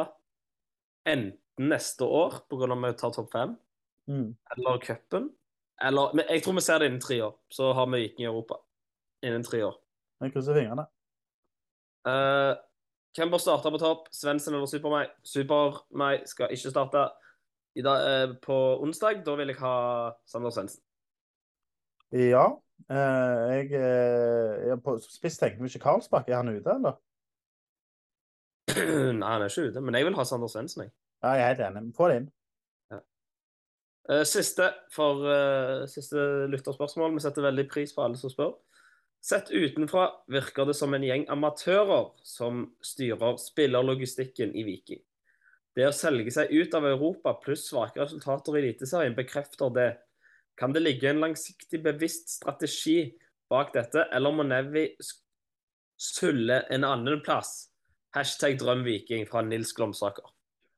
enten 1.07 1.37
neste 1.71 2.05
år 2.05 2.41
pga. 2.49 2.73
at 2.73 2.79
vi 2.79 2.99
tar 2.99 3.13
topp 3.13 3.33
fem, 3.33 3.57
Mm. 4.09 4.37
eller 4.57 4.79
cupen. 4.79 5.31
Eller 5.81 6.15
men 6.15 6.25
jeg 6.29 6.43
tror 6.43 6.55
vi 6.55 6.61
ser 6.61 6.79
det 6.79 6.87
innen 6.87 7.01
tre 7.01 7.21
år. 7.23 7.35
Så 7.51 7.73
har 7.73 7.87
vi 7.87 8.01
Viking 8.01 8.25
i 8.25 8.29
Europa 8.29 8.55
innen 9.23 9.43
tre 9.43 9.65
år. 9.65 9.77
Jeg 10.21 10.33
krysser 10.33 10.55
fingrene. 10.55 10.87
Uh, 12.05 12.57
hvem 13.17 13.31
bør 13.31 13.39
starte 13.39 13.71
på 13.71 13.79
topp? 13.79 14.09
Svendsen 14.13 14.55
eller 14.55 14.67
Super-meg? 14.67 15.09
Super-meg 15.25 16.27
skal 16.29 16.53
ikke 16.53 16.71
starte. 16.71 17.11
Dag, 17.77 18.29
uh, 18.29 18.35
på 18.43 18.83
onsdag 18.83 19.25
da 19.25 19.35
vil 19.37 19.53
jeg 19.53 19.61
ha 19.61 20.11
Sander 20.27 20.51
Svendsen. 20.51 20.83
Ja. 22.13 22.49
Uh, 22.91 23.53
jeg, 23.55 23.71
jeg 24.67 24.83
på 24.83 24.99
spiss 25.05 25.39
tenker 25.39 25.63
vi 25.63 25.71
ikke 25.71 25.85
Karlsbakk. 25.85 26.29
Er 26.29 26.37
han 26.43 26.49
ute, 26.49 26.75
eller? 26.75 26.99
Nei, 29.21 29.27
han 29.27 29.45
er 29.45 29.51
ikke 29.51 29.71
ute, 29.71 29.83
men 29.85 29.97
jeg 29.99 30.07
vil 30.09 30.19
ha 30.19 30.27
Sander 30.29 30.51
Svendsen, 30.53 30.87
jeg. 30.87 30.95
Ja, 31.21 31.35
jeg 31.37 31.45
er 31.45 31.51
helt 31.55 31.67
enig. 31.67 31.95
Få 31.97 32.09
det 32.09 32.17
inn. 32.21 32.31
Ja. 32.91 33.01
Siste 34.29 34.71
for 34.95 35.27
uh, 35.29 35.87
siste 35.91 36.49
lytterspørsmål. 36.53 37.15
Vi 37.17 37.25
setter 37.25 37.45
veldig 37.45 37.67
pris 37.71 37.93
på 37.97 38.05
alle 38.05 38.21
som 38.21 38.33
spør. 38.33 38.55
Sett 39.21 39.51
utenfra 39.53 40.07
virker 40.33 40.65
det 40.65 40.75
som 40.79 40.95
en 40.97 41.05
gjeng 41.05 41.27
amatører 41.29 42.09
som 42.25 42.71
styrer 42.81 43.37
spillerlogistikken 43.43 44.55
i 44.57 44.65
Viking. 44.65 45.03
Det 45.77 45.85
å 45.87 45.95
selge 45.95 46.33
seg 46.35 46.51
ut 46.51 46.73
av 46.75 46.87
Europa 46.89 47.35
pluss 47.43 47.67
svake 47.69 48.01
resultater 48.01 48.57
i 48.57 48.63
Eliteserien 48.65 49.15
bekrefter 49.15 49.71
det. 49.77 49.91
Kan 50.59 50.73
det 50.73 50.83
ligge 50.83 51.11
en 51.11 51.21
langsiktig, 51.23 51.83
bevisst 51.85 52.33
strategi 52.33 53.13
bak 53.53 53.75
dette, 53.77 54.07
eller 54.13 54.35
må 54.35 54.47
Nevi 54.49 54.89
sulle 56.01 56.63
en 56.73 56.89
annen 56.89 57.21
plass? 57.25 57.70
Hashtag 58.17 58.59
drømviking 58.59 59.29
fra 59.31 59.43
Nils 59.47 59.73
Glomsaker. 59.77 60.27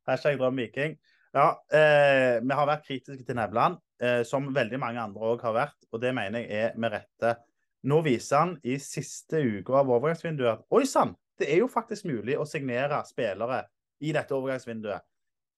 Hashtag 0.09 0.37
drømviking. 0.39 0.99
Ja, 1.33 1.47
eh, 1.73 2.43
vi 2.45 2.53
har 2.53 2.69
vært 2.69 2.85
kritiske 2.85 3.25
til 3.25 3.39
Nevland, 3.39 3.79
eh, 4.03 4.21
som 4.29 4.55
veldig 4.55 4.79
mange 4.79 5.01
andre 5.01 5.21
òg 5.21 5.41
har 5.41 5.55
vært. 5.57 5.79
Og 5.93 6.01
det 6.03 6.15
mener 6.15 6.45
jeg 6.45 6.51
er 6.51 6.77
med 6.77 6.93
rette. 6.93 7.37
Nå 7.85 8.03
viser 8.05 8.39
han 8.39 8.57
i 8.63 8.77
siste 8.79 9.41
uke 9.41 9.73
av 9.75 9.89
overgangsvinduet 9.89 10.67
oi 10.71 10.85
sann, 10.87 11.17
det 11.39 11.49
er 11.51 11.63
jo 11.63 11.71
faktisk 11.73 12.05
mulig 12.05 12.37
å 12.39 12.47
signere 12.47 13.01
spillere 13.09 13.65
i 14.01 14.13
dette 14.13 14.35
overgangsvinduet. 14.37 15.03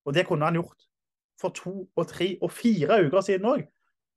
Og 0.06 0.14
det 0.14 0.26
kunne 0.28 0.46
han 0.46 0.54
gjort 0.54 0.86
for 1.40 1.50
to 1.50 1.88
og 1.96 2.06
tre 2.08 2.36
og 2.40 2.52
fire 2.52 3.02
uker 3.04 3.20
siden 3.20 3.50
òg. 3.50 3.66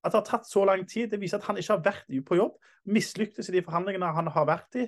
At 0.06 0.13
det 0.13 0.22
har 0.22 0.28
tatt 0.30 0.48
så 0.48 0.63
lang 0.63 0.86
tid, 0.88 1.10
det 1.10 1.20
viser 1.20 1.41
at 1.41 1.50
han 1.50 1.58
ikke 1.58 1.74
har 1.74 1.84
vært 1.84 2.26
på 2.28 2.38
jobb. 2.38 2.56
Mislyktes 2.86 3.50
i 3.50 3.58
de 3.58 3.63
forhandlingene 3.65 4.13
han 4.13 4.30
har 4.32 4.46
vært 4.48 4.78
i. 4.80 4.86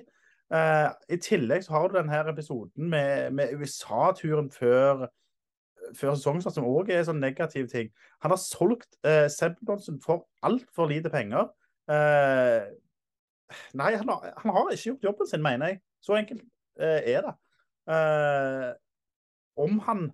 Eh, 0.50 0.90
I 1.14 1.18
tillegg 1.22 1.62
så 1.62 1.76
har 1.76 1.88
du 1.88 1.96
denne 1.98 2.20
episoden 2.32 2.90
med, 2.90 3.30
med 3.38 3.54
USA-turen 3.60 4.50
før 4.50 5.06
før 5.96 6.14
sesongstart, 6.14 6.54
som 6.54 6.66
òg 6.68 6.90
er 6.90 7.00
en 7.00 7.08
sånn 7.08 7.22
negativ 7.22 7.66
ting. 7.70 7.88
Han 8.22 8.34
har 8.34 8.38
solgt 8.38 8.98
eh, 9.06 9.26
Sebulonsen 9.32 9.98
for 10.02 10.26
altfor 10.46 10.90
lite 10.90 11.10
penger. 11.10 11.48
Uh, 11.90 12.68
nei, 13.74 13.88
han 13.98 14.10
har, 14.12 14.28
han 14.38 14.52
har 14.54 14.68
ikke 14.70 14.92
gjort 14.92 15.06
jobben 15.08 15.30
sin, 15.30 15.42
mener 15.42 15.72
jeg. 15.72 15.80
Så 16.04 16.14
enkelt 16.14 16.44
uh, 16.78 17.00
er 17.00 17.26
det. 17.26 17.32
Om 19.58 19.80
han 19.88 20.04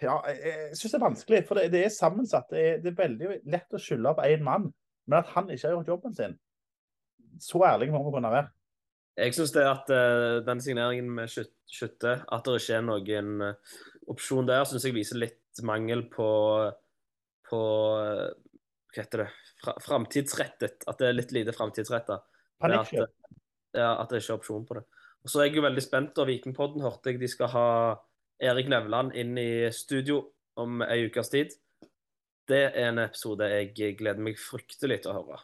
Ja, 0.00 0.14
jeg 0.30 0.78
syns 0.78 0.94
det 0.94 0.96
er 0.96 1.04
vanskelig, 1.04 1.42
for 1.44 1.60
det, 1.60 1.66
det 1.74 1.82
er 1.84 1.92
sammensatt. 1.92 2.48
Det 2.48 2.62
er, 2.62 2.78
det 2.80 2.94
er 2.94 3.02
veldig 3.02 3.34
lett 3.52 3.76
å 3.76 3.82
skylde 3.82 4.14
på 4.16 4.24
én 4.32 4.46
mann, 4.46 4.70
men 5.04 5.18
at 5.18 5.34
han 5.34 5.50
ikke 5.52 5.66
har 5.66 5.76
gjort 5.76 5.90
jobben 5.92 6.16
sin 6.16 6.38
Så 7.42 7.60
ærlig 7.66 7.90
må 7.92 8.00
vi 8.06 8.14
kunne 8.14 8.32
være. 8.32 8.48
Jeg 9.14 9.34
syns 9.36 9.52
det 9.54 9.64
at 9.68 9.90
uh, 9.94 10.40
den 10.46 10.62
signeringen 10.62 11.10
med 11.14 11.30
Skyt- 11.30 11.54
Skytte, 11.70 12.16
at 12.26 12.46
det 12.46 12.56
ikke 12.58 12.78
er 12.80 12.86
noen 12.86 13.34
uh, 13.44 13.76
opsjon 14.10 14.48
der, 14.48 14.64
syns 14.66 14.86
jeg 14.88 14.96
viser 14.96 15.20
litt 15.22 15.62
mangel 15.62 16.02
på, 16.10 16.26
på 17.46 17.60
eh, 18.00 18.30
Hva 18.90 18.98
heter 19.04 19.22
det? 19.22 19.28
Fra, 19.62 19.76
framtidsrettet. 19.78 20.82
At 20.90 20.98
det 20.98 21.06
er 21.06 21.14
litt 21.14 21.34
lite 21.34 21.54
framtidsretta. 21.54 22.16
At, 22.58 22.90
Ja, 23.74 23.92
at 24.02 24.10
det 24.10 24.18
ikke 24.18 24.32
er 24.34 24.40
opsjon 24.40 24.66
på 24.66 24.78
det. 24.78 24.84
Og 25.24 25.30
så 25.30 25.40
er 25.40 25.48
jeg 25.48 25.58
jo 25.58 25.64
veldig 25.64 25.82
spent, 25.84 26.18
og 26.18 26.28
Vikingpodden 26.28 26.82
hørte 26.84 27.12
jeg 27.12 27.22
de 27.22 27.30
skal 27.30 27.52
ha 27.54 27.68
Erik 28.42 28.68
Nevland 28.70 29.14
inn 29.16 29.38
i 29.40 29.70
studio 29.74 30.20
om 30.60 30.82
ei 30.84 31.06
ukes 31.06 31.30
tid. 31.32 31.54
Det 32.50 32.60
er 32.66 32.90
en 32.90 33.00
episode 33.06 33.46
jeg 33.48 33.96
gleder 33.98 34.22
meg 34.22 34.38
fryktelig 34.40 35.00
til 35.04 35.14
å 35.14 35.20
høre. 35.22 35.40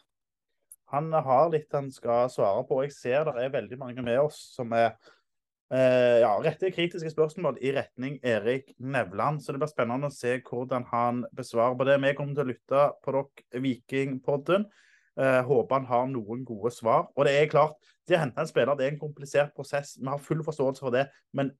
Han 0.90 1.12
har 1.12 1.48
litt 1.52 1.72
han 1.74 1.90
skal 1.94 2.30
svare 2.32 2.64
på. 2.68 2.82
Jeg 2.84 2.94
ser 2.96 3.30
det 3.30 3.44
er 3.44 3.54
veldig 3.54 3.78
mange 3.80 4.04
med 4.04 4.18
oss 4.22 4.38
som 4.56 4.72
er 4.74 4.92
eh, 5.70 6.18
ja, 6.24 6.32
retter 6.42 6.72
kritiske 6.74 7.12
spørsmål 7.12 7.60
i 7.62 7.72
retning 7.76 8.18
Erik 8.26 8.72
Nevland. 8.78 9.42
Så 9.42 9.54
det 9.54 9.62
blir 9.62 9.70
spennende 9.70 10.10
å 10.10 10.14
se 10.14 10.38
hvordan 10.42 10.88
han 10.90 11.24
besvarer 11.36 11.78
på 11.78 11.86
det. 11.88 11.98
Vi 12.02 12.14
kommer 12.18 12.38
til 12.38 12.46
å 12.46 12.50
lytte 12.50 12.84
på 13.04 13.16
dere, 13.16 13.64
Vikingpodden. 13.66 14.66
Eh, 15.20 15.40
håper 15.46 15.78
han 15.78 15.88
har 15.90 16.10
noen 16.10 16.44
gode 16.48 16.72
svar. 16.74 17.08
Og 17.14 17.26
det 17.26 17.36
er 17.38 17.50
klart, 17.52 17.78
det 18.08 18.18
å 18.18 18.22
hente 18.24 18.42
en 18.42 18.50
spiller 18.50 18.78
det 18.78 18.86
er 18.86 18.94
en 18.94 19.02
komplisert 19.02 19.54
prosess. 19.54 19.94
Vi 20.00 20.08
har 20.10 20.22
full 20.22 20.42
forståelse 20.46 20.86
for 20.86 20.94
det. 20.94 21.06
Men 21.36 21.52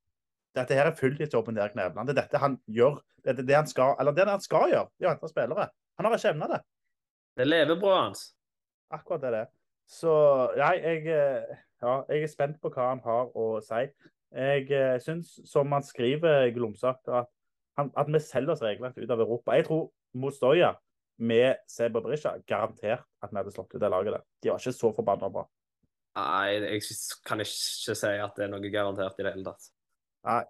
dette 0.57 0.75
her 0.75 0.91
er 0.91 0.99
fulltidsjobben 0.99 1.55
til 1.55 1.63
Erik 1.63 1.79
Nevland. 1.79 2.09
Det 2.09 2.17
er 2.17 2.23
dette 2.25 2.43
han 2.43 2.59
gjør. 2.67 2.99
Det 3.23 3.37
er 3.37 3.47
det 3.47 3.59
han 3.59 3.71
skal, 3.71 3.95
eller 4.01 4.17
det 4.17 4.27
han 4.27 4.43
skal 4.43 4.71
gjøre, 4.73 4.89
det 4.97 5.07
er 5.07 5.11
å 5.11 5.15
hente 5.15 5.29
spillere. 5.31 5.67
Han 5.99 6.09
har 6.09 6.17
ikke 6.17 6.33
evna 6.33 6.49
det. 6.51 6.61
Det 7.37 7.45
er 7.45 7.51
levebrødet 7.51 7.99
hans. 8.01 8.23
Akkurat 8.91 9.23
det 9.23 9.31
er 9.31 9.37
det. 9.39 9.47
Så 9.91 10.13
nei, 10.59 10.75
jeg, 10.79 11.07
eh, 11.11 11.59
ja, 11.83 11.95
jeg 12.09 12.25
er 12.25 12.31
spent 12.31 12.61
på 12.63 12.71
hva 12.75 12.93
han 12.93 13.03
har 13.05 13.31
å 13.39 13.47
si. 13.65 13.87
Jeg 14.31 14.69
eh, 14.71 14.99
syns, 15.03 15.33
som 15.51 15.73
han 15.75 15.87
skriver, 15.87 16.51
glumsete, 16.55 17.23
at, 17.23 17.31
han, 17.79 17.91
at 17.99 18.11
vi 18.11 18.21
selger 18.23 18.55
oss 18.55 18.63
regelrett 18.63 18.99
ut 19.01 19.11
av 19.11 19.23
Europa. 19.25 19.57
Jeg 19.59 19.67
tror 19.67 19.89
mot 20.21 20.35
Stoya 20.35 20.75
med 21.21 21.65
Seba 21.69 22.01
Berisha 22.01 22.37
garantert 22.49 23.03
at 23.21 23.33
vi 23.33 23.41
hadde 23.41 23.53
slått 23.55 23.75
ut 23.75 23.83
det 23.83 23.91
laget 23.91 24.17
der. 24.17 24.25
De 24.43 24.53
var 24.53 24.63
ikke 24.63 24.79
så 24.79 24.93
forbanna 24.97 25.33
bra. 25.33 25.45
Nei, 26.19 26.57
jeg 26.59 26.83
kan 27.27 27.43
ikke 27.43 27.95
si 27.95 28.15
at 28.15 28.39
det 28.39 28.47
er 28.47 28.51
noe 28.51 28.73
garantert 28.73 29.19
i 29.21 29.27
det 29.27 29.35
hele 29.35 29.47
tatt. 29.51 29.71
Nei. 30.27 30.43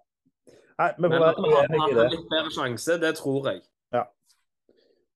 Nei, 0.81 0.89
men, 0.97 1.11
Men 1.11 1.21
han, 1.21 1.45
være 1.45 1.67
han 1.69 1.83
har 1.83 2.09
litt 2.09 2.29
bedre 2.31 2.53
sjanse, 2.55 2.97
det 3.01 3.11
tror 3.19 3.51
jeg. 3.51 3.61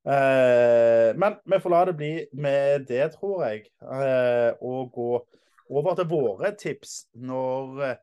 Eh, 0.05 1.15
men 1.17 1.37
vi 1.49 1.57
får 1.59 1.71
la 1.73 1.85
det 1.89 1.95
bli 1.97 2.11
med 2.37 2.85
det, 2.85 3.11
tror 3.17 3.45
jeg. 3.47 3.65
Eh, 3.81 4.51
og 4.61 4.91
gå 4.93 5.11
over 5.69 5.95
til 5.97 6.09
våre 6.09 6.51
tips 6.59 7.07
når 7.17 7.81
eh, 7.81 7.95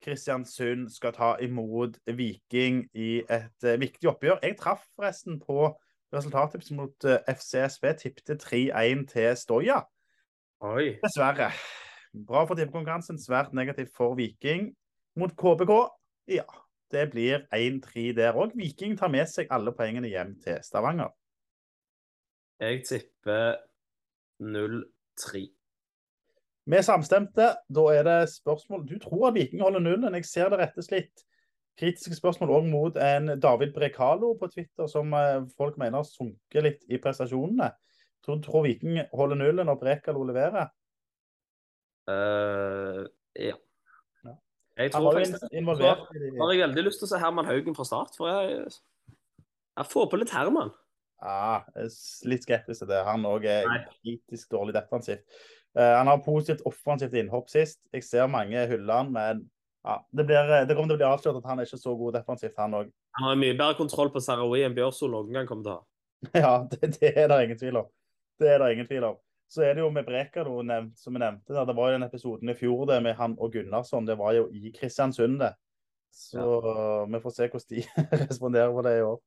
Kristiansund 0.00 0.88
skal 0.94 1.12
ta 1.12 1.34
imot 1.42 1.98
Viking 2.06 2.84
i 2.94 3.18
et 3.26 3.66
viktig 3.82 4.08
oppgjør. 4.08 4.38
Jeg 4.46 4.56
traff 4.60 4.86
forresten 4.94 5.40
på 5.42 5.72
resultattips 6.14 6.70
mot 6.72 7.08
FCSB. 7.28 7.90
Tippte 7.98 8.38
3-1 8.40 9.04
til 9.10 9.36
Stoya. 9.36 9.82
Oi. 10.64 10.96
Dessverre. 11.02 11.50
Bra 12.26 12.46
for 12.46 12.58
tippekonkurransen, 12.58 13.20
svært 13.20 13.52
negativt 13.54 13.92
for 13.96 14.16
Viking. 14.18 14.70
Mot 15.18 15.34
KBK, 15.36 15.76
ja. 16.30 16.46
Det 16.90 17.10
blir 17.12 17.44
1-3 17.54 18.10
der 18.16 18.38
òg. 18.38 18.56
Viking 18.58 18.96
tar 18.98 19.12
med 19.12 19.28
seg 19.30 19.50
alle 19.54 19.74
poengene 19.76 20.10
hjem 20.10 20.34
til 20.42 20.58
Stavanger. 20.66 21.12
Jeg 22.60 22.82
tipper 22.84 23.56
0-3. 24.40 25.46
Vi 26.70 26.76
er 26.76 26.84
samstemte. 26.84 27.46
Da 27.72 27.84
er 27.94 28.04
det 28.06 28.18
spørsmål 28.34 28.86
Du 28.88 28.98
tror 29.00 29.28
at 29.28 29.34
Viking 29.34 29.62
holder 29.62 29.80
nullen. 29.80 30.14
Jeg 30.14 30.28
ser 30.28 30.52
det 30.52 30.60
rettes 30.60 30.90
litt 30.92 31.24
kritiske 31.80 32.18
spørsmål 32.18 32.50
òg 32.58 32.66
mot 32.68 32.98
en 33.00 33.32
David 33.40 33.72
Brekalo 33.72 34.34
på 34.36 34.50
Twitter, 34.52 34.88
som 34.90 35.14
eh, 35.16 35.46
folk 35.56 35.78
mener 35.80 36.02
har 36.02 36.08
sunket 36.08 36.66
litt 36.66 36.84
i 36.92 36.98
prestasjonene. 37.00 37.70
Tror, 38.24 38.42
tror 38.44 38.66
Viking 38.66 39.00
holder 39.16 39.40
nullen 39.40 39.70
når 39.70 39.80
Brekalo 39.80 40.26
leverer? 40.28 40.68
Uh, 42.10 43.06
ja. 43.38 43.56
Ja. 44.26 44.34
Jeg 44.76 44.92
tror 44.92 45.16
faktisk 45.16 45.48
det. 45.48 45.64
har 46.42 46.52
jeg 46.52 46.62
veldig 46.66 46.84
lyst 46.84 47.00
til 47.00 47.08
å 47.08 47.12
se 47.14 47.20
Herman 47.22 47.48
Haugen 47.48 47.76
fra 47.76 47.86
start, 47.88 48.16
for 48.18 48.28
jeg, 48.28 48.68
jeg 49.78 49.90
får 49.94 50.10
på 50.10 50.20
litt 50.20 50.34
Herman. 50.34 50.74
Ja, 51.20 51.62
er 51.76 51.88
s- 51.90 52.22
litt 52.24 52.42
skeptisk 52.46 52.80
til 52.84 52.88
det. 52.88 53.02
Han 53.04 53.26
òg 53.28 53.44
er 53.44 53.66
Nei. 53.68 53.80
kritisk 54.00 54.50
dårlig 54.54 54.72
defensivt. 54.74 55.24
Eh, 55.76 55.94
han 55.98 56.08
har 56.08 56.22
positivt 56.24 56.62
offensivt 56.66 57.12
innhopp 57.20 57.50
sist. 57.52 57.78
Jeg 57.92 58.02
ser 58.06 58.26
mange 58.32 58.66
hylle 58.70 58.92
han, 58.92 59.12
men 59.12 59.42
ja, 59.84 59.98
det, 60.12 60.26
blir, 60.26 60.48
det 60.66 60.74
kommer 60.76 60.90
til 60.92 60.96
å 60.98 61.00
bli 61.02 61.08
avslørt 61.08 61.36
at 61.42 61.46
han 61.48 61.60
er 61.60 61.68
ikke 61.68 61.78
så 61.80 61.92
god 61.96 62.16
defensivt, 62.18 62.56
han 62.58 62.74
òg. 62.74 62.90
Han 63.20 63.28
har 63.28 63.38
mye 63.40 63.56
bedre 63.56 63.76
kontroll 63.78 64.10
på 64.12 64.20
Sarawi 64.24 64.64
enn 64.66 64.74
Bjørsol 64.76 65.12
noen 65.14 65.32
gang 65.32 65.46
kommer 65.48 65.64
til 65.64 65.72
å 65.72 65.78
ha. 65.78 65.86
Ja, 66.42 66.52
det, 66.68 66.90
det 67.00 67.12
er 67.16 67.28
det 67.32 67.38
ingen 67.46 67.58
tvil 67.60 67.78
om. 67.80 67.86
Det 68.40 68.48
er 68.54 68.58
det 68.64 68.72
ingen 68.74 68.88
tvil 68.88 69.06
om. 69.12 69.16
Så 69.50 69.62
er 69.66 69.74
det 69.74 69.82
jo 69.82 69.88
med 69.90 70.04
Brekar, 70.06 70.46
som 70.96 71.14
vi 71.16 71.18
nevnte. 71.20 71.52
Der. 71.52 71.64
Det 71.66 71.74
var 71.76 71.88
jo 71.90 71.96
den 71.98 72.06
episoden 72.06 72.52
i 72.52 72.54
fjor 72.54 72.84
det 72.86 73.00
med 73.02 73.16
han 73.18 73.32
og 73.40 73.52
Gunnarsson. 73.52 74.06
Det 74.06 74.14
var 74.20 74.36
jo 74.36 74.44
i 74.54 74.70
Kristiansund, 74.76 75.40
det. 75.40 75.54
Så 76.14 76.44
vi 77.10 77.20
får 77.22 77.34
se 77.34 77.48
hvordan 77.48 77.72
de 77.72 77.82
responderer 78.30 78.70
på 78.74 78.84
det 78.86 78.92
i 78.98 79.02
år. 79.06 79.18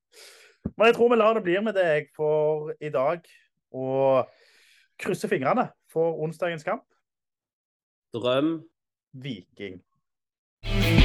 Men 0.77 0.89
jeg 0.89 0.95
tror 0.97 1.11
vi 1.11 1.19
lar 1.19 1.37
det 1.37 1.45
bli 1.45 1.59
med 1.61 1.77
deg 1.77 2.09
for 2.15 2.73
i 2.81 2.91
dag. 2.93 3.23
Og 3.73 4.29
krysser 5.01 5.31
fingrene 5.31 5.69
for 5.93 6.19
onsdagens 6.23 6.65
kamp. 6.65 6.85
Drøm 8.13 8.61
Viking. 9.13 9.81
Viking 10.63 11.02